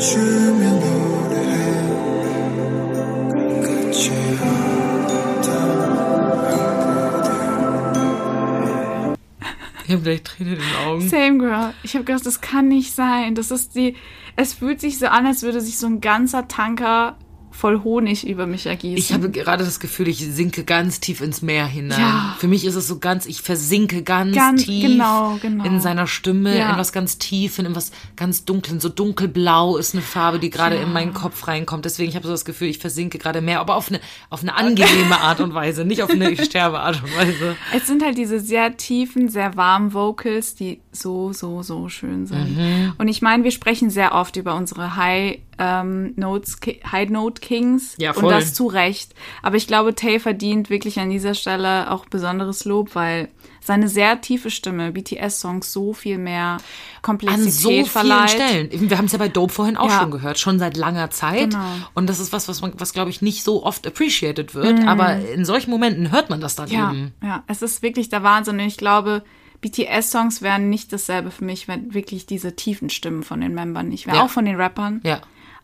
Ich 9.86 9.92
habe 9.92 10.02
gleich 10.02 10.22
Tränen 10.22 10.54
in 10.54 10.60
den 10.60 10.86
Augen. 10.86 11.08
Same 11.08 11.38
Girl. 11.38 11.74
Ich 11.82 11.94
habe 11.94 12.04
gedacht, 12.04 12.24
das 12.24 12.40
kann 12.40 12.68
nicht 12.68 12.94
sein. 12.94 13.34
Das 13.34 13.50
ist 13.50 13.74
die. 13.74 13.96
Es 14.36 14.54
fühlt 14.54 14.80
sich 14.80 14.98
so 14.98 15.06
an, 15.06 15.26
als 15.26 15.42
würde 15.42 15.60
sich 15.60 15.78
so 15.78 15.86
ein 15.86 16.00
ganzer 16.00 16.48
Tanker 16.48 17.16
voll 17.56 17.82
Honig 17.84 18.26
über 18.26 18.46
mich 18.46 18.66
ergießen. 18.66 18.98
Ich 18.98 19.12
habe 19.12 19.30
gerade 19.30 19.64
das 19.64 19.80
Gefühl, 19.80 20.08
ich 20.08 20.18
sinke 20.18 20.64
ganz 20.64 21.00
tief 21.00 21.20
ins 21.20 21.40
Meer 21.40 21.66
hinein. 21.66 22.00
Ja. 22.00 22.36
Für 22.38 22.48
mich 22.48 22.64
ist 22.64 22.74
es 22.74 22.86
so 22.88 22.98
ganz, 22.98 23.26
ich 23.26 23.40
versinke 23.42 24.02
ganz, 24.02 24.34
Ganz- 24.34 24.64
tief 24.64 24.82
genau, 24.90 25.38
genau. 25.40 25.64
in 25.64 25.80
seiner 25.80 26.06
Stimme, 26.06 26.58
Ja. 26.58 26.72
in 26.72 26.78
was 26.78 26.92
ganz 26.92 27.18
Tiefen, 27.18 27.64
in 27.66 27.74
was 27.76 27.92
ganz 28.16 28.44
Dunklen. 28.44 28.80
So 28.80 28.88
dunkelblau 28.88 29.76
ist 29.76 29.94
eine 29.94 30.02
Farbe, 30.02 30.38
die 30.38 30.50
gerade 30.50 30.76
in 30.76 30.92
meinen 30.92 31.14
Kopf 31.14 31.46
reinkommt. 31.46 31.84
Deswegen 31.84 32.10
ich 32.10 32.16
habe 32.16 32.26
so 32.26 32.32
das 32.32 32.44
Gefühl, 32.44 32.68
ich 32.68 32.78
versinke 32.78 33.18
gerade 33.18 33.40
mehr, 33.40 33.60
aber 33.60 33.76
auf 33.76 33.88
eine, 33.88 34.00
auf 34.30 34.42
eine 34.42 34.54
angenehme 34.56 35.20
Art 35.20 35.40
und 35.40 35.54
Weise, 35.54 35.84
nicht 35.84 36.02
auf 36.02 36.10
eine 36.10 36.30
ich 36.30 36.42
sterbe 36.44 36.80
Art 36.80 37.02
und 37.02 37.16
Weise. 37.16 37.56
Es 37.74 37.86
sind 37.86 38.02
halt 38.02 38.18
diese 38.18 38.40
sehr 38.40 38.76
tiefen, 38.76 39.28
sehr 39.28 39.56
warmen 39.56 39.92
Vocals, 39.94 40.54
die 40.54 40.80
so, 40.94 41.32
so, 41.32 41.62
so 41.62 41.88
schön 41.88 42.26
sind. 42.26 42.56
Mhm. 42.56 42.92
Und 42.98 43.08
ich 43.08 43.20
meine, 43.20 43.44
wir 43.44 43.50
sprechen 43.50 43.90
sehr 43.90 44.14
oft 44.14 44.36
über 44.36 44.54
unsere 44.54 44.96
High 44.96 45.40
ähm, 45.58 46.12
Notes, 46.16 46.58
High 46.90 47.10
Note 47.10 47.40
Kings 47.40 47.94
Ja, 47.98 48.10
und 48.12 48.20
voll. 48.20 48.32
das 48.32 48.54
zu 48.54 48.66
Recht. 48.66 49.14
Aber 49.42 49.56
ich 49.56 49.66
glaube, 49.66 49.94
Tay 49.94 50.18
verdient 50.20 50.70
wirklich 50.70 50.98
an 51.00 51.10
dieser 51.10 51.34
Stelle 51.34 51.90
auch 51.90 52.06
besonderes 52.06 52.64
Lob, 52.64 52.94
weil 52.94 53.28
seine 53.60 53.88
sehr 53.88 54.20
tiefe 54.20 54.50
Stimme 54.50 54.92
BTS-Songs 54.92 55.72
so 55.72 55.92
viel 55.94 56.18
mehr 56.18 56.58
An 56.58 56.60
Komplexität 57.02 57.52
so 57.52 57.68
vielen 57.70 57.86
verleiht. 57.86 58.30
Stellen. 58.30 58.68
Wir 58.90 58.98
haben 58.98 59.06
es 59.06 59.12
ja 59.12 59.18
bei 59.18 59.28
Dope 59.28 59.52
vorhin 59.52 59.76
auch 59.76 59.88
Ja. 59.88 60.00
schon 60.00 60.10
gehört, 60.10 60.38
schon 60.38 60.58
seit 60.58 60.76
langer 60.76 61.10
Zeit. 61.10 61.50
Genau. 61.50 61.64
Und 61.94 62.08
das 62.10 62.20
ist 62.20 62.32
was, 62.32 62.46
was 62.48 62.60
man, 62.60 62.72
was 62.78 62.92
glaube 62.92 63.10
ich 63.10 63.22
nicht 63.22 63.42
so 63.42 63.64
oft 63.64 63.86
appreciated 63.86 64.54
wird. 64.54 64.86
Aber 64.86 65.16
in 65.34 65.44
solchen 65.44 65.70
Momenten 65.70 66.10
hört 66.12 66.30
man 66.30 66.40
das 66.40 66.56
dann 66.56 66.68
Mhm. 66.68 66.74
Ja, 66.74 66.90
eben. 66.92 67.14
ja, 67.22 67.42
es 67.46 67.62
ist 67.62 67.82
wirklich 67.82 68.08
der 68.08 68.22
Wahnsinn. 68.22 68.54
Und 68.56 68.66
ich 68.66 68.76
glaube, 68.76 69.22
BTS-Songs 69.70 70.42
wären 70.42 70.68
nicht 70.70 70.92
dasselbe 70.92 71.30
für 71.30 71.44
mich, 71.44 71.68
wenn 71.68 71.94
wirklich 71.94 72.26
diese 72.26 72.54
tiefen 72.56 72.90
Stimmen 72.90 73.22
von 73.22 73.40
den 73.40 73.54
Membern 73.54 73.88
nicht 73.88 74.06
wären. 74.06 74.16
Ja. 74.16 74.22
Auch 74.24 74.30
von 74.30 74.44
den 74.44 74.56
Rappern. 74.56 75.00
Ja. 75.04 75.20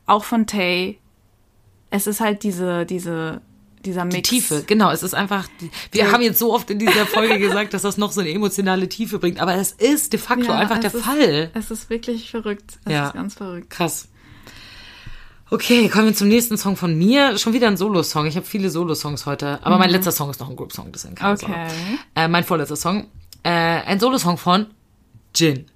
auch 0.06 0.24
von 0.24 0.46
Tay. 0.46 0.98
Es 1.90 2.06
ist 2.06 2.20
halt 2.20 2.42
diese, 2.44 2.86
diese, 2.86 3.40
dieser 3.84 4.04
Mix. 4.04 4.14
Die 4.16 4.22
Tiefe, 4.22 4.62
genau. 4.66 4.90
Es 4.90 5.02
ist 5.02 5.14
einfach, 5.14 5.48
wir 5.92 6.12
haben 6.12 6.22
jetzt 6.22 6.38
so 6.38 6.52
oft 6.54 6.70
in 6.70 6.78
dieser 6.78 7.04
Folge 7.06 7.38
gesagt, 7.38 7.74
dass 7.74 7.82
das 7.82 7.96
noch 7.98 8.12
so 8.12 8.20
eine 8.20 8.30
emotionale 8.30 8.88
Tiefe 8.88 9.18
bringt, 9.18 9.40
aber 9.40 9.54
es 9.54 9.72
ist 9.72 10.12
de 10.12 10.20
facto 10.20 10.44
Ja, 10.46 10.58
einfach 10.58 10.78
der 10.78 10.94
ist, 10.94 11.02
Fall. 11.04 11.50
Es 11.54 11.70
ist 11.70 11.90
wirklich 11.90 12.30
verrückt. 12.30 12.78
Es 12.84 12.92
Ja. 12.92 13.06
ist 13.08 13.14
ganz 13.14 13.34
verrückt. 13.34 13.70
Krass. 13.70 14.08
Okay, 15.52 15.88
kommen 15.88 16.06
wir 16.06 16.14
zum 16.14 16.28
nächsten 16.28 16.56
Song 16.56 16.76
von 16.76 16.96
mir. 16.96 17.36
Schon 17.36 17.52
wieder 17.52 17.66
ein 17.66 17.76
Solo-Song. 17.76 18.26
Ich 18.26 18.36
habe 18.36 18.46
viele 18.46 18.70
Solo-Songs 18.70 19.26
heute, 19.26 19.58
aber 19.66 19.78
mein 19.78 19.90
letzter 19.90 20.12
Song 20.12 20.30
ist 20.30 20.38
noch 20.38 20.48
ein 20.48 20.54
Group-Song, 20.54 20.92
deswegen 20.92 21.16
keine 21.16 21.32
Mhm. 21.34 21.38
Okay. 21.42 21.52
Sorge. 21.52 21.72
Äh, 22.14 22.28
mein 22.28 22.44
vorletzter 22.44 22.76
Song. 22.76 23.08
Äh, 23.42 23.50
ein 23.50 24.00
Solo-Song 24.00 24.36
von 24.38 24.66
Jin. 25.34 25.66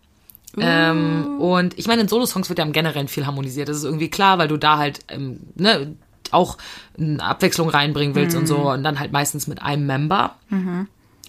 Ähm, 0.56 1.40
und 1.40 1.76
ich 1.78 1.86
meine, 1.88 2.02
in 2.02 2.08
Solo-Songs 2.08 2.48
wird 2.48 2.58
ja 2.58 2.64
im 2.64 2.72
Generellen 2.72 3.08
viel 3.08 3.26
harmonisiert. 3.26 3.68
Das 3.68 3.76
ist 3.76 3.84
irgendwie 3.84 4.08
klar, 4.08 4.38
weil 4.38 4.48
du 4.48 4.56
da 4.56 4.78
halt 4.78 5.00
ähm, 5.08 5.40
ne, 5.56 5.96
auch 6.30 6.58
eine 6.98 7.22
Abwechslung 7.22 7.68
reinbringen 7.68 8.14
willst 8.14 8.36
und 8.36 8.46
so 8.46 8.70
und 8.70 8.84
dann 8.84 9.00
halt 9.00 9.12
meistens 9.12 9.46
mit 9.46 9.62
einem 9.62 9.86
Member. 9.86 10.36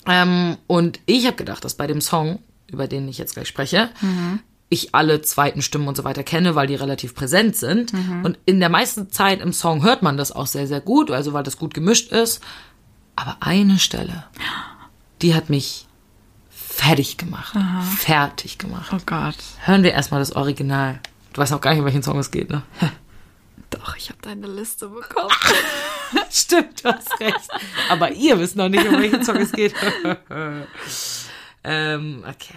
Ähm, 0.07 0.57
und 0.67 0.99
ich 1.05 1.25
habe 1.25 1.35
gedacht, 1.37 1.63
dass 1.65 1.73
bei 1.73 1.87
dem 1.87 2.01
Song, 2.01 2.39
über 2.71 2.87
den 2.87 3.07
ich 3.07 3.17
jetzt 3.17 3.33
gleich 3.33 3.47
spreche, 3.47 3.89
ich 4.69 4.93
alle 4.95 5.21
zweiten 5.21 5.61
Stimmen 5.61 5.87
und 5.87 5.95
so 5.97 6.03
weiter 6.03 6.23
kenne, 6.23 6.55
weil 6.55 6.67
die 6.67 6.75
relativ 6.75 7.15
präsent 7.15 7.55
sind. 7.55 7.93
Und 8.23 8.37
in 8.45 8.59
der 8.59 8.69
meisten 8.69 9.11
Zeit 9.11 9.41
im 9.41 9.53
Song 9.53 9.83
hört 9.83 10.01
man 10.03 10.17
das 10.17 10.31
auch 10.31 10.47
sehr, 10.47 10.67
sehr 10.67 10.81
gut, 10.81 11.09
also 11.11 11.33
weil 11.33 11.43
das 11.43 11.57
gut 11.57 11.73
gemischt 11.73 12.11
ist. 12.11 12.41
Aber 13.15 13.37
eine 13.39 13.79
Stelle, 13.79 14.25
die 15.21 15.33
hat 15.35 15.49
mich 15.49 15.84
fertig 16.75 17.17
gemacht. 17.17 17.55
Fertig 17.97 18.57
gemacht. 18.57 18.91
Oh 18.93 18.99
Gott. 19.05 19.38
Hören 19.63 19.83
wir 19.83 19.93
erstmal 19.93 20.19
das 20.19 20.35
Original. 20.35 20.99
Du 21.33 21.41
weißt 21.41 21.53
auch 21.53 21.61
gar 21.61 21.71
nicht, 21.71 21.79
um 21.79 21.85
welchen 21.85 22.03
Song 22.03 22.19
es 22.19 22.31
geht, 22.31 22.49
ne? 22.49 22.63
Doch, 23.69 23.95
ich 23.95 24.09
habe 24.09 24.19
deine 24.21 24.47
Liste 24.47 24.88
bekommen. 24.88 25.31
Stimmt, 26.29 26.83
du 26.83 26.93
hast 26.93 27.19
recht. 27.19 27.49
Aber 27.89 28.11
ihr 28.11 28.38
wisst 28.39 28.55
noch 28.55 28.69
nicht, 28.69 28.88
um 28.88 29.01
welchen 29.01 29.23
Song 29.23 29.38
es 29.38 29.51
geht. 29.51 29.73
ähm, 31.63 32.23
okay. 32.27 32.55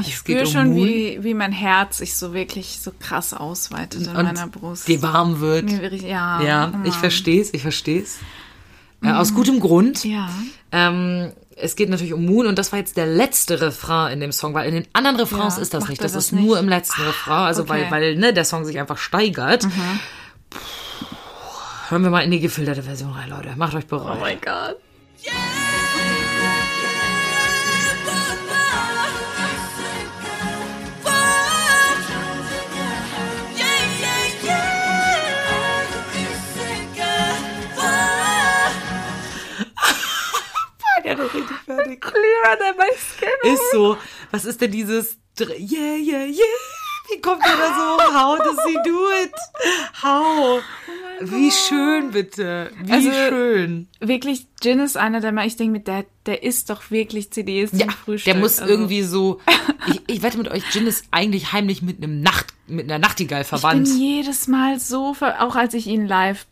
Ich 0.00 0.14
es 0.14 0.24
geht 0.24 0.38
spüre 0.38 0.46
schon, 0.46 0.74
wie, 0.74 1.22
wie 1.22 1.34
mein 1.34 1.52
Herz 1.52 1.98
sich 1.98 2.16
so 2.16 2.34
wirklich 2.34 2.78
so 2.80 2.92
krass 2.98 3.34
ausweitet 3.34 4.06
in 4.06 4.12
meiner 4.12 4.46
Brust. 4.48 4.88
dir 4.88 5.02
warm 5.02 5.40
wird. 5.40 5.64
Mir 5.64 5.94
ja. 5.94 6.42
Ja, 6.42 6.72
oh 6.74 6.86
ich 6.86 6.94
verstehe 6.94 7.40
es, 7.40 7.52
ich 7.54 7.62
verstehe 7.62 8.02
es. 8.02 8.18
Äh, 9.02 9.12
aus 9.12 9.34
gutem 9.34 9.60
Grund. 9.60 10.04
Ja. 10.04 10.28
Ähm, 10.72 11.32
es 11.56 11.76
geht 11.76 11.88
natürlich 11.88 12.12
um 12.12 12.24
Moon 12.24 12.46
und 12.46 12.58
das 12.58 12.72
war 12.72 12.78
jetzt 12.78 12.96
der 12.96 13.06
letzte 13.06 13.60
Refrain 13.60 14.12
in 14.12 14.20
dem 14.20 14.32
Song, 14.32 14.54
weil 14.54 14.68
in 14.68 14.74
den 14.74 14.86
anderen 14.92 15.16
Refrains 15.16 15.56
Ja, 15.56 15.62
ist 15.62 15.74
das 15.74 15.88
nicht. 15.88 16.02
Das, 16.02 16.12
das 16.12 16.26
ist 16.26 16.32
nur 16.32 16.56
nicht? 16.56 16.62
im 16.62 16.68
letzten 16.68 17.02
Refrain, 17.02 17.46
also 17.46 17.62
okay. 17.62 17.70
weil, 17.70 17.90
weil 17.90 18.16
ne, 18.16 18.32
der 18.32 18.44
Song 18.44 18.64
sich 18.64 18.78
einfach 18.78 18.98
steigert. 18.98 19.62
Puh. 20.50 20.58
Hören 21.88 22.02
wir 22.02 22.10
mal 22.10 22.20
in 22.20 22.30
die 22.30 22.40
gefilterte 22.40 22.82
Version 22.82 23.12
rein, 23.12 23.30
Leute. 23.30 23.54
Macht 23.56 23.74
euch 23.74 23.86
bereit. 23.86 24.16
Oh 24.18 24.20
mein 24.20 24.38
Gott. 24.40 24.76
Clearer 42.00 42.56
than 42.58 42.76
my 42.76 42.90
skin. 42.96 43.52
Ist 43.52 43.72
so. 43.72 43.96
Was 44.30 44.44
ist 44.44 44.60
denn 44.60 44.70
dieses 44.70 45.18
Yeah, 45.40 45.96
yeah, 45.96 46.24
yeah? 46.26 46.56
Wie 47.10 47.20
kommt 47.22 47.42
der 47.44 47.56
da 47.56 47.74
so? 47.74 48.14
How 48.18 48.38
does 48.38 48.58
he 48.66 48.74
do 48.84 49.08
it? 49.24 49.32
How? 50.02 50.60
Wie 51.20 51.50
schön, 51.50 52.10
bitte. 52.10 52.70
Wie 52.82 52.92
Also, 52.92 53.10
schön. 53.12 53.88
Wirklich, 54.00 54.46
Jin 54.62 54.78
ist 54.80 54.96
einer 54.96 55.20
der, 55.20 55.32
ich 55.44 55.56
denke 55.56 55.80
der, 55.80 56.04
der 56.26 56.42
isst 56.42 56.70
doch 56.70 56.90
wirklich 56.90 57.30
CDs 57.30 57.70
Ja, 57.72 57.86
Frühstück. 57.90 58.32
der 58.32 58.40
muss 58.40 58.58
Also, 58.58 58.72
irgendwie 58.72 59.02
so. 59.02 59.40
Ich, 59.86 60.02
ich 60.06 60.22
wette 60.22 60.36
mit 60.36 60.48
euch, 60.50 60.62
Jin 60.72 60.86
ist 60.86 61.06
eigentlich 61.12 61.52
heimlich 61.52 61.80
mit 61.80 61.96
einem 62.02 62.20
Nacht, 62.20 62.48
mit 62.66 62.84
einer 62.84 62.98
Nachtigall 62.98 63.40
Ich 63.42 63.48
bin 63.50 63.58
verwandt. 63.58 63.88
jedes 63.88 64.46
Mal 64.46 64.78
so, 64.78 65.16
auch 65.38 65.56
als 65.56 65.72
ich 65.72 65.86
ihn 65.86 66.06
live 66.06 66.44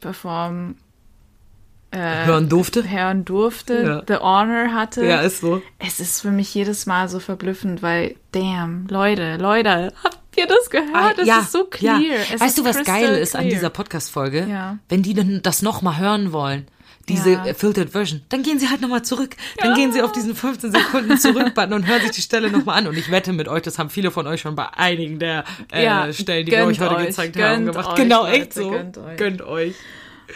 performen 1.96 2.26
Hören 2.26 2.48
durfte. 2.48 2.88
hören 2.90 3.24
durfte, 3.24 3.74
Ja. 3.82 4.02
The 4.06 4.22
Honor 4.22 4.72
hatte. 4.74 5.04
Ja, 5.04 5.20
ist 5.20 5.40
so. 5.40 5.62
Es 5.78 6.00
ist 6.00 6.20
für 6.22 6.30
mich 6.30 6.54
jedes 6.54 6.86
Mal 6.86 7.08
so 7.08 7.18
verblüffend, 7.20 7.82
weil, 7.82 8.16
damn, 8.32 8.86
Leute, 8.88 9.36
Leute, 9.36 9.92
habt 10.04 10.18
ihr 10.36 10.46
das 10.46 10.70
gehört? 10.70 11.18
Das 11.18 11.26
ist 11.44 11.52
so 11.52 11.64
clear. 11.64 11.98
ja. 11.98 12.14
Es 12.32 12.40
weißt 12.40 12.58
du, 12.58 12.64
was 12.64 12.82
geil 12.84 13.14
ist 13.16 13.34
an 13.36 13.48
dieser 13.48 13.70
Podcast-Folge? 13.70 14.46
Ja. 14.50 14.78
Wenn 14.88 15.02
die 15.02 15.14
dann 15.14 15.40
das 15.42 15.62
nochmal 15.62 15.98
hören 15.98 16.32
wollen, 16.32 16.66
diese 17.08 17.30
Ja. 17.34 17.46
äh, 17.46 17.54
Filtered 17.54 17.90
Version, 17.90 18.22
dann 18.30 18.42
gehen 18.42 18.58
sie 18.58 18.68
halt 18.68 18.80
nochmal 18.80 19.02
zurück. 19.02 19.36
Dann 19.58 19.74
gehen 19.74 19.92
sie 19.92 20.02
auf 20.02 20.10
diesen 20.10 20.34
15 20.34 20.72
Sekunden 20.72 21.16
zurück-Button 21.20 21.72
und 21.72 21.86
hören 21.86 22.00
sich 22.02 22.10
die 22.10 22.20
Stelle 22.20 22.50
nochmal 22.50 22.78
an. 22.78 22.88
Und 22.88 22.98
ich 22.98 23.12
wette 23.12 23.32
mit 23.32 23.46
euch, 23.46 23.62
das 23.62 23.78
haben 23.78 23.90
viele 23.90 24.10
von 24.10 24.26
euch 24.26 24.40
schon 24.40 24.56
bei 24.56 24.66
einigen 24.76 25.20
der 25.20 25.44
äh, 25.72 25.84
Ja, 25.84 26.12
Stellen, 26.12 26.44
die 26.46 26.50
wir 26.52 26.66
euch 26.66 26.80
heute 26.80 27.06
gezeigt 27.06 27.40
haben, 27.40 27.66
gemacht. 27.66 27.90
euch, 27.90 27.94
genau, 27.94 28.26
echt 28.26 28.54
so. 28.54 28.70
gönnt 28.70 28.98
euch. 28.98 29.16
Gönnt 29.18 29.42
euch. 29.42 29.74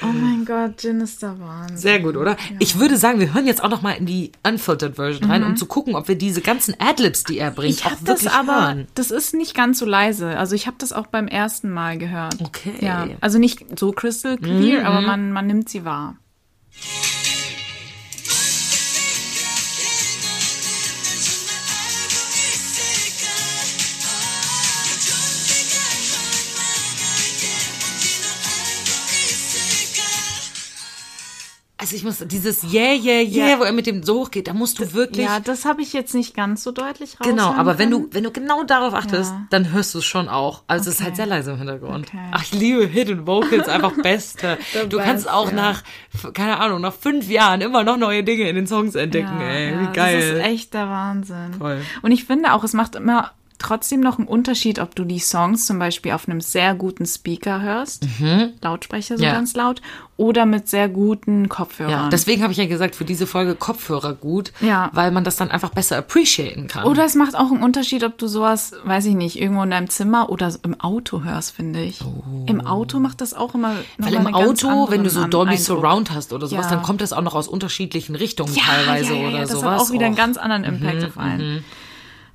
Oh 0.03 0.07
mein 0.07 0.45
Gott, 0.45 0.83
Jin 0.83 1.01
ist 1.01 1.21
der 1.23 1.39
Wahnsinn. 1.41 1.77
Sehr 1.77 2.01
gut, 2.01 2.17
oder? 2.17 2.37
Ich 2.59 2.79
würde 2.79 2.97
sagen, 2.97 3.21
wir 3.21 3.35
hören 3.35 3.47
jetzt 3.47 3.63
auch 3.63 3.69
noch 3.69 3.83
mal 3.83 3.93
in 3.93 4.07
die 4.07 4.33
Unfiltered 4.47 4.97
Version 4.97 5.31
rein, 5.31 5.43
um 5.45 5.57
zu 5.57 5.67
gucken, 5.67 5.95
ob 5.97 6.09
wir 6.09 6.15
diese 6.17 6.41
ganzen 6.41 6.75
Adlibs, 6.79 7.25
die 7.25 7.39
er 7.39 7.51
bringt, 7.51 7.71
Mhm. 7.75 7.79
Ich 7.81 7.87
auch 7.87 7.91
das 8.05 8.23
wirklich 8.25 8.31
aber, 8.33 8.61
hören. 8.67 8.89
das 8.95 9.11
ist 9.11 9.35
nicht 9.35 9.55
ganz 9.55 9.79
so 9.79 9.85
leise. 9.87 10.37
Also 10.39 10.55
ich 10.55 10.67
habe 10.67 10.77
das 10.79 10.93
auch 10.93 11.07
beim 11.09 11.29
ersten 11.29 11.71
Mal 11.71 11.99
gehört. 11.99 12.37
Okay. 12.41 12.73
Mhm, 12.81 12.87
Ja, 12.87 13.09
also 13.21 13.39
nicht 13.39 13.79
so 13.79 13.93
crystal 13.93 14.37
clear, 14.39 14.85
aber 14.87 15.01
man, 15.01 15.33
man 15.33 15.47
nimmt 15.47 15.69
sie 15.69 15.85
wahr. 15.85 16.17
Also 31.81 31.97
ich 31.97 32.05
muss 32.05 32.19
dieses 32.27 32.63
Yeah, 32.73 32.93
yeah, 32.93 33.21
yeah, 33.23 33.49
Ja. 33.51 33.59
wo 33.59 33.63
er 33.65 33.73
mit 33.73 33.87
dem 33.87 34.03
so 34.03 34.21
hochgeht, 34.21 34.49
da 34.49 34.53
musst 34.53 34.79
du 34.79 34.93
wirklich. 34.93 35.25
Ja, 35.27 35.41
das 35.41 35.65
habe 35.65 35.81
ich 35.83 35.93
jetzt 35.95 36.15
nicht 36.15 36.35
ganz 36.37 36.63
so 36.63 36.73
deutlich 36.73 37.19
raus. 37.19 37.27
Genau, 37.27 37.53
aber 37.55 37.79
wenn 37.79 37.91
du, 37.91 38.09
wenn 38.13 38.23
du 38.25 38.31
genau 38.31 38.65
darauf 38.65 38.93
achtest, 38.95 39.31
Ja. 39.33 39.47
dann 39.51 39.73
hörst 39.73 39.95
du 39.95 39.99
es 39.99 40.05
schon 40.05 40.29
auch. 40.29 40.63
Also 40.67 40.91
es 40.91 40.97
ist 40.97 41.01
Okay. 41.01 41.05
halt 41.07 41.17
sehr 41.17 41.27
leise 41.27 41.53
im 41.53 41.59
Hintergrund. 41.59 42.09
Okay. 42.09 42.19
Ach, 42.33 42.43
ich 42.43 42.53
liebe 42.53 42.87
Hidden 42.87 43.27
Vocals, 43.27 43.69
einfach 43.69 43.93
beste. 44.03 44.59
Du 44.91 44.99
kannst 44.99 45.25
best, 45.25 45.31
auch 45.35 45.49
ja. 45.49 45.55
nach, 45.57 45.83
keine 46.35 46.59
Ahnung, 46.61 46.81
nach 46.83 46.93
fünf 46.95 47.29
Jahren 47.31 47.61
immer 47.63 47.83
noch 47.83 47.97
neue 47.97 48.23
Dinge 48.25 48.49
in 48.49 48.57
den 48.57 48.67
Songs 48.67 48.95
entdecken, 48.95 49.41
ja, 49.41 49.47
ey. 49.49 49.75
Wie 49.81 49.93
geil. 49.95 50.17
Das 50.21 50.39
ist 50.39 50.45
echt 50.47 50.75
der 50.75 50.89
Wahnsinn. 50.89 51.55
Voll. 51.59 51.81
Und 52.03 52.13
ich 52.13 52.25
finde 52.25 52.53
auch, 52.53 52.63
es 52.63 52.75
macht 52.75 52.95
immer 52.95 53.33
trotzdem 53.61 54.01
noch 54.01 54.19
einen 54.19 54.27
Unterschied, 54.27 54.79
ob 54.81 54.95
du 54.97 55.05
die 55.05 55.19
Songs 55.21 55.67
zum 55.67 55.79
Beispiel 55.79 56.13
auf 56.13 56.29
einem 56.29 56.41
sehr 56.41 56.75
guten 56.75 57.07
Speaker 57.07 57.61
hörst, 57.63 58.07
Lautsprecher 58.63 59.17
so 59.17 59.23
Mhm. 59.23 59.29
Ja. 59.29 59.35
ganz 59.35 59.55
laut, 59.55 59.81
oder 60.17 60.45
mit 60.45 60.69
sehr 60.69 60.89
guten 60.91 61.49
Kopfhörern. 61.49 61.91
ja, 61.93 62.09
deswegen 62.11 62.43
habe 62.43 62.53
ich 62.53 62.59
ja 62.59 62.67
gesagt, 62.67 62.95
für 62.95 63.07
diese 63.07 63.27
Folge 63.27 63.55
Kopfhörer 63.55 64.13
gut, 64.13 64.53
Ja. 64.61 64.91
weil 64.93 65.11
man 65.13 65.25
das 65.25 65.37
dann 65.37 65.51
einfach 65.51 65.71
besser 65.71 65.97
appreciaten 65.97 66.67
kann. 66.69 66.85
Oder 66.85 67.05
es 67.07 67.15
macht 67.15 67.35
auch 67.35 67.51
einen 67.51 67.63
Unterschied, 67.63 68.05
ob 68.05 68.19
du 68.19 68.27
sowas, 68.27 68.73
weiß 68.85 69.07
ich 69.07 69.15
nicht, 69.15 69.41
irgendwo 69.41 69.63
in 69.63 69.71
deinem 69.71 69.89
Zimmer 69.89 70.29
oder 70.29 70.53
im 70.63 70.79
Auto 70.79 71.23
hörst, 71.23 71.53
finde 71.53 71.81
ich. 71.83 72.01
Im 72.47 72.61
Auto 72.67 72.99
macht 72.99 73.21
das 73.23 73.33
auch 73.33 73.55
immer 73.55 73.71
noch 73.75 73.81
Weil 74.07 74.13
im 74.15 74.27
einen 74.27 74.35
ganz 74.35 74.63
Auto, 74.65 74.91
wenn 74.91 75.05
du 75.05 75.11
so 75.11 75.27
Dolby 75.27 75.53
Eindruck. 75.53 75.65
Surround 75.67 76.11
hast 76.11 76.33
oder 76.35 76.47
sowas, 76.49 76.67
Ja. 76.67 76.71
dann 76.71 76.83
kommt 76.83 77.01
das 77.01 77.15
auch 77.15 77.23
noch 77.23 77.35
aus 77.35 77.49
unterschiedlichen 77.49 78.15
Richtungen 78.15 78.55
teilweise 78.55 79.15
oder 79.15 79.39
das 79.41 79.51
sowas. 79.53 79.65
hat 79.65 79.81
auch 79.81 79.91
wieder 79.93 80.05
einen 80.07 80.15
Och. 80.15 80.19
ganz 80.19 80.37
anderen 80.37 80.65
Impact 80.65 81.05
auf 81.05 81.17
einen. 81.19 81.65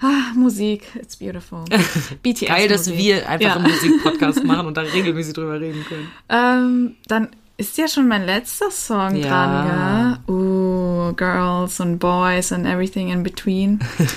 Ah, 0.01 0.33
Musik, 0.35 0.83
it's 0.95 1.15
beautiful. 1.15 1.63
BTS 2.23 2.47
Geil, 2.47 2.67
dass 2.67 2.91
wir 2.91 3.27
einfach 3.29 3.47
Ja. 3.47 3.55
einen 3.55 3.63
Musikpodcast 3.71 4.43
machen 4.43 4.67
und 4.67 4.75
da 4.77 4.81
regelmäßig 4.81 5.33
drüber 5.33 5.59
reden 5.59 5.85
können. 5.87 6.11
Ähm, 6.29 6.95
dann 7.07 7.29
ist 7.57 7.77
ja 7.77 7.87
schon 7.87 8.07
mein 8.09 8.25
letzter 8.25 8.69
Song 8.71 9.15
Ja. 9.15 9.27
dran, 9.29 10.19
gell? 10.27 10.35
Uh, 10.35 11.13
Girls 11.13 11.79
and 11.79 11.99
Boys 11.99 12.51
and 12.51 12.65
everything 12.65 13.09
in 13.09 13.23
between. 13.23 13.79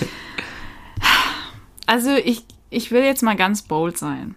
also 1.86 2.14
ich, 2.16 2.44
ich 2.70 2.90
will 2.90 3.02
jetzt 3.02 3.22
mal 3.22 3.36
ganz 3.36 3.62
bold 3.62 3.98
sein 3.98 4.34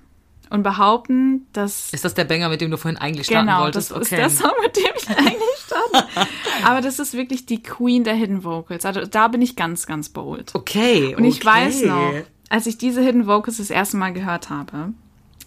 und 0.49 0.63
behaupten, 0.63 1.47
dass 1.53 1.91
Ist 1.91 2.05
das 2.05 2.13
der 2.13 2.25
Banger, 2.25 2.49
mit 2.49 2.61
dem 2.61 2.71
du 2.71 2.77
vorhin 2.77 2.97
eigentlich 2.99 3.27
starten 3.27 3.47
genau, 3.47 3.61
wolltest? 3.63 3.91
das 3.91 3.99
ist 4.01 4.11
der 4.11 4.29
Song, 4.29 4.51
mit 4.61 4.75
dem 4.75 4.83
ich 4.95 5.09
eigentlich 5.09 5.60
starte. 5.71 6.27
Aber 6.63 6.81
das 6.81 6.99
ist 6.99 7.13
wirklich 7.13 7.45
die 7.45 7.61
Queen 7.61 8.03
der 8.03 8.13
Hidden 8.13 8.43
Vocals. 8.43 8.85
Also 8.85 9.05
da 9.05 9.27
bin 9.27 9.41
ich 9.41 9.55
ganz, 9.55 9.85
ganz 9.85 10.09
bold. 10.09 10.53
Okay. 10.53 11.15
Und 11.15 11.23
ich 11.23 11.37
okay. 11.37 11.47
weiß 11.47 11.83
noch, 11.83 12.13
als 12.49 12.65
ich 12.65 12.77
diese 12.77 13.01
Hidden 13.01 13.27
Vocals 13.27 13.57
das 13.57 13.69
erste 13.69 13.97
Mal 13.97 14.13
gehört 14.13 14.49
habe, 14.49 14.93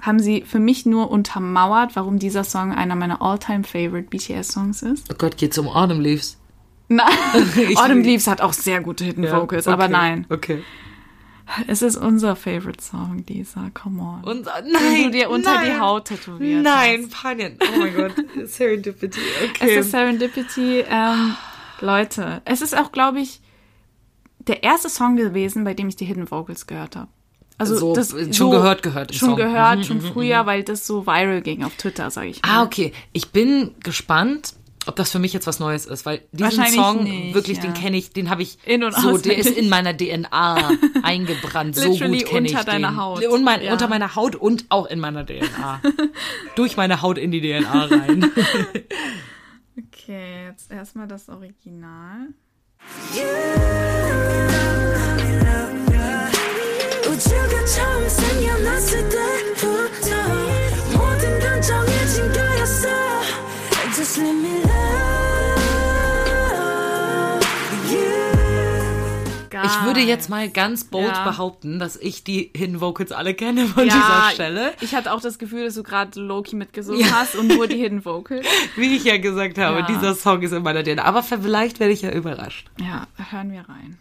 haben 0.00 0.18
sie 0.18 0.42
für 0.42 0.58
mich 0.58 0.87
nur 0.87 1.10
untermauert, 1.10 1.96
warum 1.96 2.18
dieser 2.18 2.44
Song 2.44 2.72
einer 2.72 2.94
meiner 2.94 3.22
all-time 3.22 3.64
favorite 3.64 4.08
BTS-Songs 4.08 4.82
ist. 4.82 5.06
Oh 5.10 5.14
Gott, 5.16 5.37
geht's 5.37 5.56
um 5.58 5.68
Autumn 5.68 6.00
Leaves? 6.00 6.37
Nein, 6.88 7.06
Autumn 7.76 8.02
Leaves 8.02 8.26
hat 8.26 8.40
auch 8.40 8.52
sehr 8.52 8.80
gute 8.80 9.04
Hidden 9.04 9.24
Ja, 9.24 9.40
Vocals, 9.40 9.66
okay, 9.66 9.72
aber 9.72 9.88
nein. 9.88 10.26
Okay. 10.28 10.62
Es 11.66 11.83
ist 11.83 11.96
unser 11.96 12.37
favorite 12.37 12.83
Song, 12.83 13.22
Lisa, 13.28 13.70
come 13.74 14.00
on. 14.02 14.24
Und, 14.24 14.46
äh, 14.46 14.62
Den 14.62 14.72
nein, 14.72 15.02
du 15.04 15.11
dir 15.11 15.30
unter 15.30 15.54
nein, 15.54 15.66
die 15.74 15.78
Haut 15.80 16.07
tätowiert 16.07 16.62
Nein. 16.62 17.09
Panien. 17.11 17.59
Oh 17.61 17.78
mein 17.78 17.94
Gott. 17.94 18.12
Serendipity. 18.48 19.20
Es 19.42 19.50
Okay. 19.50 19.78
ist 19.78 19.90
Serendipity. 19.90 20.85
Ähm, 20.88 21.37
Leute, 21.80 22.40
es 22.44 22.62
ist 22.62 22.76
auch, 22.76 22.92
glaube 22.92 23.20
ich, 23.20 23.40
der 24.38 24.62
erste 24.62 24.88
Song 24.88 25.16
gewesen, 25.16 25.64
bei 25.64 25.74
dem 25.74 25.88
ich 25.88 25.96
die 25.96 26.04
Hidden 26.07 26.30
Vocals 26.30 26.66
gehört 26.66 26.96
habe. 26.96 27.09
Also 27.59 27.76
So, 27.76 27.94
das 27.94 28.12
äh, 28.12 28.33
schon 28.33 28.50
gehört, 28.50 28.83
gehört, 28.83 29.11
den 29.11 29.16
Schon 29.18 29.28
Song. 29.30 29.37
gehört, 29.37 29.78
Mhm, 29.78 29.85
schon 29.85 30.00
früher, 30.00 30.44
weil 30.46 30.64
das 30.64 30.87
so 30.87 31.07
viral 31.07 31.40
ging 31.42 31.62
auf 31.62 31.74
Twitter, 31.76 32.11
sage 32.11 32.28
ich 32.28 32.42
mal. 32.42 32.48
Ah, 32.50 32.62
okay. 32.64 32.92
Ich 33.12 33.30
bin 33.30 33.74
gespannt, 33.83 34.54
ob 34.87 34.97
das 34.97 35.11
für 35.11 35.18
mich 35.18 35.33
jetzt 35.33 35.47
was 35.47 35.61
Neues 35.61 35.87
ist, 35.87 36.06
weil 36.06 36.23
diesen 36.33 36.65
Song 36.67 37.04
nicht, 37.04 37.35
wirklich, 37.35 37.58
ja. 37.58 37.65
den 37.65 37.75
kenne 37.75 37.96
ich, 37.96 38.11
den 38.11 38.31
habe 38.31 38.42
ich 38.42 38.58
in 38.65 38.85
und 38.85 38.94
so, 38.94 39.19
der 39.19 39.37
ist 39.37 39.50
in 39.50 39.69
meiner 39.69 39.96
DNA 39.96 40.71
eingebrannt. 41.02 41.77
so 41.77 41.90
gut 41.90 42.25
kenne 42.27 42.48
ich 42.48 42.54
den. 42.54 42.96
Haut. 42.96 43.25
Und 43.25 43.44
mein, 43.44 43.63
ja. 43.63 43.73
unter 43.73 43.88
meiner 43.88 44.15
Haut 44.15 44.37
und 44.37 44.67
auch 44.69 44.87
in 44.87 45.00
meiner 45.00 45.25
DNA. 45.25 45.81
Durch 46.54 46.77
meine 46.77 47.02
Haut 47.02 47.19
in 47.19 47.31
die 47.31 47.40
DNA 47.40 47.85
rein. 47.87 48.31
okay, 49.79 50.46
jetzt 50.48 50.71
erstmal 50.71 51.08
das 51.08 51.29
Original. 51.29 52.29
Just 63.96 64.19
let 64.19 64.35
me 64.35 64.61
love 64.61 64.73
Ich 69.65 69.85
würde 69.85 70.00
jetzt 70.00 70.29
mal 70.29 70.48
ganz 70.48 70.85
bold 70.85 71.06
Ja. 71.08 71.25
behaupten, 71.25 71.79
dass 71.79 71.96
ich 71.96 72.25
die 72.25 72.50
Hidden 72.56 72.81
Vocals 72.81 73.12
alle 73.12 73.35
kenne 73.35 73.67
von 73.67 73.85
dieser 73.85 74.31
Stelle. 74.33 74.73
ich 74.81 74.94
hatte 74.94 75.12
auch 75.12 75.21
das 75.21 75.38
Gefühl, 75.38 75.65
dass 75.65 75.75
du 75.75 75.83
gerade 75.83 76.21
Loki 76.21 76.56
mitgesungen 76.56 77.00
Ja. 77.00 77.12
hast 77.12 77.35
und 77.37 77.48
nur 77.48 77.67
die 77.67 77.77
Hidden 77.79 78.04
Vocals. 78.04 78.46
Wie 78.77 78.94
ich 78.96 79.04
ja 79.04 79.19
gesagt 79.19 79.58
habe, 79.58 79.81
Ja. 79.81 79.87
dieser 79.87 80.15
Song 80.15 80.42
ist 80.42 80.52
in 80.52 80.62
meiner 80.62 80.83
DNA. 80.83 81.04
Aber 81.04 81.23
vielleicht 81.23 81.81
werde 81.81 81.92
ich 81.92 82.02
ja 82.02 82.10
überrascht. 82.10 82.67
Ja, 82.81 83.06
hören 83.31 83.52
wir 83.52 83.65
rein. 83.69 83.98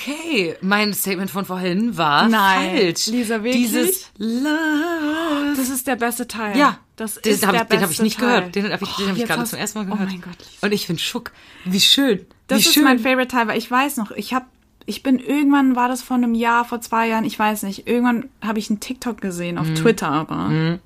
Okay, 0.00 0.54
mein 0.60 0.94
Statement 0.94 1.28
von 1.30 1.44
vorhin 1.44 1.96
war 1.96 2.28
Nein. 2.28 2.76
falsch. 2.76 3.06
Lisa, 3.08 3.42
wirklich? 3.42 3.66
Dieses 3.66 4.10
Love. 4.16 5.54
Das 5.56 5.68
ist 5.70 5.86
der 5.88 5.96
beste 5.96 6.28
Teil. 6.28 6.56
Ja, 6.56 6.78
das 6.96 7.20
den 7.20 7.32
ist 7.34 7.44
habe 7.46 7.54
der 7.56 7.62
ich, 7.64 7.68
den 7.68 7.80
hab 7.80 7.88
beste 7.88 8.02
ich 8.02 8.04
nicht 8.04 8.18
Teil. 8.20 8.28
gehört. 8.38 8.54
Den 8.54 8.72
habe 8.72 8.84
ich, 8.84 8.90
den 8.96 9.06
Oh, 9.06 9.08
hab 9.10 9.16
ich 9.16 9.24
gerade 9.24 9.40
hast- 9.40 9.50
zum 9.50 9.58
ersten 9.58 9.78
Mal 9.80 9.88
Oh 9.88 9.92
gehört. 9.94 10.10
mein 10.10 10.20
Gott. 10.20 10.36
Und 10.60 10.72
ich 10.72 10.86
bin 10.86 10.98
schock. 10.98 11.32
Wie 11.64 11.80
schön. 11.80 12.26
Das 12.46 12.58
Wie 12.60 12.62
ist 12.68 12.74
schön. 12.74 12.84
mein 12.84 13.00
Favorite 13.00 13.28
Teil, 13.28 13.48
weil 13.48 13.58
ich 13.58 13.68
weiß 13.70 13.96
noch, 13.96 14.12
ich 14.12 14.32
habe, 14.34 14.46
ich 14.86 15.02
bin 15.02 15.18
irgendwann 15.18 15.74
war 15.74 15.88
das 15.88 16.00
vor 16.02 16.16
einem 16.16 16.34
Jahr, 16.34 16.64
vor 16.64 16.80
zwei 16.80 17.08
Jahren, 17.08 17.24
ich 17.24 17.36
weiß 17.38 17.64
nicht. 17.64 17.88
Irgendwann 17.88 18.28
habe 18.40 18.58
ich 18.60 18.70
einen 18.70 18.78
TikTok 18.80 19.20
gesehen 19.20 19.56
Mhm. 19.56 19.60
auf 19.60 19.74
Twitter, 19.74 20.08
aber 20.10 20.78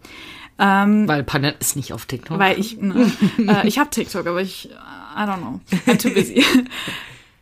Weil 0.57 1.23
Panett 1.25 1.57
ist 1.61 1.77
nicht 1.77 1.93
auf 1.93 2.07
TikTok. 2.07 2.39
weil 2.39 2.59
ich, 2.59 2.79
ne, 2.81 3.13
äh, 3.39 3.67
ich 3.69 3.79
habe 3.79 3.91
TikTok, 3.91 4.27
aber 4.27 4.41
ich, 4.41 4.71
I 4.71 5.21
don't 5.21 5.37
know, 5.39 5.61
I'm 5.87 5.99
too 6.01 6.11
busy. 6.15 6.43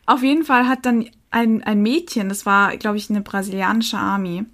auf 0.06 0.22
jeden 0.22 0.44
Fall 0.44 0.66
hat 0.68 0.84
dann 0.86 1.06
ein 1.30 1.62
ein 1.62 1.82
Mädchen, 1.82 2.28
das 2.28 2.44
war, 2.46 2.76
glaube 2.76 2.96
ich, 2.96 3.08
eine 3.10 3.20
brasilianische 3.20 3.98
Army, 3.98 4.44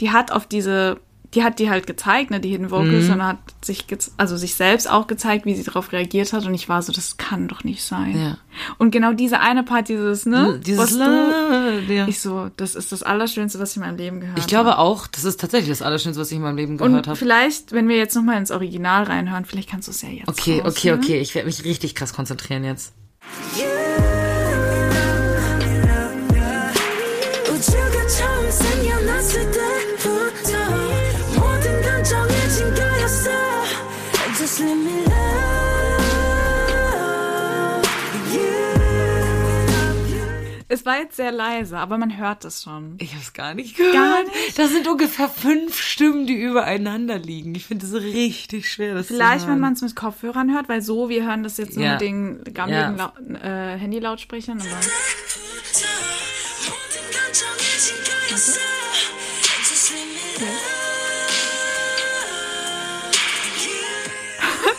die 0.00 0.10
hat 0.10 0.30
auf 0.32 0.46
diese 0.46 1.00
die 1.34 1.42
hat 1.42 1.58
die 1.58 1.70
halt 1.70 1.86
gezeigt, 1.86 2.30
ne, 2.30 2.40
die 2.40 2.50
Hidden 2.50 2.70
Vocals, 2.70 3.06
Mhm. 3.06 3.12
und 3.14 3.24
hat 3.26 3.38
sich, 3.64 3.86
also 4.18 4.36
sich 4.36 4.54
selbst 4.54 4.86
auch 4.90 5.06
gezeigt, 5.06 5.46
wie 5.46 5.54
sie 5.54 5.62
darauf 5.64 5.90
reagiert 5.90 6.34
hat. 6.34 6.44
Und 6.44 6.52
ich 6.52 6.68
war 6.68 6.82
so, 6.82 6.92
das 6.92 7.16
kann 7.16 7.48
doch 7.48 7.64
nicht 7.64 7.82
sein. 7.82 8.14
Ja. 8.20 8.36
Und 8.76 8.90
genau 8.90 9.14
diese 9.14 9.40
eine 9.40 9.62
Part, 9.62 9.88
dieses, 9.88 10.26
ne, 10.26 10.60
Dieses 10.62 10.78
was 10.78 10.90
du. 10.98 11.90
Ja. 11.90 12.06
ich 12.06 12.20
so, 12.20 12.50
das 12.58 12.74
ist 12.74 12.92
das 12.92 13.02
Allerschönste, 13.02 13.58
was 13.58 13.70
ich 13.70 13.76
in 13.76 13.82
meinem 13.82 13.96
Leben 13.96 14.20
gehört 14.20 14.38
Ich 14.40 14.46
glaube 14.46 14.76
auch, 14.76 15.06
das 15.06 15.24
ist 15.24 15.40
tatsächlich 15.40 15.70
das 15.70 15.80
Allerschönste, 15.80 16.20
was 16.20 16.30
ich 16.30 16.36
in 16.36 16.42
meinem 16.42 16.58
Leben 16.58 16.74
habe. 16.78 16.90
gehört 16.90 17.04
Und 17.06 17.08
habe. 17.08 17.16
vielleicht, 17.18 17.72
wenn 17.72 17.88
wir 17.88 17.96
jetzt 17.96 18.14
nochmal 18.14 18.36
ins 18.36 18.50
Original 18.50 19.04
reinhören, 19.04 19.46
vielleicht 19.46 19.70
kannst 19.70 19.88
du 19.88 19.92
es 19.92 20.02
ja 20.02 20.10
jetzt 20.10 20.28
Okay, 20.28 20.58
okay, 20.60 20.68
raushören. 20.90 20.98
okay. 21.00 21.18
Ich 21.22 21.34
werde 21.34 21.46
mich 21.46 21.64
richtig 21.64 21.94
krass 21.94 22.12
konzentrieren 22.12 22.62
jetzt. 22.62 22.92
우 23.56 24.11
Es 40.72 40.86
war 40.86 40.98
jetzt 40.98 41.16
sehr 41.16 41.30
leise, 41.32 41.76
aber 41.76 41.98
man 41.98 42.16
hört 42.16 42.46
es 42.46 42.62
schon. 42.62 42.94
Ich 42.98 43.10
habe 43.12 43.20
es 43.22 43.34
gar 43.34 43.52
nicht 43.52 43.76
gehört. 43.76 43.92
Gar 43.92 44.22
nicht? 44.24 44.58
Das 44.58 44.70
sind 44.70 44.88
ungefähr 44.88 45.28
fünf 45.28 45.78
Stimmen, 45.78 46.26
die 46.26 46.32
übereinander 46.40 47.18
liegen. 47.18 47.54
Ich 47.54 47.66
finde 47.66 47.84
es 47.84 47.92
richtig 47.92 48.70
schwer, 48.72 48.94
das 48.94 49.08
Vielleicht, 49.08 49.46
wenn 49.46 49.60
man 49.60 49.74
es 49.74 49.82
mit 49.82 49.94
Kopfhörern 49.94 50.50
hört, 50.54 50.70
weil 50.70 50.80
so, 50.80 51.10
wir 51.10 51.26
hören 51.26 51.42
das 51.42 51.58
jetzt 51.58 51.76
nur 51.76 51.84
Ja. 51.84 51.92
mit 51.92 52.00
den 52.00 52.42
gammeligen 52.54 52.96
Ja. 52.96 53.12
Äh, 53.74 53.78
Handy-Lautsprechern. 53.78 54.60
Aber 54.62 54.80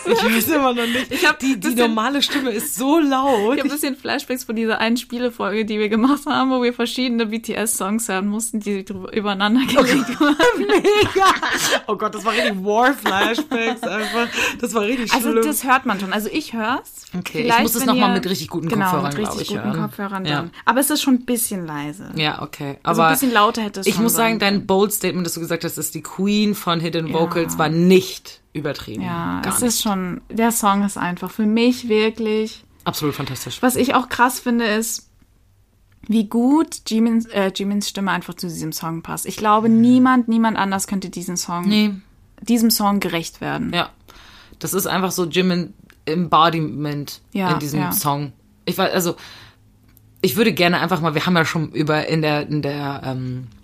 Ich 0.06 0.24
weiß 0.24 0.47
immer 0.49 0.74
noch 0.74 0.86
nicht. 0.86 1.12
Ich 1.12 1.28
hab 1.28 1.39
die, 1.39 1.60
die 1.60 1.76
normale 1.76 2.22
Stimme 2.22 2.49
ist 2.51 2.76
so 2.76 2.99
laut. 2.99 3.54
ich 3.56 3.60
habe 3.60 3.70
ein 3.70 3.70
bisschen 3.70 3.95
Flashbacks 3.95 4.43
von 4.43 4.56
dieser 4.56 4.80
einen 4.80 4.97
Spielefolge, 4.97 5.66
die 5.66 5.80
wir 5.80 5.89
gemacht 5.89 6.26
haben, 6.26 6.51
wo 6.51 6.62
wir 6.62 6.74
verschiedene 6.74 7.26
BTS-Songs 7.28 8.08
hören 8.10 8.28
mussten, 8.28 8.60
die 8.60 8.86
übereinander 9.14 9.62
gelegt 9.66 10.20
wurden. 10.20 10.36
Mega. 10.58 11.26
Oh 11.88 11.95
Gott, 11.95 12.14
das 12.16 12.26
war 12.26 12.34
richtig 12.34 12.56
War-Flashbacks 12.64 13.84
einfach. 13.84 14.28
Das 14.60 14.74
war 14.74 14.84
richtig 14.84 15.14
Also 15.14 15.32
schlimm. 15.32 15.45
das 15.45 15.64
hört 15.64 15.86
man 15.86 15.99
schon. 15.99 16.14
Also 16.14 16.30
ich 16.32 16.54
hör's. 16.54 17.06
Okay, 17.18 17.39
ich 17.39 17.43
Vielleicht, 17.45 17.62
muss 17.64 17.76
es 17.76 17.82
wenn 17.82 17.88
noch 17.88 17.95
mal 17.95 18.10
ihr- 18.10 18.14
mit 18.16 18.30
richtig 18.30 18.49
guten 18.49 18.70
genau, 18.70 18.86
Kopfhörern, 18.91 19.10
mit 19.18 19.18
richtig 19.30 19.41
ich, 19.41 19.47
guten 19.58 19.64
hören. 19.64 19.82
Kopfhörern 19.82 20.26
Ja. 20.26 20.36
dann. 20.38 20.51
Aber 20.66 20.80
es 20.80 20.89
ist 20.89 21.01
schon 21.01 21.16
ein 21.16 21.26
bisschen 21.26 21.66
leise. 21.66 22.12
ja, 22.16 22.41
okay. 22.41 22.78
Also 22.84 23.01
Aber 23.01 23.10
ein 23.10 23.16
bisschen 23.16 23.34
lauter 23.34 23.62
hätte 23.62 23.80
es 23.82 23.88
ich 23.88 23.97
muss 23.99 24.14
sagen, 24.14 24.39
dein 24.39 24.66
bold 24.66 24.91
Statement, 24.93 25.26
dass 25.26 25.34
du 25.34 25.39
gesagt 25.39 25.64
hast, 25.64 25.78
dass 25.78 25.91
die 25.91 26.01
Queen 26.01 26.56
von 26.56 26.80
Hidden 26.80 27.08
Ja. 27.08 27.14
Vocals 27.14 27.58
war 27.58 27.70
nicht 27.70 28.41
übertrieben. 28.54 29.04
Ja, 29.04 29.41
Gar 29.41 29.54
es 29.54 29.62
nicht. 29.62 29.70
ist 29.70 29.82
schon, 29.82 30.22
der 30.30 30.51
Song 30.51 30.84
ist 30.86 30.97
einfach 30.97 31.32
für 31.32 31.45
mich 31.45 31.89
wirklich. 31.89 32.64
absolut 32.86 33.16
fantastisch. 33.16 33.62
Was 33.62 33.76
ich 33.76 33.95
auch 33.95 34.10
krass 34.10 34.39
finde, 34.39 34.66
ist, 34.66 35.10
wie 36.08 36.26
gut 36.28 36.82
Jimins, 36.88 37.26
äh, 37.28 37.51
Jimins 37.56 37.89
Stimme 37.89 38.12
einfach 38.12 38.34
zu 38.36 38.47
diesem 38.47 38.74
Song 38.74 39.01
passt. 39.01 39.26
Ich 39.26 39.38
glaube, 39.38 39.70
niemand, 39.70 40.28
niemand 40.28 40.58
anders 40.58 40.86
könnte 40.88 41.10
diesen 41.10 41.38
Song, 41.38 41.64
Mhm. 41.64 41.70
Nee, 41.70 41.93
diesem 42.41 42.70
Song 42.72 42.99
gerecht 42.99 43.41
werden. 43.41 43.72
ja. 43.74 43.89
Das 44.60 44.74
ist 44.74 44.86
einfach 44.86 45.12
so 45.12 45.26
Jim 45.26 45.74
Embodiment 46.06 47.22
Ja, 47.34 47.51
in 47.54 47.60
diesem 47.60 47.80
ja. 47.82 47.91
Song. 47.91 48.32
Ich 48.66 48.78
weiß, 48.78 48.93
also 48.93 49.16
ich 50.22 50.36
würde 50.38 50.54
gerne 50.54 50.80
einfach 50.80 51.01
mal, 51.01 51.16
wir 51.16 51.26
haben 51.26 51.36
ja 51.36 51.43
schon 51.43 51.72
über 51.72 52.08
in 52.08 52.22
der 52.22 52.47
in 52.47 52.62
der 52.62 53.01
ähm, 53.04 53.47
äh, 53.47 53.62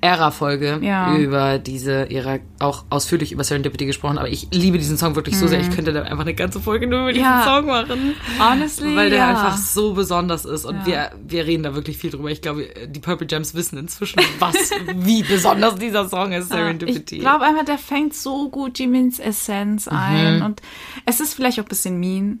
Ära-Folge 0.00 0.78
Ja. 0.82 1.16
über 1.16 1.58
diese 1.58 2.10
Ära 2.10 2.38
auch 2.58 2.84
ausführlich 2.90 3.32
über 3.32 3.44
Serendipity 3.44 3.86
gesprochen, 3.86 4.18
aber 4.18 4.28
ich 4.28 4.48
liebe 4.50 4.78
diesen 4.78 4.96
Song 4.96 5.14
wirklich 5.16 5.36
so 5.38 5.46
sehr. 5.46 5.60
Ich 5.60 5.70
könnte 5.70 5.92
da 5.92 6.02
einfach 6.02 6.20
eine 6.24 6.34
ganze 6.34 6.60
Folge 6.60 6.86
nur 6.86 7.00
über 7.02 7.12
diesen 7.12 7.26
Mhm. 7.26 7.32
Ja. 7.32 7.44
Song 7.44 7.66
machen. 7.66 8.14
Honestly, 8.38 8.96
Weil 8.96 9.10
der 9.10 9.18
ja. 9.20 9.28
einfach 9.30 9.56
so 9.56 9.94
besonders 9.94 10.44
ist 10.44 10.64
und 10.64 10.86
wir, 10.86 11.10
wir 11.26 11.46
reden 11.46 11.62
da 11.62 11.74
wirklich 11.74 11.98
viel 11.98 12.10
drüber. 12.10 12.30
Ich 12.30 12.42
glaube, 12.42 12.68
die 12.86 13.00
Purple 13.00 13.26
Gems 13.26 13.54
wissen 13.54 13.78
inzwischen, 13.78 14.20
was, 14.38 14.54
wie 14.96 15.22
besonders 15.22 15.76
dieser 15.76 16.08
Song 16.08 16.32
ist, 16.32 16.48
Serendipity. 16.50 17.16
Ich 17.16 17.20
glaube 17.20 17.44
einfach, 17.44 17.64
der 17.64 17.78
fängt 17.78 18.14
so 18.14 18.48
gut 18.50 18.78
Jimins 18.78 19.18
Essenz 19.18 19.86
Mhm. 19.86 19.96
ein. 19.96 20.42
Und 20.42 20.62
es 21.06 21.20
ist 21.20 21.34
vielleicht 21.34 21.58
auch 21.60 21.64
ein 21.64 21.68
bisschen 21.68 21.98
mean. 22.00 22.40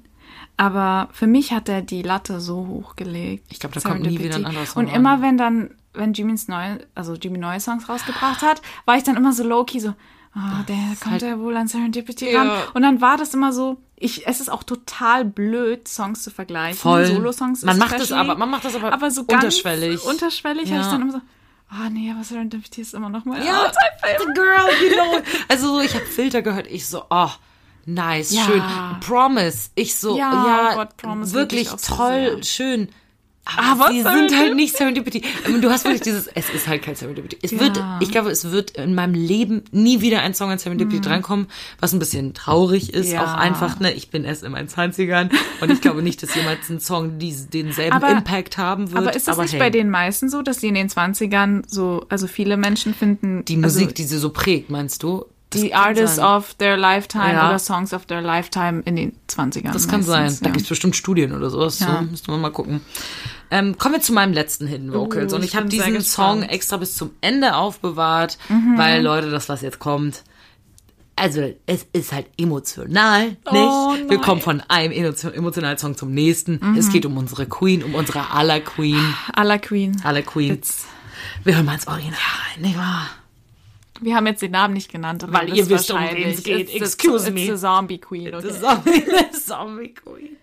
Aber 0.56 1.08
für 1.12 1.26
mich 1.26 1.52
hat 1.52 1.70
er 1.70 1.80
die 1.80 2.02
Latte 2.02 2.38
so 2.38 2.66
hochgelegt. 2.66 3.44
Ich 3.50 3.60
glaub, 3.60 3.72
da 3.72 3.80
kommt 3.80 4.02
nie 4.02 4.18
wieder 4.18 4.36
ein 4.36 4.44
anderer 4.44 4.66
Song 4.66 4.84
Und 4.84 4.92
immer 4.94 5.22
wenn 5.22 5.38
dann, 5.38 5.70
wenn 5.94 6.12
Jimmins 6.12 6.48
neue, 6.48 6.86
also 6.94 7.14
Jimmy 7.14 7.38
neue 7.38 7.60
Songs 7.60 7.88
rausgebracht 7.88 8.42
hat, 8.42 8.62
war 8.86 8.96
ich 8.96 9.02
dann 9.02 9.16
immer 9.16 9.32
so 9.32 9.42
low-key 9.42 9.80
so, 9.80 9.94
ah, 10.34 10.62
der 10.68 10.76
kommt 11.00 11.12
halt- 11.12 11.22
ja 11.22 11.38
wohl 11.38 11.56
an 11.56 11.66
Serendipity 11.68 12.30
Ja. 12.32 12.42
ran. 12.42 12.50
Und 12.74 12.82
dann 12.82 13.00
war 13.00 13.16
das 13.16 13.34
immer 13.34 13.52
so, 13.52 13.78
ich, 13.96 14.26
es 14.26 14.40
ist 14.40 14.48
auch 14.50 14.62
total 14.62 15.24
blöd, 15.24 15.86
Songs 15.88 16.22
zu 16.22 16.30
vergleichen. 16.30 16.78
Voll. 16.78 17.04
Solo-Songs 17.06 17.62
Man 17.64 17.78
macht 17.78 17.98
das 18.00 18.12
aber- 18.12 18.36
man 18.36 18.48
macht 18.50 18.64
das 18.64 18.74
aber 18.74 18.92
aber 18.92 19.10
so 19.10 19.22
unterschwellig. 19.22 20.02
Unterschwellig 20.04 20.68
Ja. 20.68 20.76
habe 20.76 20.84
ich 20.86 20.90
dann 20.92 21.02
immer 21.02 21.12
so, 21.12 21.20
ah 21.70 21.90
nee, 21.90 22.10
aber 22.10 22.24
Serendipity 22.24 22.80
ist 22.80 22.94
immer 22.94 23.08
noch 23.10 23.24
mal 23.24 23.44
Ja, 23.44 23.70
the 24.18 24.24
girl, 24.34 24.68
you 24.82 24.94
know. 24.94 25.20
Also 25.48 25.74
so, 25.74 25.80
ich 25.80 25.94
habe 25.94 26.06
Filter 26.06 26.40
gehört, 26.42 26.66
ich 26.68 26.86
so, 26.86 27.04
oh, 27.10 27.28
nice, 27.84 28.32
Ja. 28.32 28.44
schön. 28.44 28.62
Promise, 29.00 29.70
ich 29.74 29.96
so, 29.98 30.16
Ja, 30.16 30.32
ja, 30.46 30.68
oh 30.72 30.74
Gott, 30.76 30.96
Promise 30.96 31.34
wirklich 31.34 31.68
so 31.68 31.76
toll, 31.96 32.36
sehr. 32.36 32.42
schön. 32.44 32.88
Aber 33.56 33.90
sie 33.90 34.02
sind 34.02 34.36
halt 34.36 34.54
nicht 34.54 34.76
Serendipity. 34.76 35.22
Du 35.60 35.70
hast 35.70 35.84
wirklich 35.84 36.02
dieses, 36.02 36.26
es 36.26 36.50
ist 36.50 36.68
halt 36.68 36.82
kein 36.82 36.94
Serendipity. 36.94 37.38
Es 37.42 37.52
wird, 37.58 37.82
ich 38.00 38.10
glaube, 38.10 38.30
es 38.30 38.50
wird 38.50 38.72
in 38.72 38.94
meinem 38.94 39.14
Leben 39.14 39.62
nie 39.72 40.00
wieder 40.00 40.22
ein 40.22 40.34
Song 40.34 40.50
an 40.50 40.58
Serendipity 40.58 41.00
drankommen, 41.00 41.46
was 41.80 41.92
ein 41.92 41.98
bisschen 41.98 42.34
traurig 42.34 42.92
ist. 42.94 43.08
Mhm. 43.08 43.14
Ja. 43.14 43.24
Auch 43.24 43.38
einfach, 43.38 43.80
ne, 43.80 43.92
ich 43.92 44.10
bin 44.10 44.24
erst 44.24 44.42
in 44.42 44.52
meinen 44.52 44.68
20ern 44.68 45.30
und 45.60 45.70
ich 45.70 45.80
glaube 45.80 46.02
nicht, 46.02 46.22
dass 46.22 46.34
jemals 46.34 46.68
ein 46.68 46.80
Song 46.80 47.18
dies, 47.18 47.48
denselben 47.48 47.96
Aber- 47.96 48.10
Impact 48.10 48.58
haben 48.58 48.90
wird. 48.90 48.98
Aber 49.02 49.14
ist 49.14 49.28
das 49.28 49.38
nicht 49.38 49.52
hey, 49.52 49.58
bei 49.60 49.70
den 49.70 49.90
meisten 49.90 50.28
so, 50.28 50.42
dass 50.42 50.58
die 50.58 50.68
in 50.68 50.74
den 50.74 50.88
20ern 50.88 51.62
so, 51.66 52.04
also 52.08 52.26
viele 52.26 52.56
Menschen 52.56 52.94
finden 52.94 53.44
die 53.44 53.56
Musik, 53.56 53.82
also 53.84 53.94
die 53.94 54.04
sie 54.04 54.18
so 54.18 54.30
prägt, 54.30 54.70
meinst 54.70 55.02
du? 55.02 55.24
Die 55.52 55.74
Artists 55.74 56.16
sein. 56.16 56.24
of 56.24 56.54
their 56.54 56.76
lifetime 56.76 57.32
Ja. 57.32 57.48
oder 57.48 57.58
Songs 57.58 57.92
of 57.92 58.06
their 58.06 58.20
lifetime 58.22 58.82
in 58.84 58.94
den 58.96 59.12
20ern. 59.28 59.72
Das 59.72 59.88
kann 59.88 60.02
sein. 60.02 60.22
meistens, 60.24 60.40
Da 60.40 60.46
ja. 60.46 60.52
gibt's 60.52 60.68
bestimmt 60.68 60.94
Studien 60.96 61.32
oder 61.34 61.50
sowas. 61.50 61.80
Ja. 61.80 61.98
So, 62.04 62.10
müsste 62.10 62.30
man 62.30 62.40
mal 62.40 62.50
gucken. 62.52 62.80
Ähm, 63.50 63.76
kommen 63.76 63.94
wir 63.96 64.00
zu 64.00 64.12
meinem 64.12 64.32
letzten 64.32 64.68
Hidden 64.68 64.92
Vocals. 64.92 65.32
Uh, 65.32 65.36
und 65.36 65.42
ich 65.42 65.50
ich 65.50 65.56
habe 65.56 65.68
diesen 65.68 66.00
Song 66.02 66.42
extra 66.44 66.76
bis 66.76 66.94
zum 66.94 67.10
Ende 67.20 67.56
aufbewahrt, 67.56 68.38
Mhm. 68.48 68.78
weil 68.78 69.02
Leute, 69.02 69.30
das 69.30 69.48
was 69.48 69.60
jetzt 69.62 69.80
kommt. 69.80 70.22
Also, 71.16 71.52
es 71.66 71.84
ist 71.92 72.12
halt 72.12 72.28
emotional, 72.38 73.26
nicht? 73.28 73.36
Oh, 73.46 73.94
Wir. 74.08 74.18
Mhm. 74.18 74.22
kommen 74.22 74.40
von 74.40 74.62
einem 74.68 74.92
emo- 74.92 75.30
emotionalen 75.32 75.76
Song 75.76 75.94
zum 75.96 76.12
nächsten. 76.12 76.76
Es 76.78 76.90
geht 76.90 77.04
um 77.04 77.16
unsere 77.18 77.44
Queen, 77.46 77.82
um 77.82 77.94
unsere 77.94 78.30
aller 78.30 78.60
Queen. 78.60 79.02
Aller 79.34 79.58
Queen. 79.58 80.00
Aller 80.04 80.22
Queen. 80.22 80.60
Wir 81.44 81.56
hören 81.56 81.66
mal 81.66 81.74
ins 81.74 81.86
Original 81.88 82.14
rein, 82.54 82.62
nicht 82.62 82.78
wahr? 82.78 83.06
Wir 84.00 84.14
haben 84.16 84.26
jetzt 84.26 84.42
den 84.42 84.52
Namen 84.52 84.74
nicht 84.74 84.90
genannt, 84.90 85.22
aber 85.24 85.32
Weil 85.34 85.54
ihr 85.56 85.68
wisst 85.68 85.90
um 85.90 85.98
wen 86.00 86.28
es 86.30 86.42
geht. 86.42 86.60
It's 86.68 86.72
the- 86.72 86.78
Excuse 86.78 87.28
it's 87.28 87.34
me. 87.34 87.46
the 87.54 87.60
Zombie 87.60 87.98
Queen. 87.98 88.34
Okay. 88.34 88.46
Das 88.48 88.60
Zombie, 88.60 89.04
Zombie 89.32 89.94
Queen. 89.94 90.36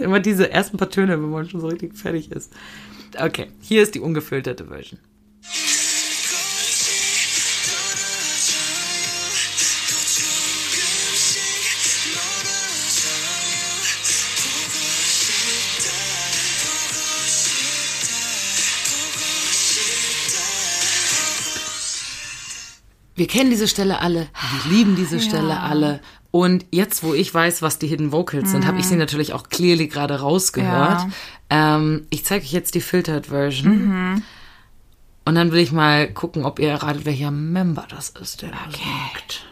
Immer 0.00 0.20
diese 0.20 0.50
ersten 0.50 0.76
paar 0.76 0.90
Töne, 0.90 1.12
wenn 1.20 1.30
man 1.30 1.48
schon 1.48 1.60
so 1.60 1.68
richtig 1.68 1.94
fertig 1.96 2.30
ist. 2.32 2.52
Okay, 3.18 3.48
hier 3.60 3.82
ist 3.82 3.94
die 3.94 4.00
ungefilterte 4.00 4.66
Version. 4.66 5.00
Wir 23.18 23.26
kennen 23.26 23.50
diese 23.50 23.68
Stelle 23.68 24.00
alle, 24.00 24.28
wir 24.62 24.72
lieben 24.72 24.96
diese 24.96 25.20
Stelle 25.20 25.60
alle. 25.60 26.00
Und 26.30 26.66
jetzt, 26.70 27.02
wo 27.02 27.14
ich 27.14 27.32
weiß, 27.34 27.62
was 27.62 27.78
die 27.78 27.86
Hidden 27.88 28.12
Vocals 28.12 28.52
sind, 28.52 28.66
habe 28.66 28.78
ich 28.78 28.86
sie 28.86 28.96
natürlich 28.96 29.32
auch 29.32 29.48
clearly 29.48 29.88
gerade 29.88 30.20
rausgehört. 30.20 31.06
Ähm, 31.50 32.06
ich 32.10 32.24
zeige 32.24 32.44
euch 32.44 32.52
jetzt 32.52 32.74
die 32.74 32.80
Filtered 32.80 33.26
Version. 33.26 34.22
Und 35.24 35.34
dann 35.34 35.52
will 35.52 35.60
ich 35.60 35.72
mal 35.72 36.12
gucken, 36.12 36.44
ob 36.44 36.58
ihr 36.58 36.70
erratet, 36.70 37.04
welcher 37.06 37.30
Member 37.30 37.86
das 37.88 38.10
ist, 38.10 38.42
der 38.42 38.50
da 38.50 38.58
singt. 38.70 39.44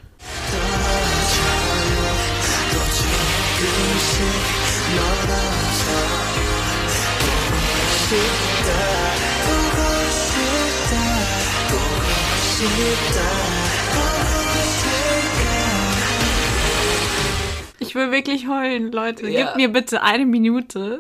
Ich 17.79 17.95
will 17.95 18.11
wirklich 18.11 18.49
heulen, 18.49 18.91
Leute. 18.91 19.29
Ja. 19.29 19.47
Gib 19.49 19.57
mir 19.57 19.69
bitte 19.69 20.03
eine 20.03 20.25
Minute. 20.27 20.99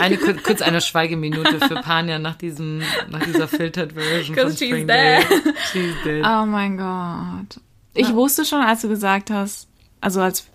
Eine, 0.00 0.18
kur- 0.18 0.34
kurz 0.34 0.60
eine 0.62 0.80
Schweigeminute 0.80 1.58
für 1.66 1.76
Panja 1.76 2.18
nach 2.18 2.36
diesem, 2.36 2.82
nach 3.10 3.20
dieser 3.24 3.48
Filtered 3.48 3.92
Version 3.92 4.36
von 4.36 4.44
'Cause 4.44 4.58
she's 4.58 4.86
dead. 4.86 5.26
She's 5.72 5.94
dead. 6.04 6.24
Oh 6.24 6.44
mein 6.46 6.76
Gott. 6.76 7.60
Ich 7.94 8.12
wusste 8.12 8.44
schon, 8.44 8.60
als 8.60 8.82
du 8.82 8.88
gesagt 8.88 9.30
hast, 9.30 9.68
also 10.00 10.20
als 10.20 10.46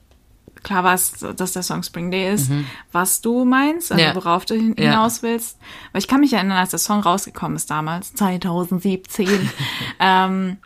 klar 0.63 0.83
war 0.83 0.93
es, 0.93 1.11
dass 1.35 1.51
der 1.53 1.61
Song 1.63 1.83
Spring 1.83 2.09
Day 2.11 2.33
ist, 2.33 2.49
was 2.91 3.21
du 3.21 3.45
meinst, 3.45 3.91
also 3.91 4.01
Mhm. 4.03 4.09
Ja. 4.09 4.15
worauf 4.15 4.45
du 4.45 4.55
hin 4.55 4.75
Ja. 4.77 4.91
hinaus 4.91 5.21
willst. 5.23 5.57
Weil 5.91 5.99
ich 5.99 6.07
kann 6.07 6.21
mich 6.21 6.33
erinnern, 6.33 6.57
als 6.57 6.69
der 6.71 6.79
Song 6.79 7.01
rausgekommen 7.01 7.55
ist 7.57 7.69
damals, 7.69 8.13
2017, 8.15 9.27
ähm, 9.99 10.57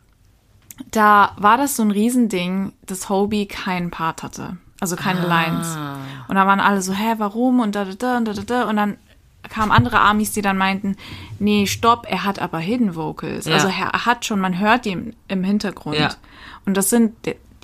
da 0.91 1.31
war 1.37 1.57
das 1.57 1.75
so 1.75 1.83
ein 1.83 1.91
Riesending, 1.91 2.73
dass 2.85 3.09
Hobie 3.09 3.47
keinen 3.47 3.89
Part 3.91 4.23
hatte. 4.23 4.57
Also 4.79 4.95
keine 4.95 5.21
Ah. 5.21 5.27
Lines. 5.27 5.75
Und 6.27 6.35
da 6.35 6.45
waren 6.45 6.59
alle 6.59 6.81
so, 6.83 6.93
hä, 6.93 7.15
warum? 7.17 7.59
Und 7.59 7.73
da, 7.75 7.85
da, 7.85 7.93
da, 7.93 8.17
und 8.17 8.25
da, 8.27 8.33
da, 8.33 8.41
da. 8.43 8.63
Und 8.69 8.75
dann 8.77 8.97
kamen 9.49 9.71
andere 9.71 9.99
Amis, 10.01 10.33
die 10.33 10.41
dann 10.43 10.57
meinten, 10.57 10.95
nee, 11.39 11.65
stopp, 11.65 12.05
er 12.07 12.23
hat 12.25 12.37
aber 12.39 12.59
Hidden 12.59 12.95
Vocals. 12.95 13.45
Ja. 13.45 13.55
Also 13.55 13.69
er 13.69 14.05
hat 14.05 14.25
schon, 14.25 14.39
man 14.39 14.59
hört 14.59 14.85
die 14.85 15.13
im, 15.27 15.43
Hintergrund. 15.43 15.97
Ja. 15.97 16.09
Und 16.67 16.77
das 16.77 16.91
sind 16.91 17.15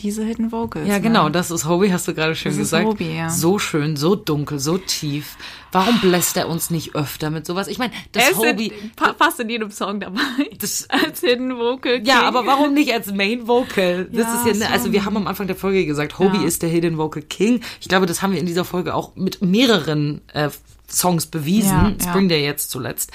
diese 0.04 0.24
Hidden 0.24 0.52
Vocals. 0.52 0.88
Ja, 0.88 0.96
ne? 0.96 1.02
genau, 1.02 1.30
das 1.30 1.50
ist 1.50 1.66
Hobie, 1.68 1.92
hast 1.92 2.08
du 2.08 2.14
gerade 2.14 2.36
schön 2.36 2.52
Das 2.52 2.56
ist 2.58 2.64
gesagt. 2.66 2.86
Hobie, 2.86 3.16
ja. 3.16 3.30
So 3.30 3.58
schön, 3.60 3.96
so 3.96 4.16
dunkel, 4.16 4.60
so 4.60 4.78
tief. 4.78 5.38
Warum 5.72 6.00
bläst 6.02 6.38
er 6.38 6.50
uns 6.50 6.70
nicht 6.70 6.94
öfter 6.96 7.32
mit 7.32 7.48
sowas? 7.48 7.68
Ich 7.68 7.80
meine, 7.80 7.94
das 8.12 8.30
ist 8.30 8.38
Hobie. 8.38 8.68
in, 8.68 8.92
pa- 8.96 9.16
fast 9.18 9.40
in 9.40 9.50
jedem 9.50 9.72
Song 9.72 10.00
dabei. 10.00 10.20
Das- 10.60 10.88
Als 10.90 11.22
Hidden 11.22 11.58
Vocal. 11.58 12.02
Ja, 12.06 12.18
King. 12.20 12.28
aber 12.28 12.46
warum 12.46 12.74
nicht 12.76 12.94
als 12.94 13.12
Main 13.12 13.48
Vocal? 13.48 14.06
Das 14.12 14.28
Ja, 14.28 14.44
ist 14.52 14.60
ja, 14.62 14.68
ne, 14.68 14.72
also 14.74 14.86
so. 14.88 14.92
wir 14.92 15.06
haben 15.06 15.18
am 15.18 15.26
Anfang 15.28 15.48
der 15.48 15.56
Folge 15.56 15.86
gesagt, 15.86 16.20
Hobie 16.20 16.38
Ja. 16.42 16.44
ist 16.48 16.62
der 16.62 16.70
Hidden 16.70 16.98
Vocal 17.00 17.24
King. 17.24 17.62
Ich 17.82 17.88
glaube, 17.88 18.06
das 18.06 18.22
haben 18.22 18.34
wir 18.34 18.40
in 18.40 18.46
dieser 18.46 18.66
Folge 18.66 18.94
auch 18.94 19.16
mit 19.16 19.42
mehreren 19.42 20.22
äh, 20.34 20.50
Songs 20.96 21.26
bewiesen. 21.26 21.70
Ja, 21.72 21.90
ja. 21.90 22.10
Spring 22.10 22.30
Day 22.30 22.44
jetzt 22.44 22.72
zuletzt. 22.72 23.12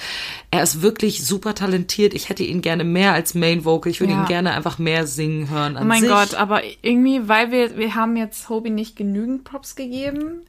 Er 0.51 0.63
ist 0.63 0.81
wirklich 0.81 1.25
super 1.25 1.55
talentiert. 1.55 2.13
Ich 2.13 2.29
hätte 2.29 2.43
ihn 2.43 2.61
gerne 2.61 2.83
mehr 2.83 3.13
als 3.13 3.33
Main 3.35 3.65
Vocal. 3.65 3.91
Ich 3.91 3.99
würde 3.99 4.13
Ja. 4.13 4.21
ihn 4.21 4.27
gerne 4.27 4.51
einfach 4.53 4.77
mehr 4.79 5.07
singen 5.07 5.49
hören. 5.49 5.77
An 5.77 5.83
Oh 5.83 5.87
mein 5.87 6.01
sich. 6.01 6.09
Gott, 6.09 6.35
aber 6.35 6.61
irgendwie, 6.81 7.27
weil 7.27 7.51
wir, 7.51 7.77
wir 7.77 7.95
haben 7.95 8.17
jetzt 8.17 8.49
Hobie 8.49 8.69
nicht 8.69 8.95
genügend 8.95 9.43
Props 9.43 9.75
gegeben. 9.75 10.41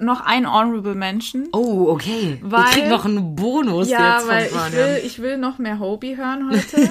Noch 0.00 0.20
ein 0.22 0.50
Honorable 0.50 0.94
Mention. 0.94 1.48
Oh, 1.52 1.86
okay. 1.90 2.38
Weil- 2.42 2.62
Wir 2.64 2.70
kriegen 2.70 2.88
noch 2.88 3.04
einen 3.04 3.34
Bonus 3.36 3.88
Ja, 3.88 4.14
jetzt 4.14 4.22
von 4.26 4.30
weil 4.34 4.46
ich 4.46 4.72
will, 4.72 5.00
ich 5.04 5.18
will 5.22 5.36
noch 5.38 5.58
mehr 5.58 5.78
Hobie 5.78 6.16
hören 6.16 6.50
heute. 6.50 6.90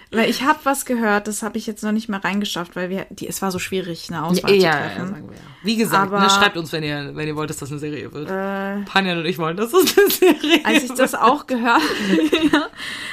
weil 0.10 0.30
ich 0.30 0.42
habe 0.42 0.58
was 0.64 0.84
gehört, 0.86 1.28
das 1.28 1.42
habe 1.42 1.58
ich 1.58 1.66
jetzt 1.66 1.82
noch 1.84 1.92
nicht 1.92 2.08
mehr 2.08 2.24
reingeschafft, 2.24 2.74
weil 2.74 2.88
wir, 2.90 3.06
die, 3.10 3.28
es 3.28 3.42
war 3.42 3.50
so 3.50 3.58
schwierig, 3.58 4.06
eine 4.08 4.24
Auswahl 4.24 4.50
Ja, 4.52 4.56
zu 4.56 4.62
ja, 4.64 4.70
ja, 4.74 4.88
treffen. 4.88 5.08
sagen 5.08 5.28
wir 5.28 5.36
ja. 5.36 5.42
Wie 5.64 5.76
gesagt, 5.76 6.12
Aber- 6.12 6.20
ne, 6.20 6.30
schreibt 6.30 6.56
uns, 6.56 6.72
wenn 6.72 6.82
ihr, 6.82 7.14
wenn 7.14 7.28
ihr 7.28 7.36
wollt, 7.36 7.50
dass 7.50 7.58
das 7.58 7.70
eine 7.70 7.78
Serie 7.78 8.12
wird. 8.12 8.28
Äh, 8.30 8.84
Panjan 8.84 9.18
und 9.18 9.26
ich 9.26 9.38
wollen, 9.38 9.56
dass 9.56 9.70
das 9.72 9.96
eine 9.98 10.10
Serie 10.10 10.64
als 10.64 10.82
ich 10.84 10.88
wird. 10.88 10.98
das 10.98 11.14
auch 11.14 11.46
gehört, 11.46 11.82
ja, 12.52 12.66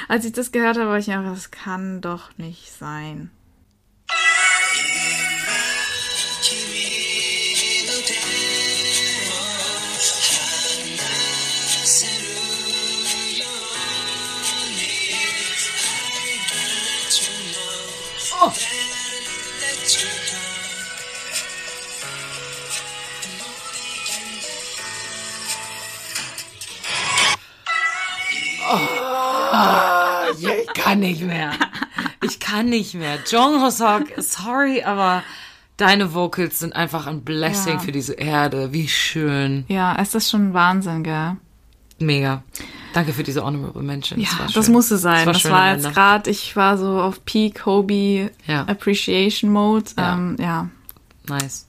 als 0.08 0.24
ich 0.24 0.32
das 0.32 0.50
gehört 0.50 0.78
habe, 0.78 0.88
war 0.88 0.98
ich 0.98 1.10
einfach, 1.10 1.32
das 1.34 1.50
kann 1.50 2.00
doch 2.00 2.30
nicht 2.38 2.72
sein. 2.72 3.30
Kann 30.74 31.00
nicht 31.00 31.22
mehr. 31.22 31.52
Ich 32.22 32.38
kann 32.40 32.66
nicht 32.68 32.94
mehr. 32.94 33.18
Jong 33.30 33.62
Hosok, 33.62 34.04
sorry, 34.18 34.82
aber 34.82 35.22
deine 35.76 36.12
Vocals 36.14 36.58
sind 36.58 36.74
einfach 36.76 37.06
ein 37.06 37.22
Blessing 37.22 37.74
Ja. 37.74 37.78
für 37.80 37.92
diese 37.92 38.14
Erde. 38.14 38.72
Wie 38.72 38.88
schön. 38.88 39.64
Ja, 39.68 39.96
es 40.00 40.14
ist 40.14 40.30
schon 40.30 40.52
Wahnsinn, 40.52 41.02
gell? 41.02 41.36
Mega. 41.98 42.42
Danke 42.92 43.12
für 43.12 43.22
diese 43.22 43.44
Honorable 43.44 43.82
Mention. 43.82 44.18
Ja, 44.20 44.28
das, 44.30 44.38
war 44.38 44.46
das 44.54 44.68
musste 44.68 44.96
sein. 44.98 45.26
Das 45.26 45.44
war, 45.44 45.60
am 45.60 45.76
jetzt 45.76 45.84
Ende. 45.84 45.94
gerade, 45.94 46.30
ich 46.30 46.56
war 46.56 46.76
so 46.78 47.00
auf 47.00 47.24
Peak 47.24 47.64
Hobie 47.66 48.30
Ja. 48.46 48.62
Appreciation 48.64 49.50
Mode. 49.52 49.90
Ja. 49.96 50.14
Ähm, 50.14 50.36
ja. 50.40 50.68
Nice. 51.28 51.68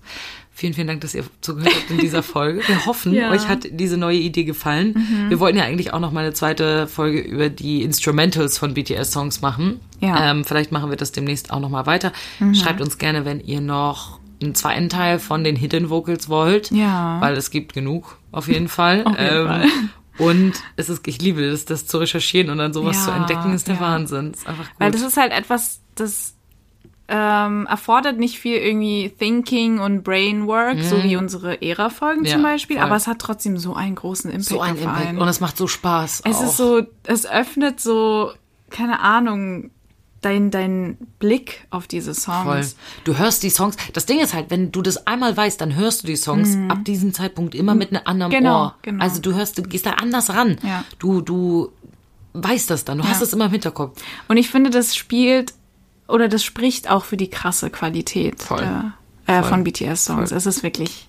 Vielen, 0.62 0.76
vielen 0.76 0.86
Dank, 0.86 1.01
dass 1.01 1.16
ihr 1.16 1.24
zugehört 1.41 1.74
habt 1.74 1.89
in 1.89 1.97
dieser 1.97 2.22
Folge. 2.22 2.62
Wir 2.68 2.86
hoffen, 2.86 3.14
Ja. 3.16 3.32
euch 3.32 3.47
hat 3.47 3.66
diese 3.72 3.97
neue 3.97 4.20
Idee 4.20 4.43
gefallen. 4.43 5.26
Wir 5.28 5.39
wollten 5.39 5.57
ja 5.57 5.64
eigentlich 5.64 5.91
auch 5.91 5.99
noch 5.99 6.12
mal 6.12 6.20
eine 6.20 6.34
zweite 6.34 6.86
Folge 6.86 7.20
über 7.20 7.49
die 7.49 7.82
Instrumentals 7.82 8.59
von 8.59 8.76
BTS-Songs 8.76 9.41
machen. 9.41 9.80
Ja. 10.01 10.30
Ähm, 10.30 10.45
vielleicht 10.45 10.72
machen 10.72 10.91
wir 10.91 10.97
das 10.97 11.12
demnächst 11.14 11.49
auch 11.51 11.59
noch 11.59 11.70
mal 11.70 11.88
weiter. 11.88 12.12
Schreibt 12.53 12.80
uns 12.80 12.99
gerne, 12.99 13.26
wenn 13.26 13.39
ihr 13.39 13.59
noch 13.59 14.20
einen 14.39 14.53
zweiten 14.53 14.88
Teil 14.89 15.18
von 15.18 15.43
den 15.43 15.55
Hidden 15.55 15.89
Vocals 15.89 16.30
wollt. 16.30 16.70
Ja. 16.70 17.20
Weil 17.22 17.36
es 17.38 17.49
gibt 17.49 17.74
genug, 17.74 18.20
auf 18.32 18.47
jeden 18.47 18.68
Fall. 18.68 19.03
Auf 19.05 19.18
jeden 19.20 19.36
ähm, 19.36 19.47
Fall. 19.47 19.66
Und 20.20 20.53
es 20.76 20.89
ist, 20.89 21.07
ich 21.07 21.20
liebe 21.24 21.43
es, 21.43 21.66
das 21.66 21.88
zu 21.88 21.97
recherchieren 21.97 22.51
und 22.51 22.59
dann 22.59 22.72
sowas 22.72 22.97
Ja, 22.97 23.05
zu 23.05 23.12
entdecken, 23.14 23.53
ist 23.55 23.68
der 23.68 23.76
ja. 23.76 23.82
Wahnsinn. 23.82 24.34
Ist 24.34 24.45
einfach 24.45 24.66
gut. 24.70 24.76
Weil 24.80 24.91
das 24.91 25.01
ist 25.01 25.18
halt 25.18 25.32
etwas, 25.32 25.82
das 25.95 26.36
ähm, 27.14 27.68
erfordert 27.68 28.18
nicht 28.18 28.39
viel 28.39 28.55
irgendwie 28.55 29.09
Thinking 29.20 29.80
und 29.80 30.03
Brainwork, 30.03 30.82
so 30.82 31.03
wie 31.03 31.18
unsere 31.18 31.62
Ära-Folgen 31.62 32.22
Mhm. 32.22 32.26
Ja, 32.26 32.32
zum 32.34 32.43
Beispiel, 32.43 32.78
voll. 32.78 32.86
aber 32.86 32.95
es 32.95 33.05
hat 33.07 33.20
trotzdem 33.20 33.57
so 33.57 33.74
einen 33.76 33.95
großen 33.95 34.32
Impact 34.32 34.47
so 34.49 34.62
ein 34.62 34.74
auf 34.76 34.82
Impact. 34.82 35.07
einen. 35.07 35.18
Und 35.20 35.28
es 35.28 35.41
macht 35.41 35.57
so 35.57 35.68
Spaß. 35.68 36.22
es 36.26 36.36
auch. 36.38 36.43
ist 36.43 36.57
so, 36.57 36.82
es 37.03 37.26
öffnet 37.26 37.82
so, 37.82 38.32
keine 38.70 39.01
Ahnung, 39.01 39.72
dein, 40.22 40.51
dein 40.51 40.97
Blick 41.20 41.66
auf 41.70 41.88
diese 41.88 42.14
Songs. 42.14 42.43
Voll. 42.76 42.80
Du 43.03 43.18
hörst 43.18 43.43
die 43.43 43.49
Songs. 43.49 43.76
Das 43.93 44.05
Ding 44.05 44.20
ist 44.20 44.34
halt, 44.34 44.49
wenn 44.51 44.72
du 44.72 44.82
das 44.82 45.05
einmal 45.07 45.36
weißt, 45.36 45.59
dann 45.59 45.76
hörst 45.76 46.03
du 46.03 46.07
die 46.07 46.16
Songs 46.16 46.55
ab 46.70 46.86
diesem 46.86 47.12
Zeitpunkt 47.14 47.55
immer 47.55 47.76
mit 47.76 47.89
einem 47.89 48.03
anderen 48.05 48.32
Genau, 48.32 48.62
Ohr. 48.66 48.76
genau. 48.84 49.03
Also 49.03 49.20
du 49.20 49.34
hörst, 49.34 49.57
du 49.57 49.64
gehst 49.64 49.86
da 49.86 49.91
anders 49.93 50.30
ran. 50.30 50.57
Ja. 50.64 50.86
Du, 50.99 51.22
du 51.22 51.72
weißt 52.34 52.70
das 52.70 52.86
dann. 52.86 52.99
Du 52.99 53.03
hast 53.03 53.20
Ja. 53.20 53.24
es 53.26 53.34
immer 53.34 53.45
im 53.45 53.51
Hinterkopf. 53.51 54.01
Und 54.28 54.38
ich 54.38 54.49
finde, 54.49 54.70
das 54.70 54.95
spielt 54.95 55.53
oder 56.08 56.28
das 56.28 56.43
spricht 56.43 56.89
auch 56.89 57.06
für 57.06 57.18
die 57.18 57.30
krasse 57.30 57.70
Qualität 57.70 58.49
der, 58.49 58.93
äh, 59.28 59.39
Voll. 59.41 59.43
von 59.49 59.64
BTS-Songs. 59.64 60.32
Es 60.32 60.45
ist 60.45 60.64
wirklich. 60.64 61.08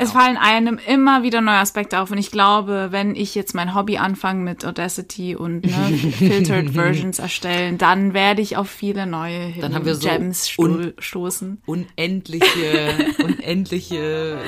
Es 0.00 0.12
fallen 0.12 0.36
einem 0.36 0.78
immer 0.86 1.24
wieder 1.24 1.40
neue 1.40 1.56
Aspekte 1.56 1.98
auf 1.98 2.12
und 2.12 2.18
ich 2.18 2.30
glaube, 2.30 2.88
wenn 2.92 3.16
ich 3.16 3.34
jetzt 3.34 3.52
mein 3.56 3.74
Hobby 3.74 3.98
anfange 3.98 4.44
mit 4.44 4.64
Audacity 4.64 5.34
und 5.34 5.64
ne, 5.66 5.72
Filtered 6.18 6.70
Versions 6.70 7.18
erstellen, 7.18 7.78
dann 7.78 8.14
werde 8.14 8.40
ich 8.40 8.56
auf 8.56 8.70
viele 8.70 9.06
neue 9.06 9.40
Hidden 9.40 9.74
haben 9.74 9.84
wir 9.84 9.96
so 9.96 10.08
Gems 10.08 10.56
un- 10.56 10.92
stoßen. 11.00 11.62
Unendliche, 11.66 12.94
unendliche 13.24 14.38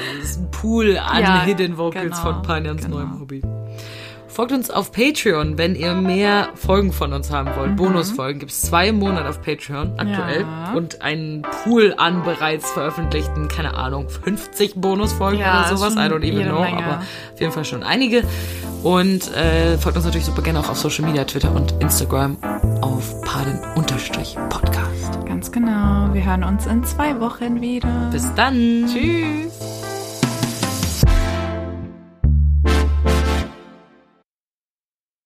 Pool 0.53 0.97
an 0.97 1.21
Ja, 1.21 1.43
Hidden 1.43 1.77
Vocals 1.79 2.21
genau, 2.21 2.33
von 2.35 2.43
Panyans 2.43 2.83
genau. 2.85 2.99
neuem 2.99 3.19
Hobby. 3.21 3.43
Folgt 4.33 4.53
uns 4.53 4.71
auf 4.71 4.93
Patreon, 4.93 5.59
wenn 5.59 5.75
ihr 5.75 5.95
mehr 5.95 6.51
Folgen 6.55 6.93
von 6.93 7.13
uns 7.13 7.31
haben 7.31 7.51
wollt. 7.57 7.77
Bonusfolgen 7.77 8.39
gibt 8.39 8.53
es 8.53 8.63
zwei 8.63 8.89
im 8.89 8.99
Monat 8.99 9.27
auf 9.27 9.43
Patreon 9.43 9.95
aktuell. 9.99 10.45
Mhm. 10.45 10.51
Ja. 10.51 10.73
Und 10.75 11.03
einen 11.03 11.43
Pool 11.43 11.95
an 11.97 12.23
bereits 12.23 12.71
veröffentlichten, 12.71 13.49
keine 13.49 13.75
Ahnung, 13.75 14.09
50 14.09 14.77
Bonusfolgen 14.77 15.41
Ja, 15.41 15.67
oder 15.67 15.77
sowas. 15.77 15.95
I 15.95 15.99
don't 16.09 16.25
even 16.25 16.49
know, 16.49 16.61
Menge. 16.61 16.79
aber 16.79 16.99
auf 17.35 17.41
jeden 17.41 17.53
Fall 17.53 17.65
schon 17.65 17.83
einige. 17.83 18.23
Und 18.83 19.35
äh, 19.35 19.77
folgt 19.79 19.97
uns 19.97 20.07
natürlich 20.07 20.27
super 20.27 20.43
gerne 20.43 20.61
auch 20.61 20.71
auf 20.71 20.79
Social 20.79 21.05
Media, 21.05 21.25
Twitter 21.25 21.53
und 21.55 21.73
Instagram 21.81 22.37
auf 22.81 23.21
paden-podcast. 23.23 25.27
Ganz 25.27 25.53
genau. 25.53 26.09
Wir 26.15 26.25
hören 26.25 26.45
uns 26.45 26.67
in 26.67 26.85
zwei 26.85 27.19
Wochen 27.21 27.61
wieder. 27.61 28.09
Bis 28.13 28.33
dann. 28.35 28.87
Tschüss. 28.87 29.50